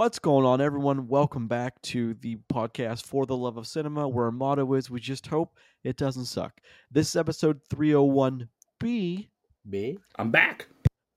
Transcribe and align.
What's 0.00 0.18
going 0.18 0.46
on, 0.46 0.62
everyone? 0.62 1.08
Welcome 1.08 1.46
back 1.46 1.82
to 1.82 2.14
the 2.14 2.38
podcast 2.50 3.04
For 3.04 3.26
the 3.26 3.36
Love 3.36 3.58
of 3.58 3.66
Cinema, 3.66 4.08
where 4.08 4.24
our 4.24 4.32
motto 4.32 4.72
is 4.72 4.88
we 4.88 4.98
just 4.98 5.26
hope 5.26 5.58
it 5.84 5.98
doesn't 5.98 6.24
suck. 6.24 6.58
This 6.90 7.10
is 7.10 7.16
episode 7.16 7.60
301B, 7.68 9.28
B. 9.68 9.98
I'm 10.16 10.30
back. 10.30 10.68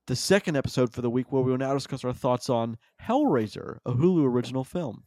the 0.07 0.17
second 0.17 0.57
episode 0.57 0.91
for 0.91 1.01
the 1.01 1.09
week, 1.09 1.31
where 1.31 1.41
we 1.41 1.51
will 1.51 1.57
now 1.57 1.73
discuss 1.73 2.03
our 2.03 2.11
thoughts 2.11 2.49
on 2.49 2.77
Hellraiser, 3.01 3.77
a 3.85 3.93
Hulu 3.93 4.25
original 4.25 4.65
film. 4.65 5.01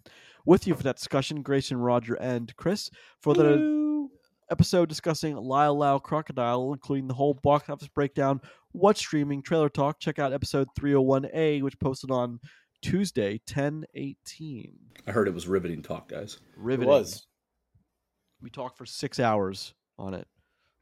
With 0.46 0.66
you 0.66 0.74
for 0.74 0.84
that 0.84 0.96
discussion, 0.96 1.42
Grayson, 1.42 1.76
Roger, 1.76 2.14
and 2.14 2.56
Chris. 2.56 2.88
For 3.20 3.34
the 3.34 4.08
episode 4.50 4.88
discussing 4.88 5.36
Lyle, 5.36 5.76
Lyle, 5.76 6.00
Crocodile, 6.00 6.72
including 6.72 7.08
the 7.08 7.14
whole 7.14 7.34
box 7.42 7.68
office 7.68 7.88
breakdown, 7.88 8.40
what's 8.72 9.00
streaming, 9.00 9.42
trailer 9.42 9.68
talk, 9.68 10.00
check 10.00 10.18
out 10.18 10.32
episode 10.32 10.66
301A, 10.80 11.60
which 11.60 11.78
posted 11.78 12.10
on 12.10 12.40
Tuesday, 12.82 13.40
1018. 13.52 14.72
I 15.06 15.10
heard 15.12 15.28
it 15.28 15.34
was 15.34 15.48
riveting 15.48 15.82
talk, 15.82 16.08
guys. 16.08 16.38
Riveting. 16.56 16.56
It 16.56 16.60
Riveting. 16.66 16.88
was. 16.88 17.26
We 18.40 18.50
talked 18.50 18.76
for 18.78 18.86
six 18.86 19.18
hours 19.18 19.74
on 19.98 20.14
it. 20.14 20.26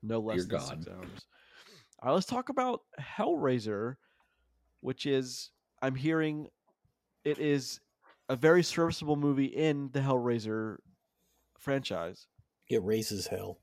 No 0.02 0.20
less 0.20 0.36
Dear 0.36 0.44
than 0.44 0.58
God. 0.58 0.68
six 0.68 0.88
hours. 0.88 1.26
All 2.02 2.08
right, 2.08 2.14
let's 2.14 2.26
talk 2.26 2.48
about 2.50 2.80
Hellraiser, 3.00 3.96
which 4.80 5.06
is, 5.06 5.50
I'm 5.80 5.94
hearing, 5.94 6.48
it 7.24 7.38
is 7.38 7.80
a 8.28 8.36
very 8.36 8.62
serviceable 8.62 9.16
movie 9.16 9.46
in 9.46 9.90
the 9.92 10.00
Hellraiser 10.00 10.76
franchise. 11.58 12.26
It 12.68 12.82
raises 12.82 13.26
hell. 13.26 13.58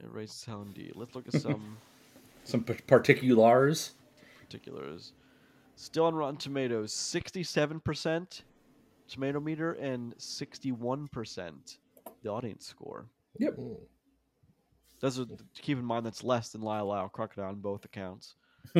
It 0.00 0.10
raises 0.10 0.44
hell 0.44 0.62
indeed. 0.62 0.92
Let's 0.94 1.14
look 1.14 1.26
at 1.32 1.40
some 1.40 1.78
Some 2.44 2.64
particulars. 2.64 3.92
particulars. 4.40 5.12
Still 5.80 6.06
on 6.06 6.14
Rotten 6.16 6.36
Tomatoes, 6.36 6.92
67% 6.92 8.42
tomato 9.06 9.38
meter 9.38 9.74
and 9.74 10.12
61% 10.18 11.78
the 12.20 12.28
audience 12.28 12.66
score. 12.66 13.06
Yep. 13.38 13.56
Mm. 13.56 13.76
Those 14.98 15.20
are, 15.20 15.26
keep 15.62 15.78
in 15.78 15.84
mind 15.84 16.04
that's 16.04 16.24
less 16.24 16.48
than 16.48 16.62
Lyle, 16.62 16.86
Lyle, 16.88 17.08
Crocodile 17.08 17.50
on 17.50 17.60
both 17.60 17.84
accounts. 17.84 18.34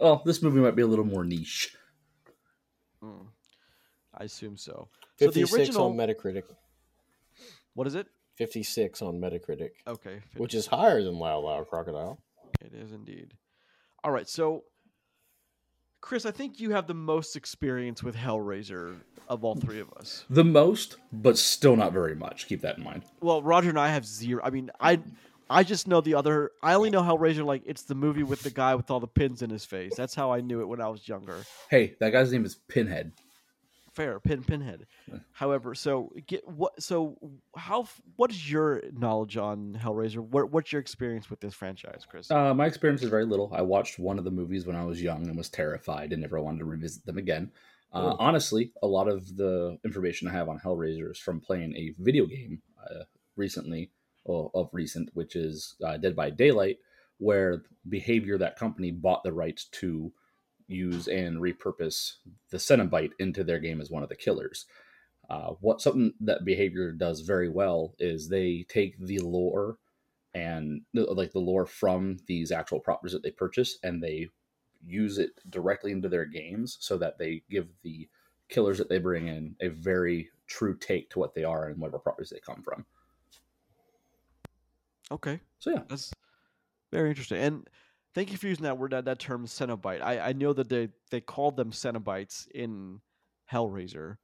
well, 0.00 0.20
this 0.26 0.42
movie 0.42 0.58
might 0.58 0.74
be 0.74 0.82
a 0.82 0.86
little 0.86 1.04
more 1.04 1.22
niche. 1.22 1.76
Mm. 3.00 3.26
I 4.12 4.24
assume 4.24 4.56
so. 4.56 4.88
So 5.20 5.26
the 5.26 5.42
56 5.42 5.52
original, 5.52 5.86
on 5.90 5.96
Metacritic. 5.96 6.42
what 7.74 7.86
is 7.86 7.94
it? 7.94 8.08
56 8.34 9.00
on 9.00 9.20
Metacritic, 9.20 9.70
Okay, 9.86 10.18
which 10.36 10.54
is 10.54 10.66
higher 10.66 11.04
than 11.04 11.20
Lyle, 11.20 11.44
Lyle, 11.44 11.64
Crocodile. 11.64 12.20
it 12.60 12.74
is 12.74 12.90
indeed. 12.90 13.34
All 14.02 14.10
right, 14.10 14.28
so 14.28 14.64
Chris, 16.00 16.24
I 16.24 16.30
think 16.30 16.60
you 16.60 16.70
have 16.70 16.86
the 16.86 16.94
most 16.94 17.36
experience 17.36 18.02
with 18.02 18.16
Hellraiser 18.16 18.96
of 19.28 19.44
all 19.44 19.54
three 19.54 19.80
of 19.80 19.92
us. 19.92 20.24
The 20.30 20.44
most, 20.44 20.96
but 21.12 21.38
still 21.38 21.76
not 21.76 21.92
very 21.92 22.14
much. 22.14 22.46
Keep 22.46 22.62
that 22.62 22.78
in 22.78 22.84
mind. 22.84 23.04
Well, 23.20 23.42
Roger 23.42 23.68
and 23.68 23.78
I 23.78 23.88
have 23.88 24.04
zero. 24.04 24.42
I 24.42 24.50
mean, 24.50 24.70
I 24.80 25.00
I 25.48 25.62
just 25.62 25.88
know 25.88 26.00
the 26.00 26.14
other. 26.14 26.52
I 26.62 26.74
only 26.74 26.90
know 26.90 27.02
Hellraiser 27.02 27.44
like 27.44 27.62
it's 27.66 27.82
the 27.82 27.94
movie 27.94 28.22
with 28.22 28.42
the 28.42 28.50
guy 28.50 28.74
with 28.74 28.90
all 28.90 29.00
the 29.00 29.06
pins 29.06 29.42
in 29.42 29.50
his 29.50 29.64
face. 29.64 29.94
That's 29.96 30.14
how 30.14 30.32
I 30.32 30.40
knew 30.40 30.60
it 30.60 30.66
when 30.66 30.80
I 30.80 30.88
was 30.88 31.06
younger. 31.06 31.44
Hey, 31.68 31.96
that 32.00 32.10
guy's 32.10 32.32
name 32.32 32.44
is 32.44 32.54
Pinhead. 32.68 33.12
Fair, 33.92 34.20
pin 34.20 34.42
pinhead. 34.42 34.86
However, 35.32 35.74
so 35.74 36.12
get 36.26 36.46
what? 36.46 36.80
So 36.82 37.16
how? 37.56 37.88
What 38.16 38.30
is 38.30 38.50
your 38.50 38.82
knowledge 38.92 39.36
on 39.36 39.78
Hellraiser? 39.80 40.18
What 40.18 40.50
What's 40.50 40.72
your 40.72 40.80
experience 40.80 41.28
with 41.28 41.40
this 41.40 41.54
franchise, 41.54 42.06
Chris? 42.08 42.30
Uh, 42.30 42.54
my 42.54 42.66
experience 42.66 43.02
is 43.02 43.10
very 43.10 43.26
little. 43.26 43.50
I 43.52 43.62
watched 43.62 43.98
one 43.98 44.18
of 44.18 44.24
the 44.24 44.30
movies 44.30 44.66
when 44.66 44.76
I 44.76 44.84
was 44.84 45.02
young 45.02 45.26
and 45.26 45.36
was 45.36 45.48
terrified 45.48 46.12
and 46.12 46.22
never 46.22 46.40
wanted 46.40 46.60
to 46.60 46.64
revisit 46.66 47.04
them 47.04 47.18
again. 47.18 47.50
Uh, 47.92 48.14
honestly, 48.18 48.72
a 48.82 48.86
lot 48.86 49.08
of 49.08 49.36
the 49.36 49.76
information 49.84 50.28
I 50.28 50.32
have 50.32 50.48
on 50.48 50.60
Hellraiser 50.60 51.10
is 51.10 51.18
from 51.18 51.40
playing 51.40 51.74
a 51.74 51.92
video 51.98 52.24
game 52.24 52.62
uh, 52.80 53.02
recently, 53.36 53.90
or 54.24 54.50
of 54.54 54.68
recent, 54.72 55.10
which 55.14 55.34
is 55.34 55.74
uh, 55.84 55.96
Dead 55.96 56.14
by 56.14 56.30
Daylight, 56.30 56.78
where 57.18 57.62
Behavior, 57.88 58.38
that 58.38 58.56
company, 58.56 58.92
bought 58.92 59.24
the 59.24 59.32
rights 59.32 59.64
to 59.72 60.12
use 60.70 61.08
and 61.08 61.38
repurpose 61.38 62.14
the 62.50 62.58
Cenobite 62.58 63.12
into 63.18 63.44
their 63.44 63.58
game 63.58 63.80
as 63.80 63.90
one 63.90 64.02
of 64.02 64.08
the 64.08 64.16
killers. 64.16 64.66
Uh, 65.28 65.52
what 65.60 65.80
something 65.80 66.12
that 66.20 66.44
Behavior 66.44 66.92
does 66.92 67.20
very 67.20 67.48
well 67.48 67.94
is 67.98 68.28
they 68.28 68.64
take 68.68 68.98
the 68.98 69.18
lore 69.20 69.76
and 70.34 70.82
like 70.94 71.32
the 71.32 71.38
lore 71.38 71.66
from 71.66 72.16
these 72.26 72.52
actual 72.52 72.80
properties 72.80 73.12
that 73.12 73.22
they 73.22 73.30
purchase 73.30 73.78
and 73.82 74.02
they 74.02 74.28
use 74.86 75.18
it 75.18 75.30
directly 75.50 75.92
into 75.92 76.08
their 76.08 76.24
games 76.24 76.78
so 76.80 76.96
that 76.98 77.18
they 77.18 77.42
give 77.50 77.68
the 77.82 78.08
killers 78.48 78.78
that 78.78 78.88
they 78.88 78.98
bring 78.98 79.28
in 79.28 79.54
a 79.60 79.68
very 79.68 80.30
true 80.46 80.76
take 80.76 81.10
to 81.10 81.18
what 81.18 81.34
they 81.34 81.44
are 81.44 81.68
and 81.68 81.80
whatever 81.80 81.98
properties 81.98 82.30
they 82.30 82.40
come 82.40 82.62
from. 82.62 82.84
Okay, 85.12 85.40
So 85.58 85.70
yeah, 85.70 85.82
that's 85.88 86.12
very 86.92 87.10
interesting. 87.10 87.38
And 87.38 87.68
thank 88.14 88.30
you 88.32 88.36
for 88.38 88.46
using 88.48 88.64
that 88.64 88.78
word, 88.78 88.92
that, 88.92 89.04
that 89.06 89.18
term, 89.18 89.46
Cenobite. 89.46 90.02
I 90.02 90.18
I 90.20 90.32
know 90.32 90.52
that 90.52 90.68
they 90.68 90.88
they 91.10 91.20
called 91.20 91.56
them 91.56 91.70
Cenobites 91.72 92.48
in 92.48 93.00
Hellraiser. 93.52 94.16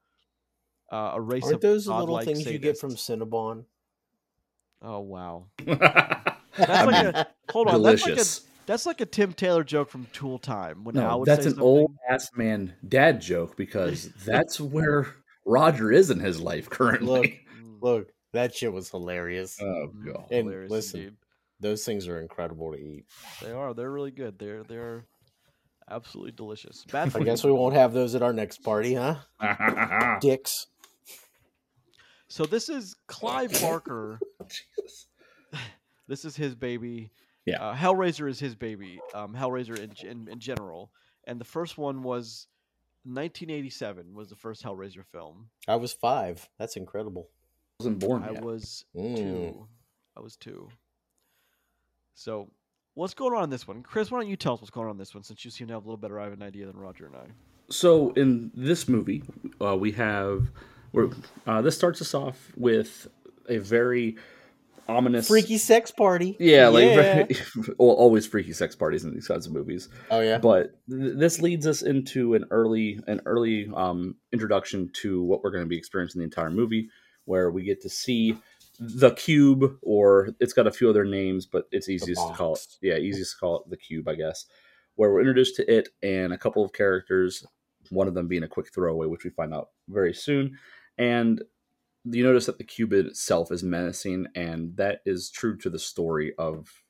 Uh, 0.93 1.13
a 1.15 1.21
race 1.21 1.43
Aren't 1.45 1.57
of 1.57 1.61
those 1.63 1.87
little 1.89 2.07
godlike 2.07 2.25
things 2.27 2.47
you 2.47 2.59
get 2.59 2.79
from. 2.79 2.91
Cinnabon? 2.95 3.65
Oh 4.83 5.01
wow, 5.01 5.47
that's 5.67 6.47
like 6.57 7.15
a 7.15 7.27
hold 7.51 7.69
on. 7.69 7.83
That's 7.83 8.07
like 8.07 8.19
a 8.19 8.25
that's 8.67 8.87
like 8.87 9.01
a 9.01 9.07
Tim 9.07 9.33
Taylor 9.33 9.65
joke 9.65 9.89
from 9.89 10.07
Tool 10.13 10.39
Time. 10.39 10.85
When 10.85 10.97
I 10.97 11.03
No, 11.03 11.19
would 11.19 11.27
that's 11.27 11.43
say 11.43 11.51
an 11.51 11.55
something- 11.57 11.65
old 11.65 11.91
ass 12.09 12.31
man 12.37 12.75
dad 12.87 13.21
joke 13.21 13.57
because 13.57 14.11
that's 14.27 14.61
where 14.61 15.07
Roger 15.45 15.91
is 15.91 16.11
in 16.11 16.21
his 16.21 16.41
life 16.41 16.69
currently. 16.71 17.07
Look, 17.09 17.27
Mm, 17.59 17.81
look, 17.81 18.09
that 18.33 18.55
shit 18.55 18.73
was 18.73 18.91
hilarious. 18.91 19.57
Oh 19.61 19.91
mm, 19.95 20.05
god. 20.07 20.27
And 20.31 20.47
hilarious 20.47 20.71
listen, 20.71 21.01
indeed. 21.01 21.17
Those 21.61 21.85
things 21.85 22.07
are 22.09 22.21
incredible 22.21 22.73
to 22.73 22.79
eat. 22.79 23.07
They 23.43 23.53
are. 23.53 23.73
They're 23.75 23.91
really 23.91 24.11
good. 24.11 24.39
They're 24.39 24.63
they're 24.63 25.05
absolutely 25.91 26.33
delicious. 26.33 26.85
Bad 26.93 27.15
I 27.17 27.21
guess 27.21 27.45
we 27.45 27.53
won't 27.53 27.75
have 27.75 27.93
those 27.93 28.15
at 28.15 28.23
our 28.23 28.33
next 28.33 28.63
party, 28.63 28.95
huh? 28.95 29.17
Dicks. 30.21 30.67
So 32.29 32.45
this 32.45 32.69
is 32.69 32.97
Clive 33.07 33.59
Barker. 33.61 34.19
Jesus. 34.49 35.07
This 36.09 36.25
is 36.25 36.37
his 36.37 36.55
baby. 36.55 37.11
Yeah. 37.47 37.63
Uh, 37.63 37.75
Hellraiser 37.75 38.29
is 38.29 38.39
his 38.41 38.55
baby. 38.55 39.01
Um, 39.15 39.35
Hellraiser 39.35 39.79
in, 39.79 39.93
in 40.09 40.29
in 40.29 40.39
general, 40.41 40.91
and 41.25 41.41
the 41.41 41.45
first 41.45 41.79
one 41.79 42.03
was 42.03 42.49
1987 43.05 44.13
was 44.15 44.29
the 44.29 44.37
first 44.37 44.63
Hellraiser 44.65 45.05
film. 45.13 45.49
I 45.69 45.77
was 45.77 45.93
five. 45.93 46.49
That's 46.59 46.77
incredible. 46.77 47.29
I 47.81 47.85
wasn't 47.85 47.99
born 48.01 48.23
I 48.25 48.33
yet. 48.33 48.45
was 48.45 48.85
Mm. 48.97 49.17
two. 49.17 49.69
I 50.17 50.21
was 50.21 50.37
two. 50.37 50.69
So, 52.19 52.49
what's 52.95 53.13
going 53.13 53.35
on 53.35 53.45
in 53.45 53.51
this 53.51 53.69
one, 53.69 53.83
Chris? 53.83 54.11
Why 54.11 54.21
don't 54.21 54.29
you 54.29 54.37
tell 54.37 54.55
us 54.55 54.61
what's 54.63 54.71
going 54.71 54.87
on 54.87 54.93
in 54.93 54.99
this 54.99 55.15
one, 55.15 55.23
since 55.23 55.45
you 55.45 55.51
seem 55.51 55.67
to 55.69 55.75
have 55.75 55.85
a 55.85 55.87
little 55.87 55.99
better 55.99 56.19
of 56.19 56.33
an 56.33 56.43
idea 56.43 56.65
than 56.67 56.77
Roger 56.77 57.05
and 57.07 57.15
I. 57.15 57.27
so 57.69 58.11
in 58.13 58.51
this 58.55 58.89
movie, 58.89 59.23
uh, 59.63 59.77
we 59.77 59.93
have 59.93 60.51
we're, 60.93 61.11
uh, 61.47 61.61
this 61.61 61.77
starts 61.77 62.01
us 62.01 62.15
off 62.15 62.53
with 62.57 63.07
a 63.51 63.59
very 63.59 64.17
ominous, 64.89 65.29
Freaky 65.29 65.59
sex 65.59 65.91
party. 65.91 66.37
yeah, 66.41 66.69
like 66.69 66.85
Yeah. 66.87 66.95
very, 66.95 67.37
well, 67.79 67.91
always 67.91 68.27
freaky 68.27 68.55
sex 68.55 68.75
parties 68.75 69.05
in 69.05 69.13
these 69.13 69.29
kinds 69.29 69.47
of 69.47 69.53
movies. 69.53 69.91
Oh 70.11 70.21
yeah. 70.21 70.39
But 70.39 70.75
th- 70.89 71.17
this 71.19 71.43
leads 71.43 71.67
us 71.67 71.83
into 71.83 72.33
an 72.35 72.47
early 72.51 72.99
an 73.07 73.21
early 73.27 73.69
um, 73.75 74.15
introduction 74.33 74.91
to 75.03 75.23
what 75.23 75.43
we're 75.43 75.51
going 75.51 75.65
to 75.65 75.69
be 75.69 75.77
experiencing 75.77 76.21
the 76.21 76.25
entire 76.25 76.51
movie, 76.51 76.89
where 77.27 77.51
we 77.51 77.63
get 77.63 77.83
to 77.83 77.91
see 77.91 78.39
the 78.79 79.11
cube, 79.13 79.79
or 79.83 80.31
it's 80.41 80.53
got 80.53 80.67
a 80.67 80.73
few 80.73 80.89
other 80.89 81.05
names, 81.05 81.47
but 81.47 81.67
it's 81.71 81.89
easiest 81.89 82.27
to 82.27 82.35
call 82.35 82.55
it. 82.55 82.67
Yeah, 82.83 82.97
easiest 82.97 83.33
to 83.33 83.39
call 83.39 83.61
it 83.61 83.71
the 83.71 83.77
cube, 83.77 84.09
I 84.09 84.15
guess. 84.15 84.47
Where 84.95 85.13
we're 85.13 85.21
introduced 85.21 85.57
to 85.57 85.73
it 85.73 85.91
and 86.03 86.33
a 86.33 86.39
couple 86.39 86.65
of 86.65 86.73
characters, 86.73 87.45
one 87.91 88.09
of 88.09 88.15
them 88.15 88.29
being 88.29 88.43
a 88.43 88.49
quick 88.49 88.73
throwaway, 88.73 89.07
which 89.07 89.25
we 89.25 89.31
find 89.31 89.53
out 89.53 89.69
very 89.89 90.15
soon. 90.15 90.59
And 90.99 91.43
you 92.05 92.23
notice 92.23 92.47
that 92.47 92.59
the 92.59 92.65
cube 92.65 92.93
itself 92.93 93.51
is 93.51 93.63
menacing, 93.63 94.27
and 94.35 94.77
that 94.77 95.01
is 95.05 95.31
true 95.31 95.57
to 95.59 95.71
the 95.71 95.79
story 95.79 96.33
of 96.39 96.83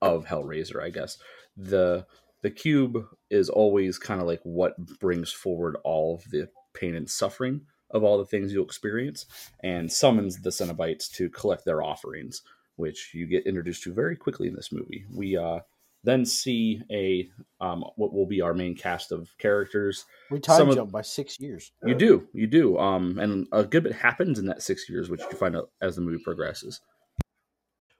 of 0.00 0.26
Hellraiser, 0.26 0.82
I 0.82 0.90
guess. 0.90 1.18
The 1.56 2.06
the 2.42 2.50
cube 2.50 3.04
is 3.30 3.48
always 3.48 3.98
kind 3.98 4.20
of 4.20 4.26
like 4.26 4.40
what 4.42 4.76
brings 4.98 5.32
forward 5.32 5.76
all 5.84 6.16
of 6.16 6.30
the 6.30 6.48
pain 6.74 6.94
and 6.94 7.08
suffering 7.08 7.62
of 7.92 8.02
all 8.04 8.18
the 8.18 8.24
things 8.24 8.52
you'll 8.52 8.64
experience 8.64 9.26
and 9.60 9.90
summons 9.90 10.40
the 10.40 10.50
Cenobites 10.50 11.10
to 11.12 11.28
collect 11.30 11.64
their 11.64 11.82
offerings, 11.82 12.42
which 12.76 13.12
you 13.14 13.26
get 13.26 13.46
introduced 13.46 13.82
to 13.84 13.92
very 13.92 14.16
quickly 14.16 14.48
in 14.48 14.54
this 14.54 14.72
movie. 14.72 15.04
We 15.14 15.36
uh, 15.36 15.60
then 16.04 16.24
see 16.24 16.82
a 16.90 17.28
um, 17.60 17.84
what 17.96 18.12
will 18.12 18.26
be 18.26 18.40
our 18.40 18.54
main 18.54 18.74
cast 18.74 19.12
of 19.12 19.28
characters. 19.38 20.04
we 20.30 20.40
time 20.40 20.58
some 20.58 20.68
of- 20.68 20.74
jumped 20.76 20.92
by 20.92 21.02
six 21.02 21.38
years. 21.38 21.72
You 21.84 21.94
do, 21.94 22.26
you 22.32 22.46
do, 22.46 22.78
um, 22.78 23.18
and 23.18 23.46
a 23.52 23.64
good 23.64 23.84
bit 23.84 23.92
happens 23.92 24.38
in 24.38 24.46
that 24.46 24.62
six 24.62 24.88
years, 24.88 25.08
which 25.08 25.20
you 25.20 25.36
find 25.36 25.56
out 25.56 25.70
as 25.80 25.96
the 25.96 26.02
movie 26.02 26.22
progresses. 26.22 26.80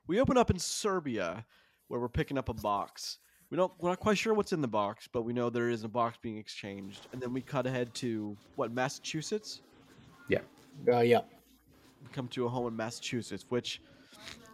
We 0.06 0.20
open 0.20 0.36
up 0.36 0.50
in 0.50 0.58
Serbia, 0.58 1.46
where 1.88 2.00
we're 2.00 2.08
picking 2.08 2.38
up 2.38 2.48
a 2.48 2.54
box. 2.54 3.18
We 3.50 3.56
don't. 3.56 3.72
We're 3.78 3.90
not 3.90 4.00
quite 4.00 4.18
sure 4.18 4.34
what's 4.34 4.52
in 4.52 4.62
the 4.62 4.68
box, 4.68 5.08
but 5.12 5.22
we 5.22 5.32
know 5.32 5.50
there 5.50 5.68
is 5.68 5.84
a 5.84 5.88
box 5.88 6.18
being 6.20 6.38
exchanged. 6.38 7.06
And 7.12 7.20
then 7.20 7.32
we 7.32 7.40
cut 7.42 7.66
ahead 7.66 7.94
to 7.96 8.36
what 8.56 8.72
Massachusetts. 8.72 9.60
Uh, 10.88 11.00
yeah. 11.00 11.20
Come 12.12 12.28
to 12.28 12.46
a 12.46 12.48
home 12.48 12.66
in 12.66 12.76
Massachusetts, 12.76 13.46
which 13.48 13.80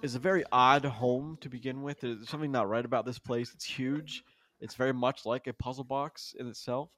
is 0.02 0.14
a 0.14 0.18
very 0.18 0.44
odd 0.52 0.84
home 0.84 1.38
to 1.40 1.48
begin 1.48 1.82
with. 1.82 2.00
There's 2.00 2.28
something 2.28 2.52
not 2.52 2.68
right 2.68 2.84
about 2.84 3.06
this 3.06 3.18
place. 3.18 3.52
It's 3.54 3.64
huge. 3.64 4.22
It's 4.60 4.74
very 4.74 4.92
much 4.92 5.24
like 5.24 5.46
a 5.46 5.52
puzzle 5.52 5.84
box 5.84 6.34
in 6.38 6.48
itself. 6.48 6.90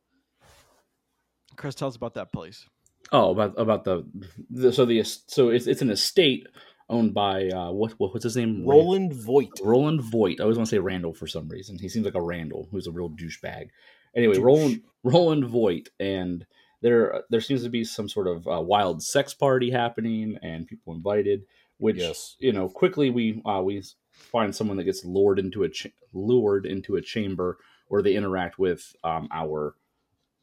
Chris, 1.56 1.74
tell 1.74 1.88
us 1.88 1.96
about 1.96 2.14
that 2.14 2.32
place. 2.32 2.66
Oh, 3.12 3.30
about 3.30 3.58
about 3.58 3.84
the, 3.84 4.06
the 4.50 4.72
so 4.72 4.84
the 4.84 5.02
so 5.02 5.48
it's 5.48 5.66
it's 5.66 5.82
an 5.82 5.90
estate 5.90 6.46
owned 6.88 7.14
by 7.14 7.48
uh 7.48 7.70
what, 7.70 7.92
what 7.92 8.12
what's 8.12 8.24
his 8.24 8.36
name? 8.36 8.64
Roland 8.66 9.12
Voigt. 9.14 9.60
Roland 9.62 10.02
Voigt. 10.02 10.38
I 10.38 10.44
always 10.44 10.58
want 10.58 10.68
to 10.68 10.76
say 10.76 10.78
Randall 10.78 11.14
for 11.14 11.26
some 11.26 11.48
reason. 11.48 11.78
He 11.78 11.88
seems 11.88 12.04
like 12.04 12.14
a 12.14 12.22
Randall 12.22 12.68
who's 12.70 12.86
a 12.86 12.92
real 12.92 13.10
douchebag. 13.10 13.68
Anyway, 14.14 14.34
Douche. 14.34 14.44
Roland 14.44 14.82
Roland 15.02 15.44
Voigt, 15.46 15.88
and 15.98 16.46
there 16.82 17.22
there 17.30 17.40
seems 17.40 17.62
to 17.62 17.70
be 17.70 17.84
some 17.84 18.08
sort 18.08 18.26
of 18.26 18.46
uh, 18.48 18.60
wild 18.60 19.02
sex 19.02 19.34
party 19.34 19.70
happening, 19.70 20.38
and 20.42 20.66
people 20.66 20.94
invited. 20.94 21.42
Which 21.78 21.96
Yes. 21.96 22.36
you 22.38 22.52
know, 22.52 22.68
quickly 22.68 23.08
we 23.10 23.42
uh, 23.46 23.62
we 23.62 23.82
find 24.12 24.54
someone 24.54 24.76
that 24.76 24.84
gets 24.84 25.04
lured 25.04 25.38
into 25.38 25.62
a 25.62 25.68
ch- 25.68 25.92
lured 26.12 26.66
into 26.66 26.96
a 26.96 27.02
chamber 27.02 27.58
where 27.88 28.02
they 28.02 28.14
interact 28.14 28.58
with 28.58 28.94
um, 29.02 29.28
our 29.32 29.74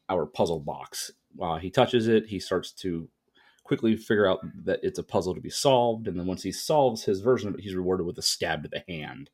our 0.08 0.26
puzzle 0.26 0.60
box. 0.60 1.12
Uh, 1.40 1.58
he 1.58 1.70
touches 1.70 2.08
it. 2.08 2.26
He 2.26 2.40
starts 2.40 2.72
to 2.72 3.08
quickly 3.62 3.96
figure 3.96 4.28
out 4.28 4.40
that 4.64 4.80
it's 4.82 4.98
a 4.98 5.02
puzzle 5.04 5.34
to 5.34 5.40
be 5.40 5.50
solved, 5.50 6.08
and 6.08 6.18
then 6.18 6.26
once 6.26 6.42
he 6.42 6.50
solves 6.52 7.04
his 7.04 7.20
version 7.20 7.48
of 7.48 7.54
it, 7.54 7.60
he's 7.60 7.74
rewarded 7.74 8.06
with 8.06 8.18
a 8.18 8.22
stab 8.22 8.62
to 8.62 8.68
the 8.68 8.82
hand. 8.92 9.30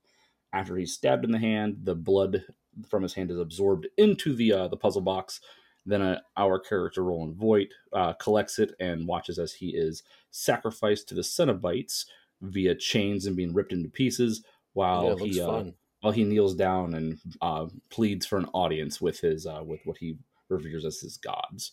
After 0.52 0.76
he's 0.76 0.92
stabbed 0.92 1.24
in 1.24 1.32
the 1.32 1.38
hand, 1.38 1.78
the 1.84 1.94
blood 1.94 2.44
from 2.88 3.02
his 3.02 3.14
hand 3.14 3.30
is 3.30 3.38
absorbed 3.38 3.86
into 3.96 4.34
the 4.34 4.52
uh, 4.52 4.68
the 4.68 4.76
puzzle 4.76 5.02
box. 5.02 5.40
Then 5.86 6.02
uh, 6.02 6.20
our 6.36 6.58
character 6.58 7.04
Roland 7.04 7.34
Voigt 7.34 7.68
uh, 7.92 8.14
collects 8.14 8.58
it 8.58 8.72
and 8.80 9.06
watches 9.06 9.38
as 9.38 9.52
he 9.52 9.68
is 9.68 10.02
sacrificed 10.30 11.08
to 11.08 11.14
the 11.14 11.22
Cenobites 11.22 12.06
via 12.40 12.74
chains 12.74 13.26
and 13.26 13.36
being 13.36 13.52
ripped 13.52 13.72
into 13.72 13.88
pieces, 13.88 14.42
while 14.72 15.16
yeah, 15.18 15.26
he 15.26 15.40
uh, 15.40 15.64
while 16.00 16.12
he 16.12 16.24
kneels 16.24 16.54
down 16.54 16.94
and 16.94 17.18
uh, 17.40 17.66
pleads 17.90 18.26
for 18.26 18.38
an 18.38 18.48
audience 18.52 19.00
with 19.00 19.20
his 19.20 19.46
uh, 19.46 19.62
with 19.64 19.80
what 19.84 19.98
he 19.98 20.16
reveres 20.48 20.84
as 20.84 21.00
his 21.00 21.16
gods. 21.16 21.72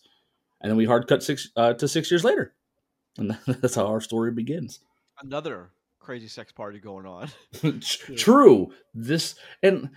And 0.60 0.70
then 0.70 0.76
we 0.76 0.84
hard 0.84 1.06
cut 1.06 1.22
six 1.22 1.50
uh, 1.56 1.74
to 1.74 1.88
six 1.88 2.10
years 2.10 2.24
later, 2.24 2.54
and 3.18 3.36
that's 3.46 3.74
how 3.74 3.86
our 3.86 4.00
story 4.00 4.30
begins. 4.30 4.80
Another 5.20 5.70
crazy 6.02 6.28
sex 6.28 6.52
party 6.52 6.78
going 6.78 7.06
on. 7.06 7.30
True. 8.16 8.72
This 8.94 9.34
and 9.62 9.90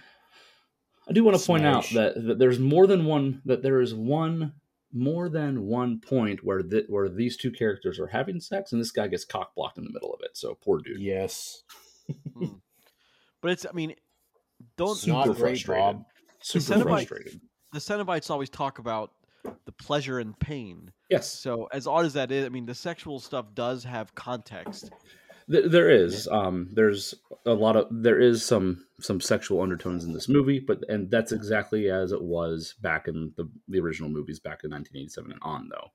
I 1.08 1.14
do 1.14 1.24
want 1.24 1.38
to 1.40 1.46
point 1.46 1.66
out 1.66 1.88
that, 1.94 2.14
that 2.28 2.40
there's 2.40 2.60
more 2.60 2.88
than 2.88 3.06
one 3.06 3.42
that 3.46 3.62
there 3.62 3.80
is 3.82 3.94
one 3.94 4.54
more 4.94 5.28
than 5.30 5.66
one 5.66 6.00
point 6.00 6.44
where 6.44 6.62
th- 6.64 6.86
where 6.88 7.10
these 7.10 7.36
two 7.38 7.52
characters 7.52 8.00
are 8.00 8.08
having 8.08 8.40
sex 8.40 8.72
and 8.72 8.80
this 8.82 8.92
guy 8.92 9.08
gets 9.08 9.26
cock 9.26 9.54
blocked 9.56 9.78
in 9.78 9.84
the 9.84 9.92
middle 9.92 10.14
of 10.14 10.22
it. 10.24 10.36
So 10.38 10.56
poor 10.64 10.80
dude. 10.80 11.02
Yes. 11.02 11.64
Hmm. 12.38 12.46
But 13.42 13.52
it's. 13.52 13.66
I 13.70 13.74
mean, 13.74 13.94
don't 14.76 14.96
Super 14.98 15.14
Not 15.18 15.26
great, 15.28 15.38
frustrated. 15.38 15.84
Bob. 15.84 16.06
Super 16.42 16.74
Cenobite- 16.80 17.08
frustrated. 17.08 17.42
the 17.74 17.80
Cenobites 17.80 18.32
always 18.32 18.50
talk 18.50 18.80
about 18.80 19.12
the 19.66 19.72
pleasure 19.72 20.18
and 20.18 20.40
pain. 20.40 20.92
Yes. 21.12 21.32
So 21.32 21.68
as 21.72 21.86
odd 21.86 22.06
as 22.06 22.14
that 22.14 22.32
is, 22.32 22.46
I 22.46 22.50
mean, 22.50 22.66
the 22.66 22.74
sexual 22.74 23.20
stuff 23.20 23.54
does 23.54 23.84
have 23.84 24.16
context. 24.16 24.90
Th- 25.52 25.70
there 25.70 25.90
is 25.90 26.28
um 26.28 26.70
there's 26.74 27.14
a 27.46 27.54
lot 27.54 27.76
of 27.76 27.88
there 27.92 28.20
is 28.20 28.44
some 28.44 28.86
some 29.00 29.22
sexual 29.22 29.62
undertones 29.62 30.04
in 30.04 30.14
this 30.14 30.28
movie 30.28 30.60
but 30.60 30.80
and 30.90 31.12
that's 31.12 31.32
exactly 31.32 31.90
as 31.90 32.12
it 32.12 32.22
was 32.22 32.74
back 32.82 33.08
in 33.08 33.32
the 33.38 33.48
the 33.68 33.80
original 33.80 34.10
movies 34.10 34.40
back 34.40 34.64
in 34.64 34.72
1987 34.72 35.32
and 35.32 35.40
on 35.44 35.70
though 35.70 35.90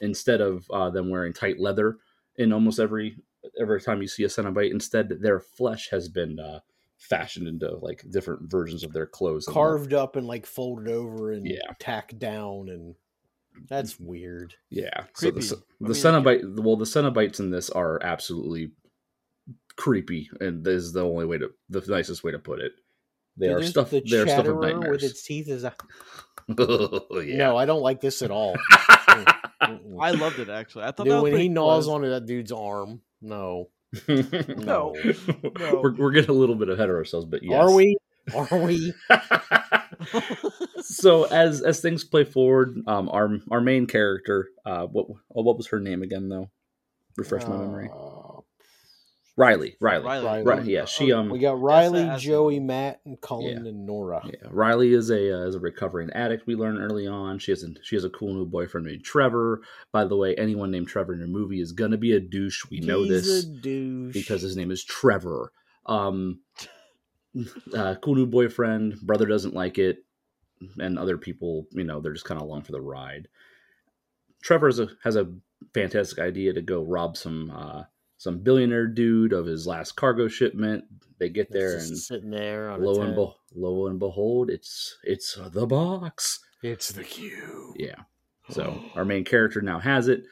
instead 0.00 0.40
of 0.40 0.64
uh, 0.72 0.88
them 0.90 1.10
wearing 1.10 1.32
tight 1.34 1.60
leather 1.60 1.98
in 2.36 2.52
almost 2.52 2.80
every 2.80 3.16
every 3.60 3.80
time 3.80 4.00
you 4.00 4.08
see 4.08 4.24
a 4.24 4.28
cenobite 4.28 4.70
instead 4.70 5.10
their 5.20 5.38
flesh 5.40 5.88
has 5.90 6.08
been 6.08 6.38
uh 6.40 6.60
fashioned 6.96 7.46
into 7.46 7.76
like 7.82 8.02
different 8.10 8.50
versions 8.50 8.82
of 8.82 8.94
their 8.94 9.04
clothes 9.06 9.46
and 9.46 9.52
Carved 9.52 9.92
up 9.92 10.16
and 10.16 10.26
like 10.26 10.46
folded 10.46 10.88
over 10.88 11.32
and 11.32 11.46
Yeah. 11.46 11.58
tacked 11.78 12.18
down, 12.18 12.70
and 12.70 12.94
that's 13.68 14.00
weird. 14.00 14.54
yeah 14.70 15.04
so 15.14 15.26
the, 15.26 15.32
Creepy. 15.32 15.46
ce- 15.46 15.52
I 15.52 15.56
mean, 15.80 15.92
cenobite 15.92 16.62
well 16.62 16.76
the 16.76 16.86
cenobites 16.86 17.38
in 17.40 17.50
this 17.50 17.68
are 17.68 18.02
absolutely 18.02 18.70
creepy 19.76 20.30
and 20.40 20.64
this 20.64 20.82
is 20.82 20.92
the 20.92 21.04
only 21.04 21.26
way 21.26 21.38
to 21.38 21.50
the 21.68 21.82
nicest 21.88 22.22
way 22.22 22.30
to 22.30 22.38
put 22.38 22.60
it 22.60 22.72
they 23.36 23.46
Dude, 23.46 23.56
are 23.56 23.58
there's 23.60 23.70
stuff 23.70 23.90
The 23.90 24.00
they 24.00 24.16
are 24.18 24.26
stuff 24.26 24.38
of 24.38 24.44
chatterer 24.44 24.60
nightmares 24.60 25.02
with 25.02 25.10
its 25.10 25.22
teeth 25.22 25.48
is. 25.48 25.64
A... 25.64 25.74
oh, 26.58 27.20
yeah. 27.20 27.36
No, 27.38 27.56
I 27.56 27.64
don't 27.64 27.82
like 27.82 28.00
this 28.00 28.22
at 28.22 28.30
all. 28.30 28.54
I 29.60 30.10
loved 30.12 30.38
it 30.38 30.48
actually. 30.48 30.84
I 30.84 30.92
thought 30.92 31.04
Dude, 31.04 31.14
was 31.14 31.22
when 31.22 31.40
he 31.40 31.48
gnaws 31.48 31.88
onto 31.88 32.10
that 32.10 32.26
dude's 32.26 32.52
arm, 32.52 33.00
no. 33.22 33.70
No. 34.08 34.94
No. 34.98 35.80
We're, 35.82 35.94
we're 35.94 36.10
getting 36.10 36.30
a 36.30 36.34
little 36.34 36.56
bit 36.56 36.68
ahead 36.68 36.90
of 36.90 36.96
ourselves, 36.96 37.26
but 37.26 37.42
yes. 37.42 37.54
Are 37.54 37.72
we? 37.72 37.96
Are 38.34 38.58
we? 38.58 38.92
so 40.80 41.24
as 41.24 41.62
as 41.62 41.80
things 41.80 42.04
play 42.04 42.24
forward, 42.24 42.76
um, 42.86 43.08
our 43.08 43.38
our 43.50 43.60
main 43.60 43.86
character, 43.86 44.48
uh, 44.66 44.86
what 44.86 45.06
what 45.28 45.56
was 45.56 45.68
her 45.68 45.80
name 45.80 46.02
again 46.02 46.28
though? 46.28 46.50
Refresh 47.16 47.46
my 47.46 47.56
memory. 47.56 47.90
Riley. 49.36 49.76
Riley. 49.80 50.04
Riley. 50.04 50.24
Riley. 50.24 50.42
Right. 50.44 50.64
Yeah. 50.64 50.84
She 50.84 51.12
um. 51.12 51.28
we 51.28 51.40
got 51.40 51.60
Riley, 51.60 52.02
as- 52.08 52.22
Joey, 52.22 52.60
Matt, 52.60 53.00
and 53.04 53.20
Cullen 53.20 53.66
and 53.66 53.84
Nora. 53.84 54.22
Yeah, 54.24 54.48
Riley 54.50 54.92
is 54.92 55.10
a 55.10 55.42
uh, 55.42 55.46
is 55.46 55.56
a 55.56 55.60
recovering 55.60 56.10
addict. 56.10 56.46
We 56.46 56.54
learn 56.54 56.78
early 56.80 57.06
on. 57.06 57.38
She 57.40 57.50
has 57.50 57.64
a 57.64 57.68
she 57.82 57.96
has 57.96 58.04
a 58.04 58.10
cool 58.10 58.32
new 58.34 58.46
boyfriend 58.46 58.86
named 58.86 59.04
Trevor. 59.04 59.62
By 59.90 60.04
the 60.04 60.16
way, 60.16 60.36
anyone 60.36 60.70
named 60.70 60.86
Trevor 60.86 61.14
in 61.14 61.18
your 61.18 61.28
movie 61.28 61.60
is 61.60 61.72
gonna 61.72 61.96
be 61.96 62.12
a 62.12 62.20
douche. 62.20 62.64
We 62.70 62.78
know 62.80 63.02
He's 63.02 63.24
this 63.24 63.44
a 63.44 63.46
douche. 63.48 64.12
because 64.12 64.42
his 64.42 64.56
name 64.56 64.70
is 64.70 64.84
Trevor. 64.84 65.52
Um, 65.86 66.40
uh, 67.76 67.96
cool 67.96 68.14
new 68.14 68.26
boyfriend. 68.26 69.00
Brother 69.00 69.26
doesn't 69.26 69.54
like 69.54 69.78
it, 69.78 70.04
and 70.78 70.96
other 70.96 71.18
people, 71.18 71.66
you 71.72 71.84
know, 71.84 72.00
they're 72.00 72.12
just 72.12 72.24
kind 72.24 72.40
of 72.40 72.46
along 72.46 72.62
for 72.62 72.72
the 72.72 72.80
ride. 72.80 73.26
Trevor 74.42 74.68
has 74.68 74.78
a, 74.78 74.88
has 75.02 75.16
a 75.16 75.32
fantastic 75.72 76.18
idea 76.18 76.52
to 76.52 76.62
go 76.62 76.82
rob 76.82 77.16
some 77.16 77.50
uh, 77.50 77.84
some 78.24 78.38
billionaire 78.38 78.86
dude 78.86 79.34
of 79.34 79.44
his 79.44 79.66
last 79.66 79.92
cargo 79.96 80.26
shipment. 80.28 80.84
They 81.18 81.28
get 81.28 81.52
there 81.52 81.74
just 81.76 81.90
and 81.90 81.98
sitting 81.98 82.30
there 82.30 82.70
on 82.70 82.82
lo 82.82 83.02
and, 83.02 83.14
tent. 83.14 83.16
be- 83.16 83.60
lo 83.60 83.86
and 83.86 83.98
behold, 83.98 84.48
it's 84.50 84.96
it's 85.04 85.38
the 85.52 85.66
box. 85.66 86.40
It's 86.62 86.90
the 86.90 87.04
cube. 87.04 87.74
Yeah. 87.76 87.96
So 88.50 88.80
our 88.94 89.04
main 89.04 89.24
character 89.24 89.60
now 89.60 89.78
has 89.78 90.08
it, 90.08 90.24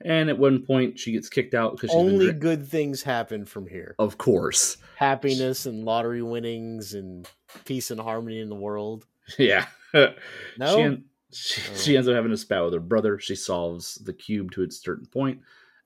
and 0.00 0.30
at 0.30 0.38
one 0.38 0.64
point 0.64 0.98
she 0.98 1.12
gets 1.12 1.28
kicked 1.28 1.52
out 1.54 1.72
because 1.72 1.90
she's 1.90 1.96
been 2.02 2.12
Only 2.14 2.26
dri- 2.30 2.38
good 2.40 2.66
things 2.68 3.02
happen 3.02 3.44
from 3.44 3.66
here. 3.66 3.94
of 3.98 4.16
course. 4.18 4.78
Happiness 4.96 5.66
and 5.66 5.84
lottery 5.84 6.22
winnings 6.22 6.94
and 6.94 7.28
peace 7.66 7.90
and 7.90 8.00
harmony 8.00 8.40
in 8.40 8.48
the 8.48 8.54
world. 8.56 9.04
Yeah. 9.38 9.66
No? 9.92 10.76
She, 10.76 10.80
en- 10.82 11.04
she, 11.32 11.60
Oh. 11.70 11.76
she 11.76 11.96
ends 11.96 12.08
up 12.08 12.14
having 12.14 12.32
a 12.32 12.36
spat 12.36 12.64
with 12.64 12.72
her 12.74 12.80
brother. 12.80 13.18
She 13.18 13.34
solves 13.34 13.96
the 13.96 14.12
cube 14.12 14.52
to 14.52 14.62
its 14.62 14.80
certain 14.82 15.06
point, 15.06 15.40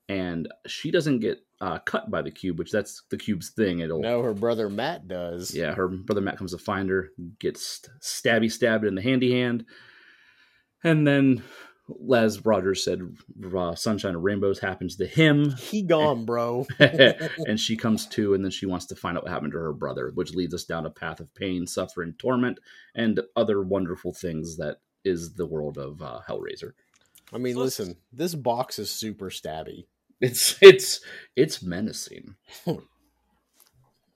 and 0.09 0.47
she 0.67 0.91
doesn't 0.91 1.19
get 1.19 1.39
uh, 1.61 1.79
cut 1.79 2.09
by 2.09 2.21
the 2.21 2.31
cube, 2.31 2.57
which 2.59 2.71
that's 2.71 3.03
the 3.09 3.17
cube's 3.17 3.49
thing. 3.49 3.79
It'll 3.79 4.01
No, 4.01 4.21
her 4.23 4.33
brother 4.33 4.69
Matt 4.69 5.07
does. 5.07 5.53
yeah. 5.55 5.73
Her 5.73 5.87
brother 5.87 6.21
Matt 6.21 6.37
comes 6.37 6.51
to 6.51 6.57
find 6.57 6.89
her, 6.89 7.09
gets 7.39 7.81
stabby 8.01 8.51
stabbed 8.51 8.85
in 8.85 8.95
the 8.95 9.01
handy 9.01 9.31
hand, 9.31 9.65
and 10.83 11.05
then, 11.05 11.43
as 12.13 12.43
Rogers 12.45 12.83
said, 12.83 13.01
uh, 13.55 13.75
sunshine 13.75 14.15
and 14.15 14.23
rainbows 14.23 14.59
happens 14.59 14.95
to 14.97 15.05
him. 15.05 15.51
He 15.51 15.83
gone, 15.83 16.25
bro. 16.25 16.65
and 16.79 17.59
she 17.59 17.77
comes 17.77 18.07
to, 18.07 18.33
and 18.33 18.43
then 18.43 18.51
she 18.51 18.65
wants 18.65 18.87
to 18.87 18.95
find 18.95 19.17
out 19.17 19.23
what 19.23 19.31
happened 19.31 19.53
to 19.53 19.59
her 19.59 19.73
brother, 19.73 20.11
which 20.15 20.33
leads 20.33 20.53
us 20.53 20.63
down 20.63 20.85
a 20.85 20.89
path 20.89 21.19
of 21.19 21.33
pain, 21.35 21.67
suffering, 21.67 22.15
torment, 22.17 22.59
and 22.95 23.21
other 23.35 23.61
wonderful 23.61 24.13
things 24.13 24.57
that 24.57 24.77
is 25.03 25.33
the 25.35 25.45
world 25.45 25.77
of 25.77 26.01
uh, 26.01 26.19
Hellraiser. 26.27 26.73
I 27.33 27.37
mean, 27.37 27.55
So 27.55 27.61
listen, 27.61 27.95
this 28.11 28.35
box 28.35 28.79
is 28.79 28.89
super 28.91 29.29
stabby. 29.29 29.85
It's 30.19 30.57
it's 30.61 31.01
it's 31.35 31.63
menacing. 31.63 32.35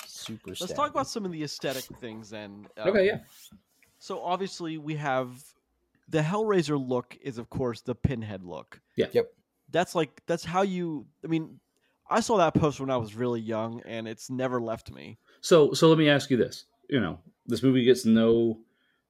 Super 0.08 0.52
Let's 0.52 0.62
stabby. 0.64 0.76
talk 0.76 0.92
about 0.92 1.08
some 1.08 1.26
of 1.26 1.32
the 1.32 1.44
aesthetic 1.44 1.84
things 2.00 2.30
then. 2.30 2.68
Okay, 2.78 3.10
Um, 3.12 3.18
yeah. 3.18 3.20
So 4.00 4.22
obviously 4.22 4.78
we 4.78 4.96
have 4.96 5.32
the 6.10 6.22
Hellraiser 6.22 6.78
look 6.80 7.18
is 7.22 7.38
of 7.38 7.50
course 7.50 7.82
the 7.82 7.96
Pinhead 7.96 8.44
look. 8.44 8.80
Yeah. 8.96 9.08
Yep. 9.12 9.32
That's 9.72 9.96
like 9.96 10.22
that's 10.28 10.44
how 10.46 10.62
you. 10.62 11.06
I 11.24 11.28
mean, 11.28 11.60
I 12.10 12.20
saw 12.20 12.38
that 12.38 12.54
post 12.54 12.80
when 12.80 12.90
I 12.92 12.98
was 12.98 13.16
really 13.16 13.42
young, 13.42 13.82
and 13.86 14.08
it's 14.08 14.30
never 14.30 14.62
left 14.62 14.92
me. 14.92 15.18
So 15.42 15.74
so 15.74 15.90
let 15.90 15.98
me 15.98 16.08
ask 16.10 16.30
you 16.30 16.38
this. 16.38 16.66
You 16.90 17.00
know, 17.00 17.20
this 17.48 17.64
movie 17.64 17.84
gets 17.84 18.06
no 18.06 18.60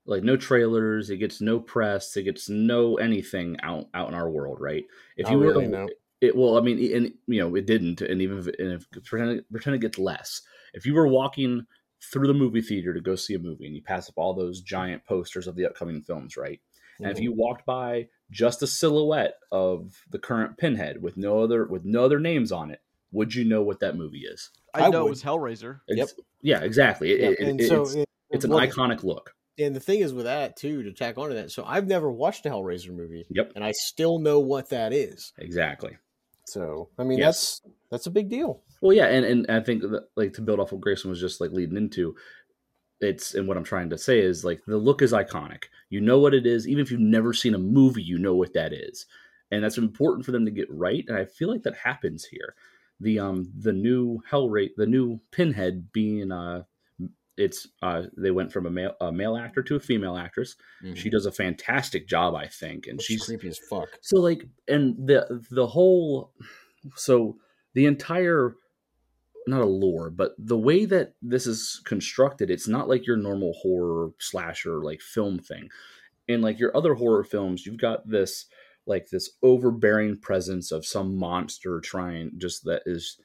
like 0.06 0.24
no 0.24 0.38
trailers, 0.38 1.10
it 1.10 1.18
gets 1.18 1.42
no 1.42 1.60
press, 1.60 2.16
it 2.18 2.24
gets 2.24 2.50
no 2.50 2.96
anything 2.96 3.58
out 3.64 3.88
out 3.94 4.08
in 4.10 4.14
our 4.14 4.30
world, 4.30 4.60
right? 4.60 4.86
If 5.18 5.26
Not 5.26 5.32
you 5.34 5.38
were 5.40 5.46
really, 5.48 5.68
to, 5.68 5.88
it 6.22 6.36
well, 6.36 6.58
I 6.58 6.62
mean, 6.62 6.78
and 6.96 7.14
you 7.28 7.42
know, 7.42 7.56
it 7.56 7.66
didn't, 7.66 8.02
and 8.02 8.22
even 8.22 8.40
if, 8.40 8.48
and 8.60 8.74
if 8.74 8.90
pretend 9.04 9.44
pretend 9.52 9.76
it 9.76 9.82
gets 9.82 9.98
less. 9.98 10.42
If 10.74 10.86
you 10.86 10.94
were 10.94 11.08
walking 11.08 11.66
through 12.12 12.28
the 12.28 12.34
movie 12.34 12.62
theater 12.62 12.94
to 12.94 13.02
go 13.02 13.16
see 13.16 13.34
a 13.34 13.40
movie 13.40 13.66
and 13.66 13.76
you 13.76 13.82
pass 13.82 14.10
up 14.10 14.16
all 14.18 14.34
those 14.34 14.62
giant 14.62 15.04
posters 15.06 15.48
of 15.48 15.56
the 15.56 15.66
upcoming 15.66 16.02
films, 16.02 16.38
right? 16.38 16.60
And 17.00 17.10
if 17.10 17.18
Mhm. 17.18 17.24
you 17.24 17.34
walked 17.34 17.66
by 17.66 18.08
just 18.32 18.62
a 18.62 18.68
silhouette 18.68 19.36
of 19.52 20.04
the 20.12 20.20
current 20.20 20.58
Pinhead 20.58 21.02
with 21.02 21.18
no 21.18 21.40
other 21.42 21.66
with 21.66 21.84
no 21.86 22.04
other 22.06 22.20
names 22.20 22.52
on 22.52 22.70
it, 22.72 22.82
would 23.12 23.34
you 23.34 23.44
know 23.46 23.62
what 23.64 23.80
that 23.80 23.96
movie 23.96 24.26
is? 24.26 24.52
I 24.74 24.84
I 24.88 24.90
know 24.90 25.08
it 25.08 25.10
was 25.10 25.24
Hellraiser. 25.24 25.80
It's, 25.88 26.14
Yeah, 26.42 26.60
exactly. 26.62 27.12
It- 27.14 27.20
Yeah, 27.22 27.30
it- 27.30 27.40
and 27.40 27.62
it- 27.62 27.68
so 27.68 27.82
it's, 27.82 27.96
it- 27.96 28.10
it's 28.30 28.46
an 28.46 28.52
well, 28.52 28.60
iconic 28.60 29.04
look. 29.04 29.34
And 29.58 29.76
the 29.76 29.80
thing 29.80 30.00
is 30.02 30.14
with 30.14 30.26
that 30.26 30.56
too, 30.58 30.84
to 30.84 30.92
tack 30.92 31.18
onto 31.18 31.36
that. 31.36 31.52
So 31.52 31.64
I've 31.66 31.88
never 31.88 32.12
watched 32.12 32.46
a 32.46 32.50
Hellraiser 32.50 32.92
movie, 32.94 33.26
Yep, 33.30 33.54
and 33.56 33.64
I 33.64 33.72
still 33.72 34.20
know 34.20 34.40
what 34.40 34.70
that 34.70 34.92
is. 34.94 35.32
exactly. 35.38 35.98
So 36.46 36.90
I 37.00 37.04
mean, 37.04 37.18
Yes. 37.20 37.62
that's 37.62 37.74
that's 37.92 38.08
a 38.08 38.12
big 38.12 38.30
deal. 38.30 38.62
Well, 38.82 38.96
yeah, 38.96 39.08
and, 39.08 39.26
and 39.26 39.46
I 39.50 39.62
think 39.62 39.82
that, 39.84 40.10
like 40.16 40.34
to 40.34 40.42
build 40.42 40.60
off 40.60 40.72
what 40.72 40.82
Grayson 40.82 41.10
was 41.10 41.20
just 41.20 41.40
like 41.42 41.52
leading 41.52 41.78
into, 41.78 42.16
it's 43.02 43.34
and 43.34 43.48
what 43.48 43.58
I'm 43.58 43.64
trying 43.64 43.90
to 43.92 43.98
say 43.98 44.20
is 44.20 44.44
like 44.46 44.62
the 44.66 44.78
look 44.78 45.02
is 45.02 45.14
iconic. 45.14 45.66
You 45.90 46.02
know 46.02 46.20
what 46.20 46.34
it 46.34 46.46
is, 46.46 46.68
even 46.68 46.82
if 46.84 46.92
you've 46.92 47.00
never 47.00 47.34
seen 47.34 47.56
a 47.56 47.60
movie, 47.60 48.04
you 48.04 48.18
know 48.18 48.36
what 48.36 48.54
that 48.54 48.74
is, 48.74 49.06
and 49.52 49.64
that's 49.64 49.78
important 49.78 50.26
for 50.26 50.32
them 50.32 50.46
to 50.46 50.52
get 50.52 50.68
right. 50.70 51.04
And 51.08 51.18
I 51.18 51.26
feel 51.26 51.50
like 51.50 51.64
that 51.64 51.76
happens 51.78 52.26
here. 52.26 52.56
The 53.00 53.20
um 53.20 53.52
the 53.58 53.74
new 53.74 54.22
Hell 54.30 54.50
rate 54.50 54.74
the 54.78 54.86
new 54.86 55.20
Pinhead 55.32 55.92
being 55.92 56.32
uh 56.32 56.64
it's 57.38 57.68
uh 57.82 58.04
they 58.18 58.32
went 58.32 58.52
from 58.52 58.66
a 58.66 58.70
male 58.70 58.94
a 59.02 59.12
male 59.12 59.36
actor 59.36 59.62
to 59.64 59.76
a 59.76 59.80
female 59.80 60.18
actress. 60.18 60.56
She 60.94 61.10
does 61.10 61.26
a 61.26 61.32
fantastic 61.32 62.08
job, 62.08 62.36
I 62.36 62.48
think, 62.48 62.88
and 62.88 63.02
She's 63.02 63.18
she's 63.18 63.26
creepy 63.26 63.50
as 63.50 63.60
fuck. 63.70 63.90
so 64.02 64.20
like 64.20 64.46
and 64.68 64.96
the 65.08 65.44
the 65.52 65.68
whole 65.68 66.32
so 66.96 67.38
the 67.74 67.86
entire 67.86 68.56
not 69.48 69.62
a 69.62 69.66
lore, 69.66 70.10
but 70.10 70.34
the 70.40 70.58
way 70.58 70.86
that 70.86 71.14
this 71.22 71.46
is 71.46 71.82
constructed, 71.86 72.50
it's 72.50 72.68
not 72.68 72.90
like 72.90 73.06
your 73.06 73.18
normal 73.18 73.54
horror 73.62 74.12
slasher 74.20 74.82
like 74.82 75.02
film 75.02 75.40
thing. 75.40 75.70
In 76.28 76.42
like 76.42 76.58
your 76.58 76.76
other 76.76 76.96
horror 76.96 77.24
films, 77.24 77.66
you've 77.66 77.78
got 77.78 78.10
this 78.10 78.46
like 78.88 79.10
this 79.10 79.32
overbearing 79.44 80.18
presence 80.20 80.72
of 80.72 80.86
some 80.86 81.16
monster 81.16 81.80
trying 81.80 82.32
just 82.38 82.64
that 82.66 82.82
is 82.86 83.20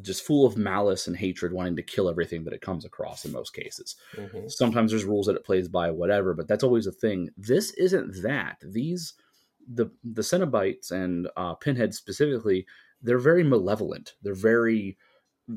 just 0.00 0.24
full 0.24 0.46
of 0.46 0.56
malice 0.56 1.06
and 1.06 1.16
hatred 1.16 1.52
wanting 1.52 1.76
to 1.76 1.82
kill 1.82 2.08
everything 2.08 2.44
that 2.44 2.54
it 2.54 2.62
comes 2.62 2.84
across 2.84 3.24
in 3.24 3.32
most 3.32 3.52
cases. 3.52 3.96
Mhm. 4.16 4.50
sometimes 4.50 4.90
there's 4.90 5.04
rules 5.04 5.26
that 5.26 5.36
it 5.36 5.44
plays 5.44 5.68
by 5.68 5.90
whatever 5.90 6.34
but 6.34 6.48
that's 6.48 6.64
always 6.64 6.86
a 6.86 6.92
thing. 6.92 7.30
This 7.36 7.72
isn't 7.74 8.22
that. 8.22 8.58
These 8.62 9.14
the 9.68 9.86
the 10.02 10.22
cenobites 10.22 10.90
and 10.90 11.28
uh 11.36 11.54
pinhead 11.54 11.94
specifically 11.94 12.66
they're 13.02 13.18
very 13.18 13.44
malevolent. 13.44 14.14
They're 14.22 14.34
very 14.34 14.96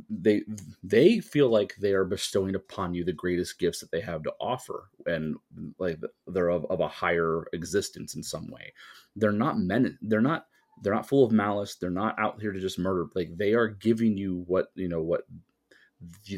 they 0.10 0.44
they 0.84 1.20
feel 1.20 1.50
like 1.50 1.76
they 1.78 1.94
are 1.94 2.06
bestowing 2.06 2.56
upon 2.56 2.94
you 2.96 3.04
the 3.04 3.14
greatest 3.14 3.60
gifts 3.60 3.80
that 3.80 3.92
they 3.92 4.02
have 4.02 4.24
to 4.24 4.34
offer 4.42 4.90
and 5.06 5.38
like 5.80 6.00
they're 6.28 6.50
of, 6.50 6.66
of 6.66 6.80
a 6.82 6.88
higher 6.88 7.46
existence 7.54 8.16
in 8.16 8.24
some 8.24 8.50
way. 8.50 8.74
They're 9.16 9.32
not 9.32 9.60
men 9.60 9.98
they're 10.02 10.22
not 10.22 10.48
they're 10.82 10.94
not 10.94 11.08
full 11.08 11.24
of 11.26 11.32
malice 11.32 11.76
they're 11.76 11.90
not 11.90 12.18
out 12.20 12.40
here 12.42 12.52
to 12.52 12.60
just 12.60 12.80
murder 12.80 13.06
like 13.16 13.30
they 13.38 13.54
are 13.54 13.68
giving 13.68 14.18
you 14.18 14.44
what 14.48 14.68
you 14.76 14.88
know 14.88 15.02
what 15.02 15.24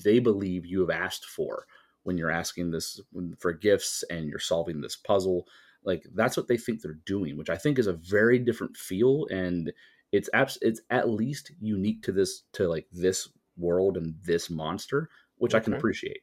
they 0.04 0.20
believe 0.20 0.66
you 0.66 0.80
have 0.80 0.90
asked 0.90 1.26
for 1.26 1.66
when 2.04 2.18
you're 2.18 2.32
asking 2.32 2.72
this 2.72 3.02
for 3.40 3.52
gifts 3.52 4.04
and 4.10 4.28
you're 4.28 4.40
solving 4.40 4.80
this 4.82 4.96
puzzle 4.96 5.48
like 5.84 6.04
that's 6.16 6.38
what 6.38 6.48
they 6.48 6.58
think 6.58 6.82
they're 6.82 7.00
doing 7.06 7.38
which 7.38 7.50
i 7.50 7.58
think 7.58 7.78
is 7.80 7.88
a 7.88 7.94
very 7.94 8.40
different 8.40 8.76
feel 8.78 9.26
and 9.32 9.72
it's 10.12 10.30
abs- 10.34 10.60
it's 10.62 10.82
at 10.90 11.10
least 11.10 11.52
unique 11.60 12.02
to 12.04 12.12
this 12.12 12.44
to 12.54 12.68
like 12.68 12.88
this 12.92 13.28
world 13.58 13.98
and 13.98 14.16
this 14.24 14.50
monster 14.50 15.10
which 15.38 15.54
i 15.56 15.60
can 15.60 15.74
appreciate 15.74 16.22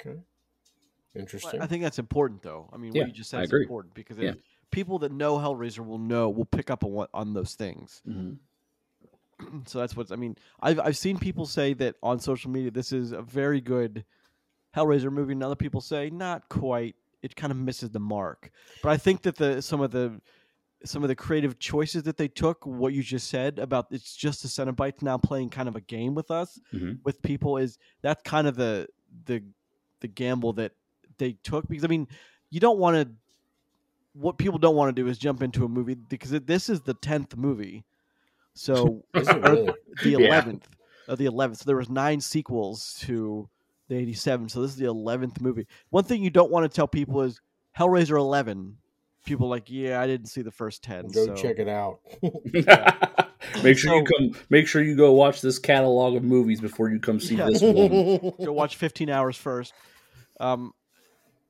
Okay. 0.00 0.18
But 1.14 1.20
Interesting. 1.20 1.62
I 1.62 1.66
think 1.66 1.82
that's 1.82 1.98
important, 1.98 2.42
though. 2.42 2.68
I 2.72 2.76
mean, 2.76 2.94
Yeah, 2.94 3.02
what 3.02 3.08
you 3.08 3.14
just 3.14 3.30
said 3.30 3.40
I 3.40 3.42
is 3.44 3.48
agree. 3.48 3.62
important 3.62 3.94
because 3.94 4.18
Yeah. 4.18 4.30
if 4.30 4.36
people 4.76 4.98
that 5.00 5.10
know 5.12 5.38
Hellraiser 5.38 5.84
will 5.84 5.98
know 5.98 6.28
will 6.30 6.44
pick 6.44 6.70
up 6.70 6.84
on 6.84 7.06
on 7.12 7.32
those 7.34 7.54
things. 7.54 8.02
so 9.66 9.78
that's 9.80 9.96
what's. 9.96 10.12
I 10.12 10.16
mean, 10.16 10.36
I've 10.60 10.80
I've 10.80 10.96
seen 10.96 11.18
people 11.18 11.46
say 11.46 11.74
that 11.74 11.96
on 12.02 12.20
social 12.20 12.50
media 12.50 12.70
this 12.70 12.92
is 12.92 13.12
a 13.12 13.22
very 13.22 13.60
good 13.60 14.04
Hellraiser 14.74 15.10
movie, 15.12 15.32
and 15.32 15.42
other 15.42 15.56
people 15.56 15.80
say 15.80 16.10
not 16.10 16.48
quite. 16.48 16.94
It 17.22 17.34
kind 17.34 17.50
of 17.50 17.56
misses 17.58 17.90
the 17.90 17.98
mark. 17.98 18.50
But 18.82 18.90
I 18.90 18.96
think 18.98 19.22
that 19.22 19.36
the 19.36 19.60
some 19.60 19.80
of 19.80 19.90
the 19.90 20.20
some 20.84 21.02
of 21.02 21.08
the 21.08 21.16
creative 21.16 21.58
choices 21.58 22.04
that 22.04 22.16
they 22.16 22.28
took, 22.28 22.64
what 22.64 22.92
you 22.92 23.02
just 23.02 23.28
said 23.28 23.58
about 23.58 23.86
it's 23.90 24.14
just 24.14 24.42
the 24.42 24.48
Cenobites 24.48 25.02
now 25.02 25.18
playing 25.18 25.48
kind 25.50 25.68
of 25.68 25.74
a 25.74 25.80
game 25.80 26.14
with 26.14 26.30
us, 26.30 26.60
Mhm. 26.72 26.98
with 27.04 27.20
people, 27.22 27.56
is 27.56 27.78
that's 28.02 28.22
kind 28.22 28.46
of 28.46 28.54
the 28.56 28.86
the 29.24 29.42
the 30.00 30.08
gamble 30.08 30.52
that 30.54 30.72
they 31.18 31.32
took 31.42 31.66
because 31.68 31.84
I 31.84 31.88
mean, 31.88 32.06
you 32.50 32.60
don't 32.60 32.78
want 32.78 32.96
to. 32.96 33.14
What 34.18 34.38
people 34.38 34.58
don't 34.58 34.76
want 34.76 34.94
to 34.94 35.02
do 35.02 35.08
is 35.08 35.18
jump 35.18 35.42
into 35.42 35.64
a 35.64 35.68
movie 35.68 35.94
because 35.94 36.32
it, 36.32 36.46
this 36.46 36.68
is 36.68 36.80
the 36.80 36.94
tenth 36.94 37.36
movie, 37.36 37.84
so 38.54 39.04
Is 39.14 39.28
it 39.28 39.42
really? 39.42 39.70
the 40.02 40.10
Yeah. 40.10 40.28
eleventh 40.28 40.68
of 41.08 41.18
the 41.18 41.26
eleventh. 41.26 41.58
So 41.58 41.64
there 41.66 41.76
was 41.76 41.90
nine 41.90 42.20
sequels 42.20 42.96
to 43.02 43.48
the 43.88 43.96
eighty-seven. 43.96 44.48
So 44.48 44.62
this 44.62 44.70
is 44.70 44.76
the 44.78 44.86
eleventh 44.86 45.40
movie. 45.40 45.66
One 45.90 46.04
thing 46.04 46.22
you 46.22 46.30
don't 46.30 46.50
want 46.50 46.70
to 46.70 46.74
tell 46.74 46.88
people 46.88 47.22
is 47.22 47.40
Hellraiser 47.78 48.16
eleven. 48.16 48.78
People 49.26 49.46
are 49.46 49.50
like, 49.50 49.68
yeah, 49.68 50.00
I 50.00 50.06
didn't 50.06 50.28
see 50.28 50.42
the 50.42 50.50
first 50.52 50.82
ten. 50.82 51.08
Go 51.08 51.26
so. 51.26 51.34
check 51.34 51.58
it 51.58 51.68
out. 51.68 51.98
make 53.62 53.76
sure 53.78 53.94
you 53.96 54.04
come 54.04 54.32
make 54.50 54.66
sure 54.66 54.82
you 54.82 54.96
go 54.96 55.12
watch 55.12 55.40
this 55.40 55.58
catalog 55.58 56.16
of 56.16 56.22
movies 56.24 56.60
before 56.60 56.90
you 56.90 56.98
come 56.98 57.20
see 57.20 57.36
Yeah. 57.36 57.46
this 57.50 57.62
one 57.62 58.32
Go 58.44 58.52
watch 58.52 58.76
15 58.76 59.10
hours 59.10 59.36
first. 59.36 59.72
Um, 60.40 60.72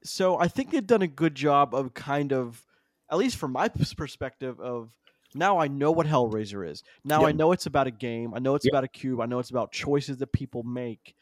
so 0.08 0.38
I 0.38 0.48
think 0.48 0.70
they've 0.70 0.86
done 0.86 1.02
a 1.02 1.06
good 1.08 1.34
job 1.34 1.74
of 1.74 1.94
kind 1.94 2.32
of, 2.32 2.64
at 3.10 3.18
least 3.18 3.36
from 3.36 3.52
my 3.52 3.68
perspective, 3.68 4.60
of 4.60 4.90
now 5.34 5.58
I 5.58 5.68
know 5.68 5.92
what 5.92 6.06
Hellraiser 6.06 6.68
is. 6.68 6.82
Now 7.04 7.26
I 7.26 7.32
know 7.32 7.52
it's 7.52 7.66
about 7.66 7.86
a 7.86 7.90
game. 7.90 8.32
I 8.34 8.38
know 8.38 8.54
it's 8.54 8.64
Yep. 8.64 8.72
about 8.72 8.84
a 8.84 8.88
cube. 8.88 9.20
I 9.20 9.26
know 9.26 9.38
it's 9.38 9.50
about 9.50 9.72
choices 9.72 10.18
that 10.18 10.32
people 10.32 10.62
make, 10.62 11.14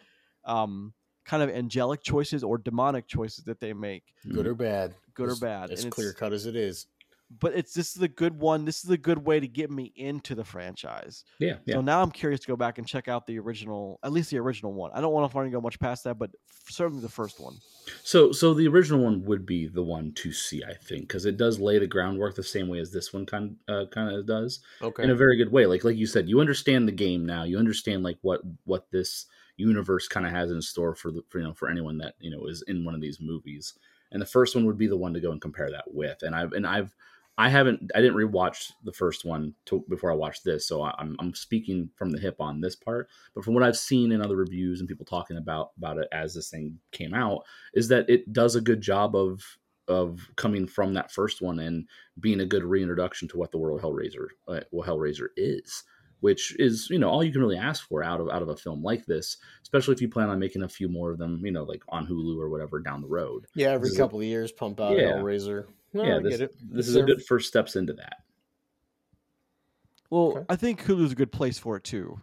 um, 0.44 0.92
kind 1.24 1.42
of 1.42 1.48
angelic 1.50 2.02
choices 2.02 2.44
or 2.44 2.58
demonic 2.58 3.06
choices 3.08 3.44
that 3.44 3.58
they 3.60 3.72
make, 3.72 4.04
Good 4.30 4.46
or 4.46 4.54
bad. 4.54 4.94
good 5.14 5.30
or 5.30 5.36
bad. 5.36 5.70
As 5.70 5.82
And 5.84 5.92
clear 5.92 6.12
cut 6.12 6.32
as 6.32 6.46
it 6.46 6.54
is. 6.54 6.86
But 7.40 7.54
it's 7.54 7.74
this 7.74 7.96
is 7.96 8.02
a 8.02 8.08
good 8.08 8.38
one. 8.38 8.64
This 8.64 8.84
is 8.84 8.90
a 8.90 8.96
good 8.98 9.18
way 9.18 9.40
to 9.40 9.48
get 9.48 9.70
me 9.70 9.92
into 9.96 10.34
the 10.34 10.44
franchise. 10.44 11.24
yeah 11.38 11.56
yeah 11.64 11.74
So 11.74 11.80
now 11.80 12.02
I'm 12.02 12.10
curious 12.10 12.40
to 12.40 12.46
go 12.46 12.56
back 12.56 12.78
and 12.78 12.86
check 12.86 13.08
out 13.08 13.26
the 13.26 13.38
original, 13.38 13.98
at 14.02 14.12
least 14.12 14.30
the 14.30 14.38
original 14.38 14.72
one. 14.72 14.90
I 14.94 15.00
don't 15.00 15.12
want 15.12 15.30
to 15.30 15.36
want 15.36 15.46
to 15.46 15.50
go 15.50 15.60
much 15.60 15.78
past 15.78 16.04
that, 16.04 16.18
but 16.18 16.30
certainly 16.68 17.02
the 17.02 17.08
first 17.08 17.40
one. 17.40 17.54
So, 18.02 18.32
so 18.32 18.54
the 18.54 18.66
original 18.68 19.04
one 19.04 19.24
would 19.24 19.44
be 19.44 19.66
the 19.66 19.82
one 19.82 20.12
to 20.14 20.32
see, 20.32 20.62
I 20.64 20.74
think, 20.74 21.02
because 21.08 21.26
it 21.26 21.36
does 21.36 21.58
lay 21.60 21.78
the 21.78 21.86
groundwork 21.86 22.34
the 22.34 22.42
same 22.42 22.68
way 22.68 22.78
as 22.78 22.92
this 22.92 23.12
one 23.12 23.26
kind 23.26 23.56
uh, 23.68 23.84
kind 23.90 24.14
of 24.14 24.26
does, 24.26 24.60
Okay. 24.80 25.02
in 25.02 25.10
a 25.10 25.14
very 25.14 25.36
good 25.36 25.52
way. 25.52 25.66
Like 25.66 25.84
like 25.84 25.96
you 25.96 26.06
said, 26.06 26.28
you 26.28 26.40
understand 26.40 26.88
the 26.88 26.92
game 26.92 27.26
now. 27.26 27.42
You 27.44 27.58
understand 27.58 28.02
like 28.02 28.18
what 28.22 28.40
what 28.64 28.90
this 28.90 29.26
universe 29.56 30.08
kind 30.08 30.26
of 30.26 30.32
has 30.32 30.50
in 30.50 30.60
store 30.62 30.94
for 30.94 31.10
the 31.12 31.22
for, 31.28 31.38
you 31.38 31.44
know 31.44 31.52
for 31.54 31.68
anyone 31.68 31.98
that 31.98 32.14
you 32.20 32.30
know 32.30 32.46
is 32.46 32.62
in 32.66 32.84
one 32.84 32.94
of 32.94 33.00
these 33.00 33.18
movies. 33.20 33.74
And 34.12 34.22
the 34.22 34.26
first 34.26 34.54
one 34.54 34.64
would 34.66 34.78
be 34.78 34.86
the 34.86 34.96
one 34.96 35.12
to 35.14 35.20
go 35.20 35.32
and 35.32 35.40
compare 35.40 35.70
that 35.72 35.84
with. 35.92 36.18
And 36.22 36.34
I've 36.34 36.52
and 36.52 36.66
I've 36.66 36.94
I 37.36 37.48
haven't 37.48 37.90
I 37.94 38.00
didn't 38.00 38.16
rewatch 38.16 38.72
the 38.84 38.92
first 38.92 39.24
one 39.24 39.54
to, 39.66 39.84
before 39.88 40.12
I 40.12 40.14
watched 40.14 40.44
this, 40.44 40.68
so 40.68 40.82
I- 40.82 40.94
I'm 40.98 41.16
I'm 41.18 41.34
speaking 41.34 41.90
from 41.96 42.10
the 42.10 42.20
hip 42.20 42.36
on 42.40 42.60
this 42.60 42.76
part. 42.76 43.08
But 43.34 43.44
from 43.44 43.54
what 43.54 43.62
I've 43.64 43.76
seen 43.76 44.12
in 44.12 44.22
other 44.22 44.36
reviews 44.36 44.78
and 44.80 44.88
people 44.88 45.04
talking 45.06 45.36
about 45.36 45.70
about 45.76 45.98
it 45.98 46.08
as 46.12 46.34
this 46.34 46.48
thing 46.48 46.78
came 46.92 47.12
out, 47.14 47.42
is 47.72 47.88
that 47.88 48.08
it 48.08 48.32
does 48.32 48.54
a 48.54 48.60
good 48.60 48.80
job 48.80 49.16
of 49.16 49.42
of 49.86 50.20
coming 50.36 50.66
from 50.66 50.94
that 50.94 51.12
first 51.12 51.42
one 51.42 51.58
and 51.58 51.86
being 52.18 52.40
a 52.40 52.46
good 52.46 52.64
reintroduction 52.64 53.28
to 53.28 53.36
what 53.36 53.50
the 53.50 53.58
world 53.58 53.82
Hellraiser 53.82 54.28
uh, 54.48 54.60
what 54.70 54.88
Hellraiser 54.88 55.26
is, 55.36 55.82
which 56.20 56.54
is 56.60 56.88
you 56.88 56.98
know 57.00 57.10
all 57.10 57.24
you 57.24 57.32
can 57.32 57.40
really 57.42 57.58
ask 57.58 57.86
for 57.88 58.02
out 58.04 58.20
of 58.20 58.28
out 58.30 58.42
of 58.42 58.48
a 58.48 58.56
film 58.56 58.82
like 58.82 59.06
this, 59.06 59.36
especially 59.62 59.94
if 59.94 60.00
you 60.00 60.08
plan 60.08 60.30
on 60.30 60.38
making 60.38 60.62
a 60.62 60.68
few 60.68 60.88
more 60.88 61.10
of 61.10 61.18
them, 61.18 61.40
you 61.44 61.50
know, 61.52 61.64
like 61.64 61.82
on 61.88 62.06
Hulu 62.06 62.38
or 62.38 62.48
whatever 62.48 62.78
down 62.80 63.02
the 63.02 63.08
road. 63.08 63.46
yeah, 63.56 63.70
every 63.70 63.90
couple 63.94 64.20
of 64.20 64.24
years, 64.24 64.52
pump 64.52 64.80
out 64.80 64.96
Yeah. 64.96 65.14
Hellraiser. 65.14 65.66
No, 65.94 66.04
yeah, 66.04 66.16
I 66.16 66.18
this, 66.20 66.38
get 66.38 66.40
it. 66.42 66.54
this 66.70 66.88
is 66.88 66.96
a 66.96 67.02
good 67.02 67.24
first 67.24 67.48
steps 67.48 67.76
into 67.76 67.92
that. 67.94 68.24
Well, 70.10 70.32
Okay. 70.38 70.46
I 70.48 70.56
think 70.56 70.82
Hulu's 70.84 71.12
a 71.12 71.14
good 71.14 71.32
place 71.32 71.58
for 71.58 71.76
it 71.76 71.84
too. 71.84 72.20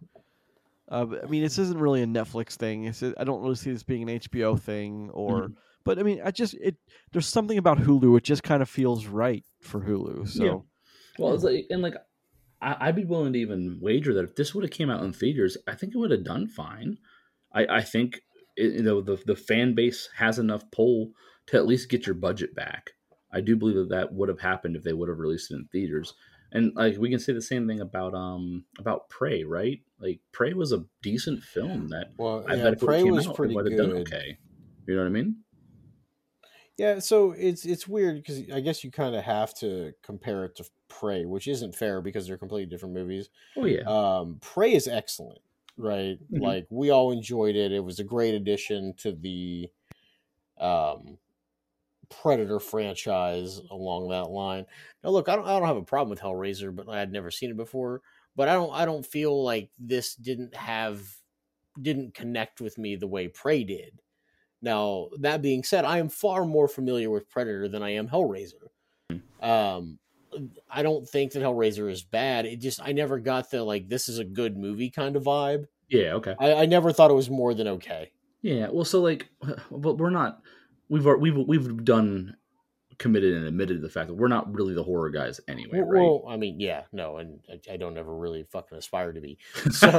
Uh, 0.89 1.07
I 1.23 1.27
mean, 1.27 1.41
this 1.41 1.57
isn't 1.57 1.79
really 1.79 2.01
a 2.03 2.05
Netflix 2.05 2.55
thing. 2.55 2.85
It's, 2.85 3.01
I 3.01 3.23
don't 3.23 3.41
really 3.41 3.55
see 3.55 3.71
this 3.71 3.83
being 3.83 4.09
an 4.09 4.19
HBO 4.19 4.59
thing, 4.59 5.09
or. 5.13 5.43
Mm-hmm. 5.43 5.53
But 5.83 5.97
I 5.97 6.03
mean, 6.03 6.21
I 6.23 6.29
just 6.29 6.53
it. 6.55 6.75
There's 7.11 7.25
something 7.25 7.57
about 7.57 7.79
Hulu. 7.79 8.15
It 8.15 8.23
just 8.23 8.43
kind 8.43 8.61
of 8.61 8.69
feels 8.69 9.07
right 9.07 9.43
for 9.61 9.81
Hulu. 9.81 10.27
So 10.29 10.43
Yeah. 10.43 10.57
Well, 11.17 11.33
it's 11.33 11.43
like 11.43 11.65
and 11.71 11.81
like 11.81 11.95
I, 12.61 12.77
I'd 12.79 12.95
be 12.95 13.03
willing 13.05 13.33
to 13.33 13.39
even 13.39 13.79
wager 13.81 14.13
that 14.13 14.23
if 14.23 14.35
this 14.35 14.53
would 14.53 14.63
have 14.63 14.71
came 14.71 14.91
out 14.91 15.03
in 15.03 15.11
theaters, 15.11 15.57
I 15.67 15.73
think 15.73 15.95
it 15.95 15.97
would 15.97 16.11
have 16.11 16.23
done 16.23 16.47
fine. 16.47 16.99
I, 17.51 17.65
I 17.65 17.81
think 17.81 18.21
it, 18.55 18.73
you 18.73 18.83
know 18.83 19.01
the 19.01 19.17
the 19.25 19.35
fan 19.35 19.73
base 19.73 20.07
has 20.17 20.37
enough 20.37 20.69
pull 20.71 21.13
to 21.47 21.57
at 21.57 21.65
least 21.65 21.89
get 21.89 22.05
your 22.05 22.15
budget 22.15 22.53
back. 22.53 22.91
I 23.33 23.41
do 23.41 23.55
believe 23.55 23.75
that 23.75 23.89
that 23.89 24.13
would 24.13 24.29
have 24.29 24.39
happened 24.39 24.75
if 24.75 24.83
they 24.83 24.93
would 24.93 25.09
have 25.09 25.19
released 25.19 25.51
it 25.51 25.55
in 25.55 25.65
theaters. 25.67 26.13
And 26.51 26.75
like 26.75 26.97
we 26.97 27.09
can 27.09 27.19
say 27.19 27.33
the 27.33 27.41
same 27.41 27.67
thing 27.67 27.79
about 27.79 28.13
um 28.13 28.65
about 28.77 29.09
Prey, 29.09 29.43
right? 29.43 29.81
Like 29.99 30.19
Prey 30.31 30.53
was 30.53 30.71
a 30.73 30.85
decent 31.01 31.43
film 31.43 31.89
that 31.89 32.13
Well, 32.17 32.45
I 32.47 32.55
yeah, 32.55 32.63
bet 32.63 32.73
if 32.73 32.83
Prey 32.83 32.99
it 32.99 33.03
came 33.03 33.13
was 33.13 33.27
out, 33.27 33.35
pretty 33.35 33.53
it 33.53 33.55
would 33.55 33.65
have 33.65 33.75
good. 33.75 33.89
done 33.89 33.93
okay. 34.01 34.37
You 34.87 34.95
know 34.95 35.01
what 35.01 35.07
I 35.07 35.11
mean? 35.11 35.43
Yeah, 36.77 36.99
so 36.99 37.31
it's 37.31 37.65
it's 37.65 37.87
weird 37.87 38.15
because 38.17 38.49
I 38.51 38.59
guess 38.59 38.83
you 38.83 38.91
kind 38.91 39.15
of 39.15 39.23
have 39.23 39.53
to 39.55 39.93
compare 40.01 40.45
it 40.45 40.55
to 40.55 40.65
Prey, 40.87 41.25
which 41.25 41.47
isn't 41.47 41.75
fair 41.75 42.01
because 42.01 42.27
they're 42.27 42.37
completely 42.37 42.69
different 42.69 42.95
movies. 42.95 43.29
Oh 43.55 43.65
yeah. 43.65 43.85
Um, 43.85 44.39
Prey 44.41 44.73
is 44.73 44.87
excellent, 44.87 45.41
right? 45.77 46.19
Mhm. 46.29 46.41
Like 46.41 46.67
we 46.69 46.89
all 46.89 47.11
enjoyed 47.11 47.55
it. 47.55 47.71
It 47.71 47.81
was 47.83 47.99
a 47.99 48.03
great 48.03 48.33
addition 48.35 48.93
to 48.97 49.11
the 49.11 49.69
um, 50.59 51.19
Predator 52.21 52.59
franchise 52.59 53.61
along 53.71 54.09
that 54.09 54.29
line. 54.29 54.65
Now, 55.03 55.09
look, 55.11 55.29
I 55.29 55.35
don't 55.35 55.47
I 55.47 55.57
don't 55.57 55.67
have 55.67 55.77
a 55.77 55.83
problem 55.83 56.09
with 56.09 56.21
Hellraiser, 56.21 56.75
but 56.75 56.89
I 56.89 56.99
had 56.99 57.11
never 57.11 57.31
seen 57.31 57.51
it 57.51 57.57
before. 57.57 58.01
But 58.35 58.49
I 58.49 58.53
don't 58.53 58.73
I 58.73 58.85
don't 58.85 59.05
feel 59.05 59.43
like 59.43 59.69
this 59.79 60.15
didn't 60.15 60.55
have 60.55 61.01
didn't 61.81 62.13
connect 62.13 62.61
with 62.61 62.77
me 62.77 62.95
the 62.95 63.07
way 63.07 63.27
Prey 63.27 63.63
did. 63.63 64.01
Now, 64.61 65.09
that 65.19 65.41
being 65.41 65.63
said, 65.63 65.85
I 65.85 65.97
am 65.97 66.09
far 66.09 66.45
more 66.45 66.67
familiar 66.67 67.09
with 67.09 67.29
Predator 67.29 67.67
than 67.67 67.81
I 67.81 67.91
am 67.91 68.07
Hellraiser. 68.07 68.69
Um, 69.41 69.97
I 70.69 70.83
don't 70.83 71.07
think 71.07 71.31
that 71.31 71.41
Hellraiser 71.41 71.89
is 71.89 72.03
bad. 72.03 72.45
It 72.45 72.57
just 72.57 72.79
I 72.81 72.91
never 72.91 73.19
got 73.19 73.49
the 73.49 73.63
like 73.63 73.89
this 73.89 74.07
is 74.07 74.19
a 74.19 74.23
good 74.23 74.57
movie 74.57 74.89
kind 74.89 75.15
of 75.15 75.23
vibe. 75.23 75.65
yeah, 75.89 76.13
okay. 76.13 76.35
I, 76.39 76.53
I 76.53 76.65
never 76.65 76.91
thought 76.91 77.11
it 77.11 77.15
was 77.15 77.29
more 77.29 77.53
than 77.53 77.67
okay. 77.67 78.11
Yeah, 78.41 78.69
well, 78.71 78.85
so 78.85 79.01
like, 79.01 79.29
but 79.71 79.97
we're 79.97 80.09
not. 80.09 80.41
We've 80.91 81.05
we've 81.05 81.37
we've 81.37 81.85
done 81.85 82.35
committed 82.97 83.33
and 83.33 83.45
admitted 83.45 83.81
the 83.81 83.89
fact 83.89 84.09
that 84.09 84.13
we're 84.13 84.27
not 84.27 84.53
really 84.53 84.73
the 84.73 84.83
horror 84.83 85.09
guys 85.09 85.39
anyway, 85.47 85.79
Well, 85.79 85.87
right? 85.87 86.01
well, 86.01 86.23
I 86.27 86.35
mean, 86.35 86.59
yeah, 86.59 86.83
no, 86.91 87.17
and 87.17 87.39
I, 87.49 87.73
I 87.73 87.77
don't 87.77 87.97
ever 87.97 88.13
really 88.13 88.43
fucking 88.43 88.77
aspire 88.77 89.13
to 89.13 89.21
be. 89.21 89.37
So 89.71 89.89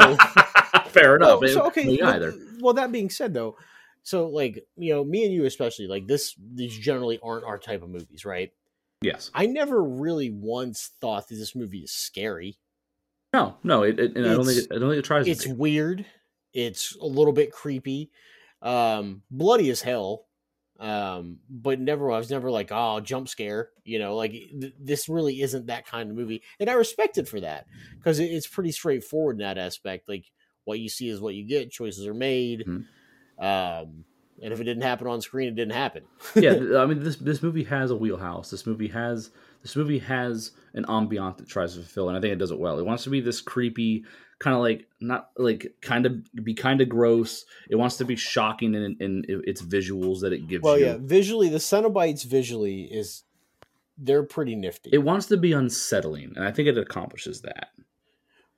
fair 0.90 1.16
enough. 1.16 1.40
Well, 1.40 1.48
so, 1.48 1.66
okay, 1.68 1.84
me 1.84 2.02
either. 2.02 2.34
Well, 2.60 2.74
that 2.74 2.92
being 2.92 3.08
said, 3.08 3.32
though, 3.32 3.56
so 4.02 4.28
like 4.28 4.66
you 4.76 4.92
know, 4.92 5.02
me 5.02 5.24
and 5.24 5.32
you 5.32 5.46
especially, 5.46 5.86
like 5.86 6.06
this, 6.06 6.34
these 6.54 6.78
generally 6.78 7.18
aren't 7.22 7.46
our 7.46 7.58
type 7.58 7.82
of 7.82 7.88
movies, 7.88 8.26
right? 8.26 8.52
Yes. 9.00 9.30
I 9.34 9.46
never 9.46 9.82
really 9.82 10.30
once 10.30 10.90
thought 11.00 11.28
that 11.28 11.36
this 11.36 11.56
movie 11.56 11.80
is 11.80 11.90
scary. 11.90 12.58
No, 13.32 13.56
no, 13.64 13.82
it, 13.82 13.98
it, 13.98 14.14
and 14.14 14.26
I 14.26 14.34
don't 14.34 14.44
think 14.44 14.58
it, 14.58 14.66
I 14.70 14.78
don't 14.78 14.90
think 14.90 14.98
it 14.98 15.06
tries. 15.06 15.26
It's 15.26 15.46
weird. 15.46 16.04
It's 16.52 16.94
a 16.96 17.06
little 17.06 17.32
bit 17.32 17.50
creepy, 17.50 18.10
um, 18.60 19.22
bloody 19.30 19.70
as 19.70 19.80
hell. 19.80 20.26
Um, 20.82 21.38
but 21.48 21.78
never, 21.78 22.10
I 22.10 22.18
was 22.18 22.28
never 22.28 22.50
like, 22.50 22.70
oh, 22.72 22.98
jump 22.98 23.28
scare, 23.28 23.68
you 23.84 24.00
know, 24.00 24.16
like 24.16 24.32
th- 24.32 24.74
this 24.80 25.08
really 25.08 25.40
isn't 25.40 25.66
that 25.66 25.86
kind 25.86 26.10
of 26.10 26.16
movie, 26.16 26.42
and 26.58 26.68
I 26.68 26.72
respect 26.72 27.18
it 27.18 27.28
for 27.28 27.38
that 27.40 27.66
because 27.98 28.18
it, 28.18 28.24
it's 28.24 28.48
pretty 28.48 28.72
straightforward 28.72 29.36
in 29.36 29.42
that 29.42 29.58
aspect. 29.58 30.08
Like 30.08 30.24
what 30.64 30.80
you 30.80 30.88
see 30.88 31.08
is 31.08 31.20
what 31.20 31.34
you 31.36 31.46
get. 31.46 31.70
Choices 31.70 32.04
are 32.04 32.14
made. 32.14 32.64
Mhm. 32.66 32.84
Um, 33.38 34.04
and 34.42 34.52
if 34.52 34.60
it 34.60 34.64
didn't 34.64 34.82
happen 34.82 35.06
on 35.06 35.20
screen, 35.20 35.48
it 35.48 35.54
didn't 35.54 35.74
happen. 35.74 36.02
yeah, 36.34 36.50
I 36.76 36.86
mean 36.86 37.04
this 37.04 37.14
this 37.16 37.44
movie 37.44 37.64
has 37.64 37.92
a 37.92 37.96
wheelhouse. 37.96 38.50
This 38.50 38.66
movie 38.66 38.88
has 38.88 39.30
this 39.62 39.76
movie 39.76 40.00
has 40.00 40.50
an 40.74 40.84
ambiance 40.86 41.36
that 41.36 41.48
tries 41.48 41.74
to 41.74 41.80
fulfill, 41.82 42.08
and 42.08 42.18
I 42.18 42.20
think 42.20 42.32
it 42.32 42.38
does 42.40 42.50
it 42.50 42.58
well. 42.58 42.80
It 42.80 42.84
wants 42.86 43.04
to 43.04 43.10
be 43.10 43.20
this 43.20 43.40
creepy, 43.40 44.04
kind 44.42 44.54
of 44.56 44.60
like 44.60 44.86
not 45.00 45.30
like 45.38 45.72
kind 45.80 46.04
of 46.04 46.12
be 46.44 46.52
kind 46.54 46.80
of 46.80 46.88
gross. 46.88 47.44
It 47.70 47.76
wants 47.76 47.96
to 47.98 48.04
be 48.04 48.16
shocking 48.16 48.74
in, 48.74 48.96
in 49.00 49.24
its 49.28 49.62
visuals 49.62 50.20
that 50.20 50.32
it 50.32 50.48
gives 50.48 50.62
Well, 50.62 50.78
you. 50.78 50.86
yeah, 50.86 50.96
visually, 51.00 51.48
the 51.48 51.58
Cenobites 51.58 52.24
visually 52.24 52.82
is 52.82 53.22
they're 53.96 54.24
pretty 54.24 54.56
nifty. 54.56 54.90
It 54.92 54.98
wants 55.04 55.26
to 55.26 55.36
be 55.36 55.52
unsettling, 55.52 56.32
and 56.36 56.44
I 56.44 56.50
think 56.50 56.66
it 56.68 56.76
accomplishes 56.76 57.42
that. 57.42 57.68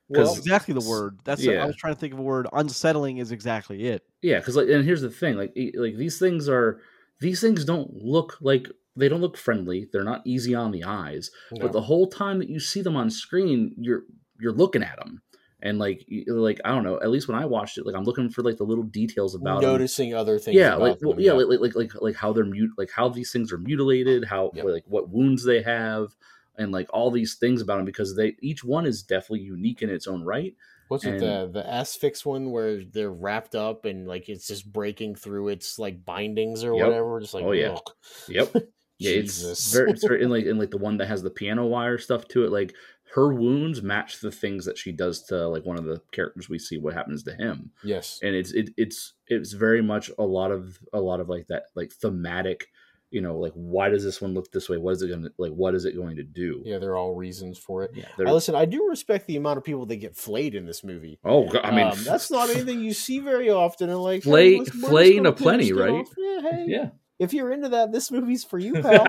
well, 0.08 0.22
Because- 0.24 0.38
exactly 0.38 0.74
the 0.74 0.88
word. 0.88 1.18
That's 1.24 1.42
Yeah. 1.44 1.62
I 1.62 1.66
was 1.66 1.76
trying 1.76 1.94
to 1.94 2.00
think 2.00 2.12
of 2.12 2.18
a 2.18 2.22
word. 2.22 2.46
Unsettling 2.52 3.18
is 3.18 3.32
exactly 3.32 3.84
it. 3.86 4.02
Yeah, 4.22 4.38
because 4.38 4.56
like, 4.56 4.68
and 4.68 4.84
here's 4.84 5.02
the 5.02 5.10
thing, 5.10 5.36
like, 5.36 5.52
like 5.76 5.96
these 5.96 6.18
things 6.18 6.48
are 6.48 6.80
these 7.20 7.40
things 7.40 7.64
don't 7.64 7.92
look 7.94 8.38
like 8.40 8.68
they 8.96 9.08
don't 9.08 9.20
look 9.20 9.36
friendly. 9.36 9.88
They're 9.92 10.04
not 10.04 10.22
easy 10.24 10.54
on 10.54 10.70
the 10.70 10.84
eyes. 10.84 11.30
no. 11.52 11.58
but 11.60 11.72
the 11.72 11.82
whole 11.82 12.06
time 12.06 12.38
that 12.38 12.48
you 12.48 12.60
see 12.60 12.80
them 12.80 12.96
on 12.96 13.10
screen 13.10 13.74
you're 13.76 14.04
you're 14.40 14.52
looking 14.52 14.82
at 14.82 14.96
them 14.98 15.22
and 15.64 15.78
like 15.80 16.06
like 16.28 16.60
i 16.64 16.68
don't 16.70 16.84
know 16.84 17.00
at 17.00 17.10
least 17.10 17.26
when 17.26 17.36
i 17.36 17.44
watched 17.44 17.76
it 17.78 17.84
like 17.86 17.96
i'm 17.96 18.04
looking 18.04 18.30
for 18.30 18.42
like 18.42 18.56
the 18.58 18.62
little 18.64 18.84
details 18.84 19.34
about 19.34 19.60
noticing 19.62 20.14
other 20.14 20.38
things. 20.38 20.54
yeah 20.56 20.68
about 20.76 20.80
like 20.80 20.98
well, 21.02 21.14
them, 21.14 21.20
yeah, 21.24 21.32
Like, 21.32 21.58
like 21.60 21.74
like 21.74 21.90
like 22.00 22.14
how 22.16 22.32
they're 22.32 22.44
mute 22.44 22.70
like 22.78 22.90
how 22.94 23.08
these 23.08 23.32
things 23.32 23.52
are 23.52 23.58
mutilated 23.58 24.24
how 24.26 24.52
Yep. 24.54 24.64
like 24.66 24.84
what 24.86 25.08
wounds 25.10 25.44
they 25.44 25.62
have 25.62 26.14
and 26.56 26.70
like 26.70 26.86
all 26.92 27.10
these 27.10 27.34
things 27.34 27.60
about 27.60 27.76
them 27.78 27.84
because 27.84 28.14
they 28.14 28.36
each 28.40 28.62
one 28.62 28.86
is 28.86 29.02
definitely 29.02 29.40
unique 29.40 29.82
in 29.82 29.90
its 29.90 30.06
own 30.06 30.22
right 30.22 30.54
What's 30.88 31.04
it 31.06 31.14
and- 31.14 31.20
the 31.20 31.50
the 31.62 31.66
asphyx 31.66 32.26
one 32.26 32.50
where 32.50 32.84
they're 32.84 33.10
wrapped 33.10 33.54
up 33.54 33.86
and 33.86 34.06
like 34.06 34.28
it's 34.28 34.46
just 34.46 34.70
breaking 34.70 35.14
through 35.16 35.48
its 35.48 35.78
like 35.78 36.04
bindings 36.04 36.62
or 36.62 36.74
Yep. 36.76 36.86
whatever? 36.86 37.20
Just 37.20 37.32
like 37.34 37.44
Oh, 37.44 37.52
yeah. 37.52 37.70
ugh. 37.72 37.90
yep 38.28 38.52
yeah 38.98 39.12
Jesus. 39.22 39.50
it's 39.52 39.72
very 39.72 39.90
it's 39.92 40.04
very 40.06 40.22
in 40.22 40.28
like 40.30 40.44
in 40.44 40.58
like 40.58 40.70
the 40.70 40.76
one 40.78 40.98
that 40.98 41.08
has 41.08 41.22
the 41.22 41.30
piano 41.30 41.64
wire 41.66 41.96
stuff 41.98 42.28
to 42.28 42.44
it 42.44 42.52
like 42.52 42.74
her 43.14 43.32
wounds 43.32 43.80
match 43.82 44.20
the 44.20 44.30
things 44.32 44.64
that 44.64 44.76
she 44.76 44.90
does 44.90 45.22
to 45.22 45.46
like 45.48 45.64
one 45.64 45.78
of 45.78 45.84
the 45.84 46.00
characters 46.10 46.48
we 46.48 46.58
see 46.58 46.78
what 46.78 46.94
happens 46.94 47.22
to 47.22 47.34
him 47.34 47.70
yes. 47.84 48.18
and 48.22 48.34
it's 48.34 48.52
it, 48.52 48.70
it's 48.76 49.14
it's 49.28 49.52
very 49.52 49.82
much 49.82 50.10
a 50.18 50.22
lot 50.24 50.50
of 50.50 50.78
a 50.92 51.00
lot 51.00 51.20
of 51.20 51.28
like 51.28 51.46
that 51.46 51.64
like 51.74 51.92
thematic 51.92 52.66
you 53.10 53.20
know 53.20 53.38
like 53.38 53.52
why 53.54 53.88
does 53.88 54.02
this 54.02 54.20
one 54.20 54.34
look 54.34 54.50
this 54.50 54.68
way 54.68 54.76
what 54.78 54.90
is 54.92 55.02
it 55.02 55.08
going 55.08 55.22
to 55.22 55.32
like 55.38 55.52
what 55.52 55.74
is 55.76 55.84
it 55.84 55.94
going 55.94 56.16
to 56.16 56.24
do 56.24 56.60
Yeah, 56.64 56.78
they're 56.78 56.96
all 56.96 57.14
reasons 57.14 57.56
for 57.58 57.84
it. 57.84 57.92
yeah 57.94 58.06
I 58.18 58.32
listen, 58.32 58.56
I 58.56 58.64
do 58.64 58.88
respect 58.88 59.28
the 59.28 59.36
amount 59.36 59.58
of 59.58 59.64
people 59.64 59.86
that 59.86 59.96
get 59.96 60.16
flayed 60.16 60.56
in 60.56 60.66
this 60.66 60.82
movie. 60.82 61.20
oh 61.24 61.48
i 61.62 61.70
mean 61.70 61.86
Um, 61.86 62.02
that's 62.02 62.30
not 62.32 62.50
anything 62.54 62.80
you 62.80 62.92
see 62.92 63.20
very 63.20 63.50
often. 63.50 63.88
And 63.90 64.00
like, 64.00 64.24
Flay- 64.24 64.54
hey, 64.54 64.58
let's- 64.58 64.74
we're 64.74 64.80
just 64.80 64.90
flaying 64.90 65.26
a 65.26 65.32
plenty, 65.32 65.72
right? 65.72 66.04
Yeah, 66.18 66.40
hey, 66.40 66.64
yeah 66.66 66.88
if 67.20 67.32
you're 67.32 67.52
into 67.52 67.68
that, 67.68 67.92
this 67.92 68.10
movie's 68.10 68.42
for 68.42 68.58
you, 68.58 68.74
pal. 68.82 69.06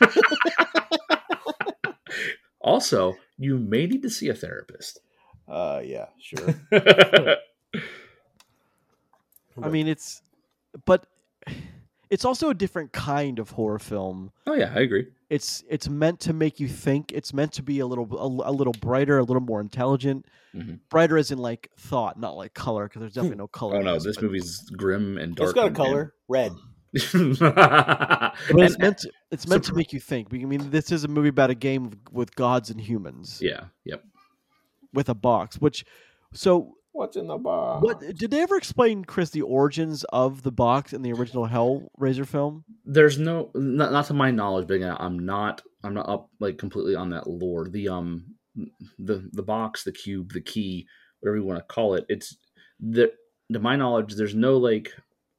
also 2.60 3.14
you 3.38 3.58
may 3.58 3.86
need 3.86 4.02
to 4.02 4.10
see 4.10 4.28
a 4.28 4.34
therapist 4.34 5.00
uh, 5.48 5.82
yeah, 5.84 6.06
sure. 6.20 6.54
I 9.62 9.68
mean, 9.68 9.88
it's, 9.88 10.22
but 10.86 11.04
it's 12.10 12.24
also 12.24 12.48
a 12.48 12.54
different 12.54 12.92
kind 12.92 13.38
of 13.38 13.50
horror 13.50 13.78
film. 13.78 14.32
oh 14.46 14.54
yeah 14.54 14.72
i 14.74 14.80
agree 14.80 15.06
It's 15.30 15.62
it's 15.68 15.88
meant 15.88 16.20
to 16.20 16.32
make 16.32 16.60
you 16.60 16.68
think. 16.68 17.10
It's 17.12 17.32
meant 17.34 17.52
to 17.54 17.62
be 17.62 17.80
a 17.80 17.86
little 17.86 18.06
a, 18.44 18.50
a 18.50 18.52
little 18.52 18.74
brighter, 18.80 19.18
a 19.18 19.24
little 19.24 19.42
more 19.42 19.60
intelligent. 19.60 20.26
Mhm. 20.54 20.80
Brighter 20.90 21.16
as 21.18 21.30
in 21.30 21.38
like 21.38 21.70
thought, 21.78 22.18
not 22.20 22.36
like 22.36 22.52
color, 22.54 22.84
because 22.86 23.00
there's 23.00 23.14
definitely 23.14 23.38
no 23.38 23.48
color. 23.48 23.76
oh 23.76 23.80
no 23.80 23.98
this 23.98 24.16
but- 24.16 24.24
movie's 24.24 24.60
grim 24.76 25.18
and 25.18 25.34
dark 25.34 25.48
it's 25.48 25.54
got 25.54 25.64
a 25.64 25.66
and- 25.68 25.76
color, 25.76 26.14
red. 26.28 26.52
and- 27.14 27.38
it's 28.60 28.74
and- 28.74 28.78
meant 28.78 28.98
to, 28.98 29.10
it's 29.30 29.46
meant 29.48 29.64
to 29.64 29.74
make 29.74 29.92
you 29.92 30.00
think. 30.00 30.28
I 30.32 30.38
mean, 30.38 30.70
this 30.70 30.92
is 30.92 31.04
a 31.04 31.08
movie 31.08 31.28
about 31.28 31.50
a 31.50 31.54
game 31.54 31.90
with- 31.90 31.98
with 32.12 32.34
gods 32.36 32.70
and 32.70 32.80
humans 32.80 33.38
yeah 33.42 33.64
yep 33.84 34.02
with 34.92 35.08
a 35.08 35.14
box. 35.14 35.56
Which, 35.58 35.84
so 36.34 36.74
What's 36.94 37.16
in 37.16 37.26
the 37.26 37.38
box? 37.38 37.82
what 37.82 38.00
did 38.00 38.30
they 38.30 38.42
ever 38.42 38.56
explain, 38.56 39.06
Chris, 39.06 39.30
the 39.30 39.40
origins 39.40 40.04
of 40.12 40.42
the 40.42 40.52
box 40.52 40.92
in 40.92 41.00
the 41.00 41.14
original 41.14 41.48
Hellraiser 41.48 42.26
film? 42.26 42.64
there's 42.84 43.18
no 43.18 43.50
not, 43.54 43.90
not 43.92 44.04
to 44.06 44.12
my 44.14 44.30
knowledge 44.30 44.66
but 44.66 44.74
again 44.74 44.94
i'm 44.98 45.18
not 45.24 45.62
i'm 45.84 45.94
not 45.94 46.08
up 46.08 46.28
like 46.40 46.58
completely 46.58 46.94
on 46.96 47.08
that 47.10 47.26
lore 47.28 47.68
the 47.68 47.88
um 47.88 48.24
the 48.98 49.26
the 49.32 49.42
box 49.42 49.84
the 49.84 49.92
cube 49.92 50.32
the 50.32 50.40
key 50.40 50.84
whatever 51.20 51.38
you 51.38 51.44
want 51.44 51.58
to 51.58 51.74
call 51.74 51.94
it 51.94 52.04
it's 52.08 52.36
the 52.80 53.10
to 53.52 53.58
my 53.60 53.76
knowledge 53.76 54.14
there's 54.14 54.34
no 54.34 54.56
like 54.58 54.92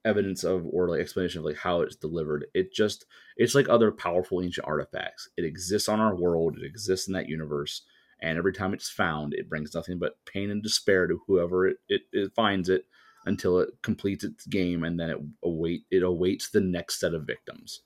evidence 0.06 0.44
of 0.44 0.66
or 0.66 0.89
like 0.89 1.00
explanation 1.02 1.39
of 1.39 1.46
like 1.46 1.58
how 1.58 1.82
it's 1.82 1.96
delivered. 1.96 2.46
It 2.54 2.74
just 2.74 3.06
it's 3.38 3.56
like 3.56 3.70
other 3.70 3.92
powerful 3.92 4.42
ancient 4.42 4.68
artifacts. 4.68 5.30
It 5.38 5.46
exists 5.46 5.89
on 5.89 6.00
our 6.00 6.16
world. 6.16 6.58
It 6.58 6.66
exists 6.66 7.08
in 7.08 7.13
that 7.13 7.30
universe. 7.30 7.84
And 8.22 8.38
every 8.38 8.54
time 8.54 8.74
it's 8.74 8.89
found 8.89 9.34
it 9.34 9.50
brings 9.50 9.74
nothing 9.74 10.00
but 10.00 10.24
pain 10.26 10.50
and 10.50 10.63
despair 10.63 11.08
to 11.08 11.22
whoever 11.28 11.68
it, 11.68 11.78
it, 11.89 12.02
it 12.12 12.34
finds 12.36 12.70
it 12.70 12.86
until 13.26 13.60
it 13.60 13.70
completes 13.82 14.24
its 14.24 14.46
game 14.46 14.84
and 14.84 15.00
then 15.00 15.10
it 15.10 15.18
await 15.44 15.84
it 15.92 16.04
awaits 16.04 16.50
the 16.50 16.60
next 16.60 17.00
set 17.00 17.13
of 17.13 17.26
victims 17.26 17.82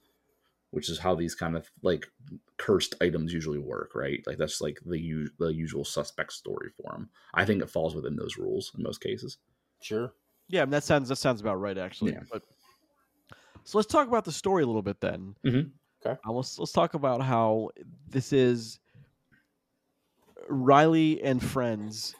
which 0.72 0.90
is 0.90 1.00
how 1.00 1.16
these 1.16 1.36
kind 1.36 1.56
of 1.56 1.70
like 1.82 2.08
cursed 2.58 2.96
items 3.02 3.32
usually 3.32 3.60
work 3.60 3.94
right? 3.94 4.24
Like 4.26 4.38
that's 4.38 4.62
like 4.62 4.80
the, 4.86 5.00
u- 5.00 5.30
the 5.40 5.50
usual 5.50 5.86
suspect 5.86 6.34
story 6.34 6.70
for 6.76 6.92
them 6.92 7.10
i 7.34 7.46
think 7.46 7.62
it 7.62 7.70
falls 7.70 7.96
within 7.96 8.16
those 8.16 8.38
rules 8.38 8.72
in 8.76 8.84
most 8.84 9.02
cases. 9.02 9.38
Sure. 9.82 10.12
Yeah, 10.50 10.62
I 10.62 10.66
mean, 10.66 10.72
that 10.72 10.84
sounds 10.84 11.10
that 11.10 11.18
sounds 11.18 11.42
about 11.42 11.56
right, 11.60 11.78
actually. 11.78 12.14
Yeah. 12.14 12.22
But 12.32 12.44
so 13.64 13.78
let's 13.78 13.92
talk 13.92 14.08
about 14.08 14.26
the 14.26 14.32
story 14.32 14.64
a 14.64 14.66
little 14.68 14.82
bit 14.82 15.02
then. 15.02 15.36
Mhm. 15.46 15.72
Okay. 16.06 16.18
Uh, 16.26 16.32
let's 16.32 16.58
let's 16.60 16.72
talk 16.72 16.94
about 16.94 17.22
how 17.22 17.70
this 18.10 18.32
is 18.32 18.80
Riley 20.50 21.22
and 21.22 21.44
friends 21.44 22.16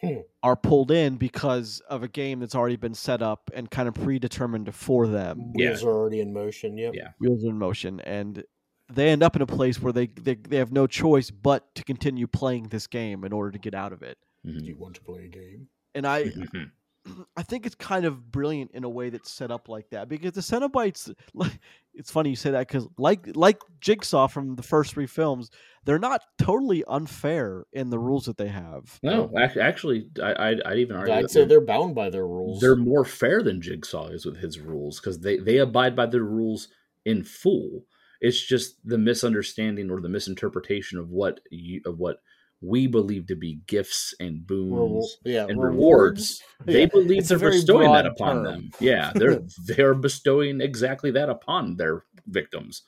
Hmm. 0.00 0.18
are 0.44 0.54
pulled 0.54 0.92
in 0.92 1.16
because 1.16 1.80
of 1.88 2.04
a 2.04 2.08
game 2.08 2.38
that's 2.38 2.54
already 2.54 2.76
been 2.76 2.94
set 2.94 3.20
up 3.20 3.50
and 3.52 3.68
kind 3.68 3.88
of 3.88 3.94
predetermined 3.94 4.72
for 4.72 5.08
them. 5.08 5.52
Yeah. 5.56 5.70
Wheels 5.70 5.82
are 5.84 5.88
already 5.90 6.20
in 6.20 6.32
motion. 6.32 6.78
Yep. 6.78 6.94
Yeah. 6.94 7.08
Wheels 7.18 7.44
are 7.44 7.48
in 7.48 7.58
motion, 7.58 7.98
and 8.00 8.44
they 8.88 9.08
end 9.08 9.22
up 9.24 9.34
in 9.36 9.42
a 9.42 9.46
place 9.46 9.82
where 9.82 9.92
they, 9.92 10.06
they 10.06 10.34
they 10.36 10.56
have 10.56 10.70
no 10.72 10.86
choice 10.86 11.30
but 11.30 11.74
to 11.74 11.82
continue 11.84 12.26
playing 12.28 12.68
this 12.68 12.86
game 12.86 13.24
in 13.24 13.32
order 13.32 13.50
to 13.50 13.58
get 13.58 13.74
out 13.74 13.92
of 13.92 14.02
it. 14.02 14.18
Mhm. 14.46 14.60
Do 14.60 14.64
you 14.66 14.76
want 14.76 14.94
to 14.96 15.00
play 15.02 15.24
a 15.24 15.28
game? 15.28 15.68
And 15.96 16.06
I 16.06 16.24
Mhm. 16.26 16.70
I 17.36 17.42
think 17.42 17.66
it's 17.66 17.74
kind 17.74 18.04
of 18.04 18.30
brilliant 18.30 18.72
in 18.72 18.84
a 18.84 18.88
way 18.88 19.10
that's 19.10 19.30
set 19.30 19.50
up 19.50 19.68
like 19.68 19.90
that 19.90 20.08
because 20.08 20.32
the 20.32 20.40
Cenobites, 20.40 21.14
like, 21.34 21.58
it's 21.94 22.10
funny 22.10 22.30
you 22.30 22.36
say 22.36 22.50
that 22.50 22.68
because 22.68 22.86
like 22.98 23.26
like 23.34 23.60
Jigsaw 23.80 24.28
from 24.28 24.56
the 24.56 24.62
first 24.62 24.94
three 24.94 25.06
films, 25.06 25.50
they're 25.84 25.98
not 25.98 26.22
totally 26.38 26.84
unfair 26.86 27.64
in 27.72 27.90
the 27.90 27.98
rules 27.98 28.26
that 28.26 28.36
they 28.36 28.48
have. 28.48 28.98
no, 29.02 29.30
actually, 29.60 30.08
I, 30.22 30.50
I'd, 30.50 30.62
I'd 30.62 30.78
even 30.78 30.96
argue 30.96 31.14
I'd 31.14 31.24
that 31.24 31.30
say 31.30 31.40
they're, 31.40 31.48
they're 31.48 31.60
bound 31.66 31.94
by 31.94 32.10
their 32.10 32.26
rules. 32.26 32.60
they're 32.60 32.76
more 32.76 33.04
fair 33.04 33.42
than 33.42 33.60
Jigsaw 33.60 34.08
is 34.08 34.24
with 34.24 34.36
his 34.36 34.60
rules 34.60 35.00
because 35.00 35.20
they 35.20 35.38
they 35.38 35.58
abide 35.58 35.96
by 35.96 36.06
the 36.06 36.22
rules 36.22 36.68
in 37.04 37.24
full. 37.24 37.84
It's 38.20 38.44
just 38.44 38.76
the 38.84 38.98
misunderstanding 38.98 39.90
or 39.90 40.00
the 40.00 40.08
misinterpretation 40.08 40.98
of 40.98 41.10
what 41.10 41.40
you, 41.50 41.80
of 41.86 41.98
what 41.98 42.18
we 42.60 42.86
believe 42.88 43.26
to 43.28 43.36
be 43.36 43.60
gifts 43.66 44.14
and 44.18 44.46
boons. 44.46 44.72
Rewar- 45.24 45.32
yeah, 45.32 45.46
and 45.48 45.62
rewards. 45.62 46.42
They 46.64 46.80
Yeah, 46.82 46.86
believe 46.86 47.18
it's 47.20 47.28
they're 47.28 47.38
bestowing 47.38 47.92
that 47.92 48.06
upon 48.06 48.36
term. 48.36 48.44
them. 48.44 48.70
Yeah, 48.80 49.12
they're 49.14 49.40
they're 49.66 49.94
bestowing 49.94 50.60
exactly 50.60 51.10
that 51.12 51.28
upon 51.28 51.76
their 51.76 52.04
victims. 52.26 52.82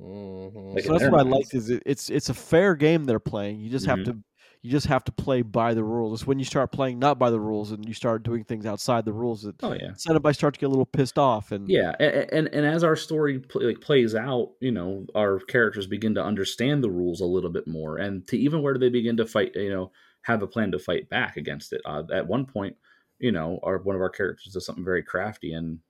Mhm. 0.00 0.74
Like 0.74 0.84
so 0.84 0.90
that's 0.92 1.02
their 1.02 1.10
what 1.12 1.20
I 1.20 1.28
like 1.28 1.54
is 1.54 1.70
it, 1.70 1.82
it's 1.86 2.10
it's 2.10 2.28
a 2.28 2.34
fair 2.34 2.74
game 2.74 3.04
they're 3.04 3.20
playing. 3.20 3.60
You 3.60 3.70
just 3.70 3.86
Mhm. 3.86 3.90
have 3.90 4.04
to 4.06 4.18
you 4.62 4.70
just 4.70 4.86
have 4.86 5.02
to 5.04 5.12
play 5.12 5.42
by 5.42 5.74
the 5.74 5.82
rules. 5.82 6.20
It's 6.20 6.26
when 6.26 6.38
you 6.38 6.44
start 6.44 6.70
playing 6.70 7.00
not 7.00 7.18
by 7.18 7.30
the 7.30 7.40
rules 7.40 7.72
and 7.72 7.86
you 7.86 7.94
start 7.94 8.22
doing 8.22 8.44
things 8.44 8.64
outside 8.64 9.04
the 9.04 9.12
rules 9.12 9.42
that 9.42 9.56
Oh 9.60 9.72
yeah, 9.72 9.90
Cenobites 9.90 10.36
start 10.36 10.54
to 10.54 10.60
get 10.60 10.66
a 10.66 10.68
little 10.68 10.86
pissed 10.86 11.18
off. 11.18 11.50
And 11.50 11.68
yeah, 11.68 11.96
and 11.98 12.32
and, 12.32 12.48
and 12.48 12.64
as 12.64 12.84
our 12.84 12.94
story 12.94 13.42
like 13.54 13.80
plays 13.80 14.14
out, 14.14 14.52
you 14.60 14.70
know, 14.70 15.04
our 15.16 15.40
characters 15.40 15.88
begin 15.88 16.14
to 16.14 16.24
understand 16.24 16.84
the 16.84 16.90
rules 16.90 17.20
a 17.20 17.26
little 17.26 17.50
bit 17.50 17.66
more, 17.66 17.98
and 17.98 18.26
to 18.28 18.38
even 18.38 18.62
where 18.62 18.72
do 18.72 18.78
they 18.78 18.88
begin 18.88 19.16
to 19.16 19.26
fight, 19.26 19.50
you 19.56 19.70
know, 19.70 19.90
have 20.22 20.42
a 20.42 20.46
plan 20.46 20.70
to 20.70 20.78
fight 20.78 21.08
back 21.08 21.36
against 21.36 21.72
it. 21.72 21.80
Uh, 21.84 22.04
at 22.12 22.28
one 22.28 22.46
point, 22.46 22.76
you 23.18 23.32
know, 23.32 23.58
our 23.64 23.78
one 23.78 23.96
of 23.96 24.02
our 24.02 24.10
characters 24.10 24.52
does 24.52 24.64
something 24.64 24.84
very 24.84 25.02
crafty, 25.02 25.52
and 25.54 25.80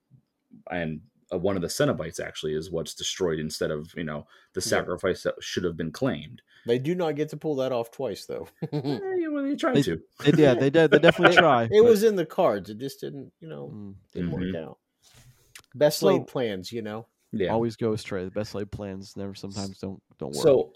and 0.70 1.02
uh, 1.30 1.36
one 1.36 1.56
of 1.56 1.62
the 1.62 1.68
Cenobites 1.68 2.20
actually 2.20 2.54
is 2.54 2.70
what's 2.70 2.94
destroyed 2.94 3.38
instead 3.38 3.70
of 3.70 3.92
you 3.96 4.04
know 4.04 4.26
the 4.54 4.62
sacrifice 4.62 5.24
that 5.24 5.34
should 5.40 5.64
have 5.64 5.76
been 5.76 5.92
claimed. 5.92 6.40
They 6.66 6.78
do 6.78 6.94
not 6.94 7.16
get 7.16 7.30
to 7.30 7.36
pull 7.36 7.56
that 7.56 7.72
off 7.72 7.90
twice, 7.90 8.24
though. 8.26 8.46
Eh, 8.62 8.68
well, 9.30 9.42
they 9.44 9.56
tried 9.56 9.76
They- 9.76 9.82
to. 9.82 10.00
they, 10.24 10.42
yeah, 10.42 10.54
they 10.54 10.70
did. 10.70 10.90
They 10.90 10.98
definitely 11.00 11.36
try. 11.36 11.64
it 11.64 11.70
but- 11.72 11.84
was 11.84 12.02
in 12.04 12.16
the 12.16 12.26
cards. 12.26 12.70
It 12.70 12.78
just 12.78 13.00
didn't, 13.00 13.32
you 13.40 13.48
know, 13.48 13.70
mm, 13.74 13.94
didn't 14.12 14.30
Mhm. 14.30 14.52
work 14.54 14.62
out. 14.62 14.78
Best 15.74 16.00
So- 16.00 16.06
laid 16.08 16.26
plans, 16.26 16.70
you 16.72 16.82
know. 16.82 17.06
Yeah. 17.34 17.48
always 17.48 17.76
go 17.76 17.94
astray. 17.94 18.24
The 18.24 18.30
best 18.30 18.54
laid 18.54 18.70
plans 18.70 19.16
never 19.16 19.34
sometimes 19.34 19.78
don't 19.78 20.02
don't 20.18 20.34
work. 20.34 20.42
So, 20.42 20.72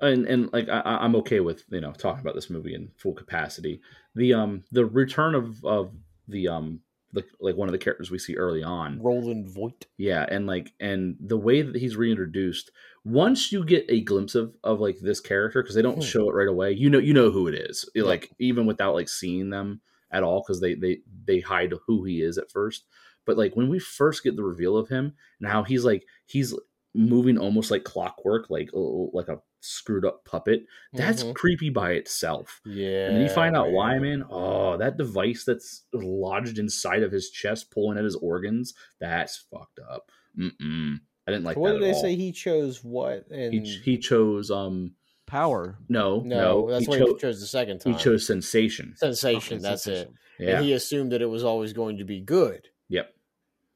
and 0.00 0.24
and 0.26 0.48
like 0.52 0.68
I, 0.68 0.78
I- 0.80 1.04
I'm 1.04 1.16
okay 1.16 1.40
with 1.40 1.64
you 1.68 1.80
know 1.80 1.90
talking 1.92 2.20
about 2.20 2.36
this 2.36 2.48
movie 2.48 2.74
in 2.74 2.92
full 2.96 3.12
capacity. 3.12 3.80
The 4.14 4.34
um 4.34 4.62
the 4.70 4.86
return 4.86 5.34
of 5.34 5.64
of 5.64 5.92
the 6.28 6.46
um 6.46 6.80
like 7.12 7.26
like 7.40 7.56
one 7.56 7.68
of 7.68 7.72
the 7.72 7.78
characters 7.78 8.10
we 8.10 8.18
see 8.18 8.36
early 8.36 8.62
on. 8.62 9.00
Roland 9.02 9.48
Voigt. 9.50 9.86
Yeah, 9.96 10.24
and 10.28 10.46
like 10.46 10.72
and 10.80 11.16
the 11.20 11.36
way 11.38 11.62
that 11.62 11.76
he's 11.76 11.96
reintroduced. 11.96 12.70
Once 13.04 13.50
you 13.50 13.64
get 13.64 13.84
a 13.88 14.02
glimpse 14.02 14.34
of 14.34 14.54
of 14.62 14.80
like 14.80 14.98
this 15.00 15.20
character 15.20 15.62
because 15.62 15.74
they 15.74 15.82
don't 15.82 15.94
Hmm. 15.96 16.00
show 16.02 16.28
it 16.28 16.34
right 16.34 16.48
away, 16.48 16.72
you 16.72 16.90
know 16.90 16.98
you 16.98 17.14
know 17.14 17.30
who 17.30 17.48
it 17.48 17.54
is. 17.54 17.88
Yeah. 17.94 18.04
Like 18.04 18.30
even 18.38 18.66
without 18.66 18.94
like 18.94 19.08
seeing 19.08 19.50
them 19.50 19.80
at 20.10 20.22
all 20.22 20.42
because 20.42 20.60
they 20.60 20.74
they 20.74 21.00
they 21.24 21.40
hide 21.40 21.72
who 21.86 22.04
he 22.04 22.22
is 22.22 22.38
at 22.38 22.50
first. 22.50 22.84
But 23.26 23.36
like 23.38 23.54
when 23.56 23.68
we 23.68 23.78
first 23.78 24.22
get 24.22 24.36
the 24.36 24.42
reveal 24.44 24.76
of 24.76 24.88
him, 24.88 25.14
now 25.40 25.62
he's 25.62 25.84
like 25.84 26.04
he's 26.26 26.54
moving 26.94 27.38
almost 27.38 27.70
like 27.70 27.84
clockwork, 27.84 28.50
like 28.50 28.70
like 28.74 29.28
a 29.28 29.40
screwed 29.60 30.04
up 30.04 30.24
puppet. 30.24 30.64
That's 30.92 31.22
Mhm. 31.22 31.34
creepy 31.34 31.70
by 31.70 31.92
itself. 31.92 32.60
yeah. 32.64 33.06
And 33.06 33.16
then 33.16 33.22
you 33.22 33.28
find 33.28 33.56
out 33.56 33.70
why, 33.72 33.98
man. 33.98 34.24
Oh, 34.30 34.76
that 34.78 34.96
device 34.96 35.44
that's 35.44 35.84
lodged 35.92 36.58
inside 36.58 37.02
of 37.02 37.12
his 37.12 37.30
chest, 37.30 37.70
pulling 37.70 37.98
at 37.98 38.04
his 38.04 38.16
organs. 38.16 38.74
That's 39.00 39.36
fucked 39.36 39.78
up. 39.80 40.10
Mm-mm. 40.38 41.00
I 41.26 41.30
didn't 41.32 41.44
like 41.44 41.56
what 41.56 41.68
that 41.72 41.78
did 41.78 41.82
at 41.82 41.86
they 41.86 41.94
all. 41.94 42.02
say? 42.02 42.14
He 42.16 42.32
chose 42.32 42.82
what? 42.82 43.26
And 43.30 43.52
He, 43.54 43.60
ch- 43.62 43.82
he 43.84 43.98
chose 43.98 44.50
um 44.50 44.94
power. 45.26 45.76
no 45.88 46.20
no, 46.22 46.36
no, 46.66 46.70
that's 46.70 46.84
he, 46.84 46.88
what 46.88 46.98
cho- 46.98 47.06
he 47.14 47.18
chose 47.20 47.40
the 47.40 47.46
second 47.46 47.78
time. 47.80 47.92
he 47.92 47.98
chose 47.98 48.26
sensation. 48.26 48.94
sensation. 48.96 49.58
Okay, 49.58 49.62
that's 49.62 49.84
sensation. 49.84 50.14
it. 50.38 50.44
Yeah. 50.46 50.56
And 50.56 50.64
he 50.64 50.72
assumed 50.72 51.12
that 51.12 51.20
it 51.22 51.26
was 51.26 51.44
always 51.44 51.72
going 51.72 51.98
to 51.98 52.04
be 52.04 52.20
good. 52.20 52.68
yep. 52.88 53.14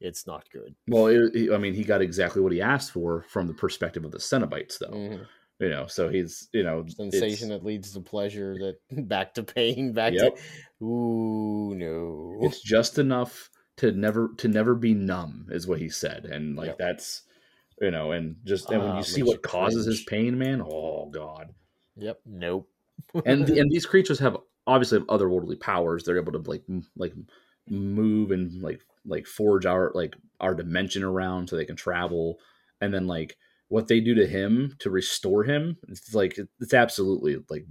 It's 0.01 0.27
not 0.27 0.49
good. 0.51 0.75
Well, 0.87 1.07
it, 1.07 1.33
it- 1.35 1.53
I 1.53 1.57
mean, 1.57 1.73
he 1.73 1.83
got 1.85 2.01
exactly 2.01 2.41
what 2.41 2.51
he 2.51 2.61
asked 2.61 2.91
for 2.91 3.23
from 3.29 3.47
the 3.47 3.53
perspective 3.53 4.03
of 4.03 4.11
the 4.11 4.17
Cenobites, 4.17 4.77
though. 4.77 4.89
Mhm. 4.91 5.25
You 5.59 5.69
know, 5.69 5.87
so 5.87 6.09
he's 6.09 6.49
you 6.51 6.63
know 6.63 6.85
Sensation 6.87 7.49
that 7.49 7.63
leads 7.63 7.93
to 7.93 8.01
pleasure, 8.01 8.55
that 8.89 9.07
back 9.07 9.33
to 9.35 9.43
pain, 9.43 9.93
back 9.93 10.13
Yep. 10.13 10.35
to 10.37 10.85
ooh 10.85 11.73
no. 11.75 12.39
it's 12.41 12.61
just 12.61 12.99
enough 12.99 13.49
to 13.77 13.91
never 13.91 14.29
to 14.37 14.47
never 14.47 14.75
be 14.75 14.93
numb 14.93 15.47
is 15.49 15.67
what 15.67 15.79
he 15.79 15.89
said 15.89 16.25
and 16.25 16.55
like 16.57 16.67
Yep. 16.67 16.77
that's 16.77 17.23
you 17.81 17.91
know 17.91 18.11
and 18.11 18.35
just 18.45 18.69
and 18.71 18.81
when 18.81 18.91
Ah, 18.91 18.97
you 18.97 19.03
see 19.03 19.23
what 19.23 19.41
causes 19.43 19.85
his 19.85 20.03
pain 20.03 20.37
man 20.37 20.61
oh 20.61 21.09
god 21.09 21.53
Yep. 21.97 22.19
Nope. 22.25 22.69
and 23.25 23.45
the, 23.47 23.59
and 23.59 23.69
these 23.71 23.85
creatures 23.85 24.19
have 24.19 24.37
obviously 24.67 24.99
have 24.99 25.07
otherworldly 25.07 25.59
powers 25.59 26.03
they're 26.03 26.19
able 26.19 26.31
to 26.33 26.39
like 26.49 26.63
m- 26.69 26.85
like 26.97 27.13
move 27.69 28.31
and 28.31 28.61
like 28.61 28.81
like 29.05 29.25
forge 29.25 29.65
our 29.65 29.91
like 29.95 30.15
our 30.41 30.53
dimension 30.53 31.03
around 31.03 31.49
so 31.49 31.55
they 31.55 31.65
can 31.65 31.75
travel 31.77 32.39
and 32.81 32.93
then 32.93 33.07
like 33.07 33.37
what 33.69 33.87
they 33.87 33.99
do 33.99 34.13
to 34.15 34.27
him 34.27 34.75
to 34.79 34.89
restore 34.89 35.43
him 35.43 35.77
it's 35.89 36.13
like 36.13 36.37
it's 36.59 36.73
absolutely 36.73 37.37
like 37.49 37.65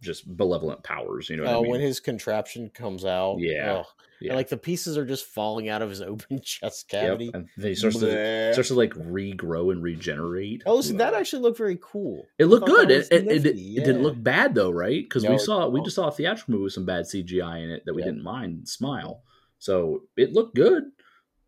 just 0.00 0.26
malevolent 0.28 0.82
powers 0.82 1.28
you 1.30 1.36
know 1.36 1.44
Oh, 1.44 1.58
I 1.58 1.62
mean? 1.62 1.70
when 1.72 1.80
his 1.80 1.98
contraption 2.00 2.68
comes 2.70 3.04
out, 3.04 3.38
Yeah. 3.38 3.76
And, 3.78 3.86
yeah. 4.20 4.34
like 4.34 4.48
the 4.50 4.56
pieces 4.58 4.98
are 4.98 5.06
just 5.06 5.24
falling 5.24 5.68
out 5.70 5.80
of 5.82 5.88
his 5.90 6.02
open 6.12 6.40
chest 6.42 6.86
Yep, 6.92 7.02
cavity. 7.02 7.30
and 7.32 7.48
they 7.56 7.70
he 7.70 7.74
starts 7.74 7.98
to 8.00 8.06
Bleh. 8.06 8.52
starts 8.52 8.68
to 8.68 8.74
like 8.74 8.92
regrow 8.94 9.72
and 9.72 9.82
regenerate. 9.82 10.62
Oh, 10.66 10.76
listen, 10.76 10.98
that 10.98 11.14
actually 11.14 11.42
looked 11.42 11.56
very 11.58 11.78
cool. 11.80 12.26
it 12.38 12.46
looked 12.46 12.66
good. 12.66 12.90
It, 12.90 13.08
it, 13.10 13.26
it, 13.28 13.46
it 13.46 13.84
didn't 13.84 14.02
look 14.02 14.22
bad 14.22 14.54
though, 14.54 14.70
right? 14.70 15.02
Because 15.02 15.24
No, 15.24 15.30
we 15.32 15.38
saw 15.38 15.68
we 15.68 15.82
just 15.82 15.96
saw 15.96 16.08
a 16.08 16.12
theatrical 16.12 16.52
movie 16.52 16.64
with 16.64 16.72
some 16.74 16.84
bad 16.86 17.06
CGI 17.06 17.64
in 17.64 17.70
it 17.70 17.82
that 17.86 17.94
we 17.94 18.02
Yeah. 18.02 18.06
didn't 18.08 18.22
mind. 18.24 18.68
Smile, 18.68 19.22
so 19.58 20.02
it 20.18 20.32
looked 20.32 20.54
good. 20.54 20.84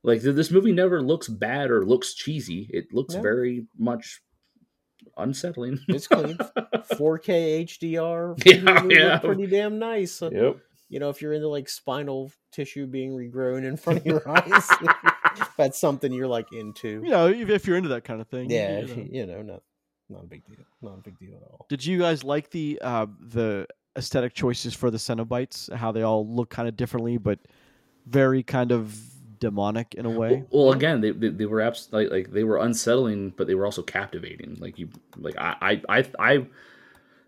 Like 0.06 0.22
th- 0.22 0.34
this 0.36 0.50
movie 0.50 0.72
never 0.72 1.02
looks 1.02 1.28
bad 1.28 1.70
or 1.70 1.84
looks 1.84 2.14
cheesy. 2.14 2.70
It 2.72 2.86
looks 2.94 3.14
No. 3.14 3.20
very 3.20 3.66
much 3.76 4.22
unsettling. 5.18 5.78
It's 5.88 6.06
clean. 6.08 6.36
4K 6.36 7.64
HDR. 7.66 8.42
Yeah, 8.46 8.60
movie 8.62 8.72
looked 8.72 8.92
yeah. 8.94 9.18
pretty 9.18 9.46
damn 9.46 9.78
nice. 9.78 10.22
yep. 10.22 10.58
You 10.88 11.00
know, 11.00 11.10
if 11.10 11.20
you're 11.20 11.32
into 11.32 11.48
like 11.48 11.68
spinal 11.68 12.30
tissue 12.52 12.86
being 12.86 13.10
regrown 13.10 13.64
in 13.64 13.76
front 13.76 13.98
of 14.00 14.06
your 14.06 14.22
eyes, 14.28 14.68
that's 15.56 15.78
something 15.78 16.12
you're 16.12 16.28
like 16.28 16.52
into. 16.52 17.02
You 17.04 17.10
know, 17.10 17.26
if, 17.26 17.48
if 17.50 17.66
you're 17.66 17.76
into 17.76 17.88
that 17.88 18.04
kind 18.04 18.20
of 18.20 18.28
thing. 18.28 18.48
Yeah, 18.50 18.80
you 18.82 18.94
know. 18.96 19.06
you 19.10 19.26
know, 19.26 19.42
not 19.42 19.62
not 20.08 20.22
a 20.22 20.26
big 20.28 20.44
deal. 20.46 20.64
Not 20.82 20.98
a 20.98 21.02
big 21.02 21.18
deal 21.18 21.34
at 21.34 21.42
all. 21.42 21.66
Did 21.68 21.84
you 21.84 21.98
guys 21.98 22.22
like 22.22 22.50
the 22.50 22.78
uh, 22.82 23.06
the 23.20 23.66
aesthetic 23.98 24.34
choices 24.34 24.74
for 24.74 24.92
the 24.92 24.98
Cenobites? 24.98 25.72
How 25.74 25.90
they 25.90 26.02
all 26.02 26.24
look 26.32 26.50
kind 26.50 26.68
of 26.68 26.76
differently, 26.76 27.18
but 27.18 27.40
very 28.06 28.44
kind 28.44 28.70
of 28.70 28.96
demonic 29.40 29.94
in 29.94 30.06
a 30.06 30.10
way. 30.10 30.44
Well, 30.50 30.66
well, 30.66 30.72
again, 30.72 31.00
they, 31.00 31.10
they, 31.10 31.28
they 31.28 31.46
were 31.46 31.60
abs- 31.60 31.88
like, 31.92 32.10
like 32.10 32.30
they 32.30 32.44
were 32.44 32.58
unsettling, 32.58 33.34
but 33.36 33.46
they 33.46 33.54
were 33.54 33.64
also 33.66 33.82
captivating. 33.82 34.56
Like 34.60 34.78
you, 34.78 34.88
like 35.16 35.36
I, 35.38 35.56
I, 35.88 35.98
I, 35.98 36.04
I, 36.18 36.46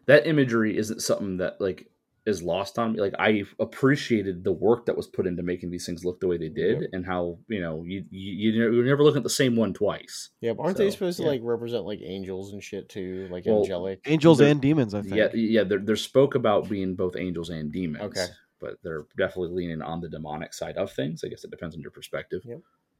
that 0.07 0.27
imagery 0.27 0.77
isn't 0.77 1.01
something 1.03 1.37
that 1.38 1.61
like 1.61 1.90
is 2.27 2.42
lost 2.42 2.79
on 2.79 2.92
me. 2.92 3.01
Like 3.01 3.14
I 3.18 3.44
appreciated 3.59 4.44
the 4.44 4.53
work 4.53 4.85
that 4.87 4.97
was 4.97 5.07
put 5.07 5.27
into 5.27 5.42
making 5.42 5.71
these 5.71 5.87
things 5.87 6.05
look 6.05 6.21
the 6.21 6.27
way 6.27 6.37
they 6.37 6.49
did, 6.51 6.81
Yep. 6.83 6.90
and 6.92 7.07
how 7.07 7.38
you 7.49 7.61
know 7.61 7.85
you 7.87 8.05
you 8.11 8.51
you 8.53 8.73
you're 8.73 8.85
never 8.85 9.03
looking 9.03 9.18
at 9.18 9.23
the 9.23 9.31
same 9.31 9.57
one 9.57 9.73
twice. 9.73 10.31
Yeah, 10.40 10.53
but 10.53 10.64
aren't 10.64 10.77
they 10.77 10.90
So, 10.90 10.94
supposed 10.94 11.21
to 11.21 11.27
like 11.27 11.40
represent 11.42 11.85
like 11.85 12.01
angels 12.03 12.53
and 12.53 12.62
shit 12.62 12.88
too, 12.88 13.29
like 13.31 13.47
Well, 13.47 13.61
angelic? 13.61 14.01
Angels 14.07 14.40
and 14.40 14.61
demons, 14.61 14.92
I 14.94 15.03
think. 15.03 15.14
Yeah, 15.14 15.29
yeah. 15.35 15.64
They're, 15.64 15.79
they're 15.79 15.97
spoke 15.97 16.35
about 16.35 16.68
being 16.68 16.94
both 16.94 17.16
angels 17.16 17.49
and 17.49 17.73
demons. 17.73 18.05
Okay. 18.05 18.27
But 18.61 18.79
they're 18.83 19.07
definitely 19.16 19.55
leaning 19.55 19.83
on 19.83 20.01
the 20.01 20.09
demonic 20.09 20.53
side 20.55 20.77
of 20.77 20.92
things. 20.92 21.23
I 21.25 21.29
guess 21.29 21.44
it 21.44 21.51
depends 21.51 21.75
on 21.75 21.81
your 21.81 21.90
perspective. 21.90 22.42
Yeah. 22.44 22.57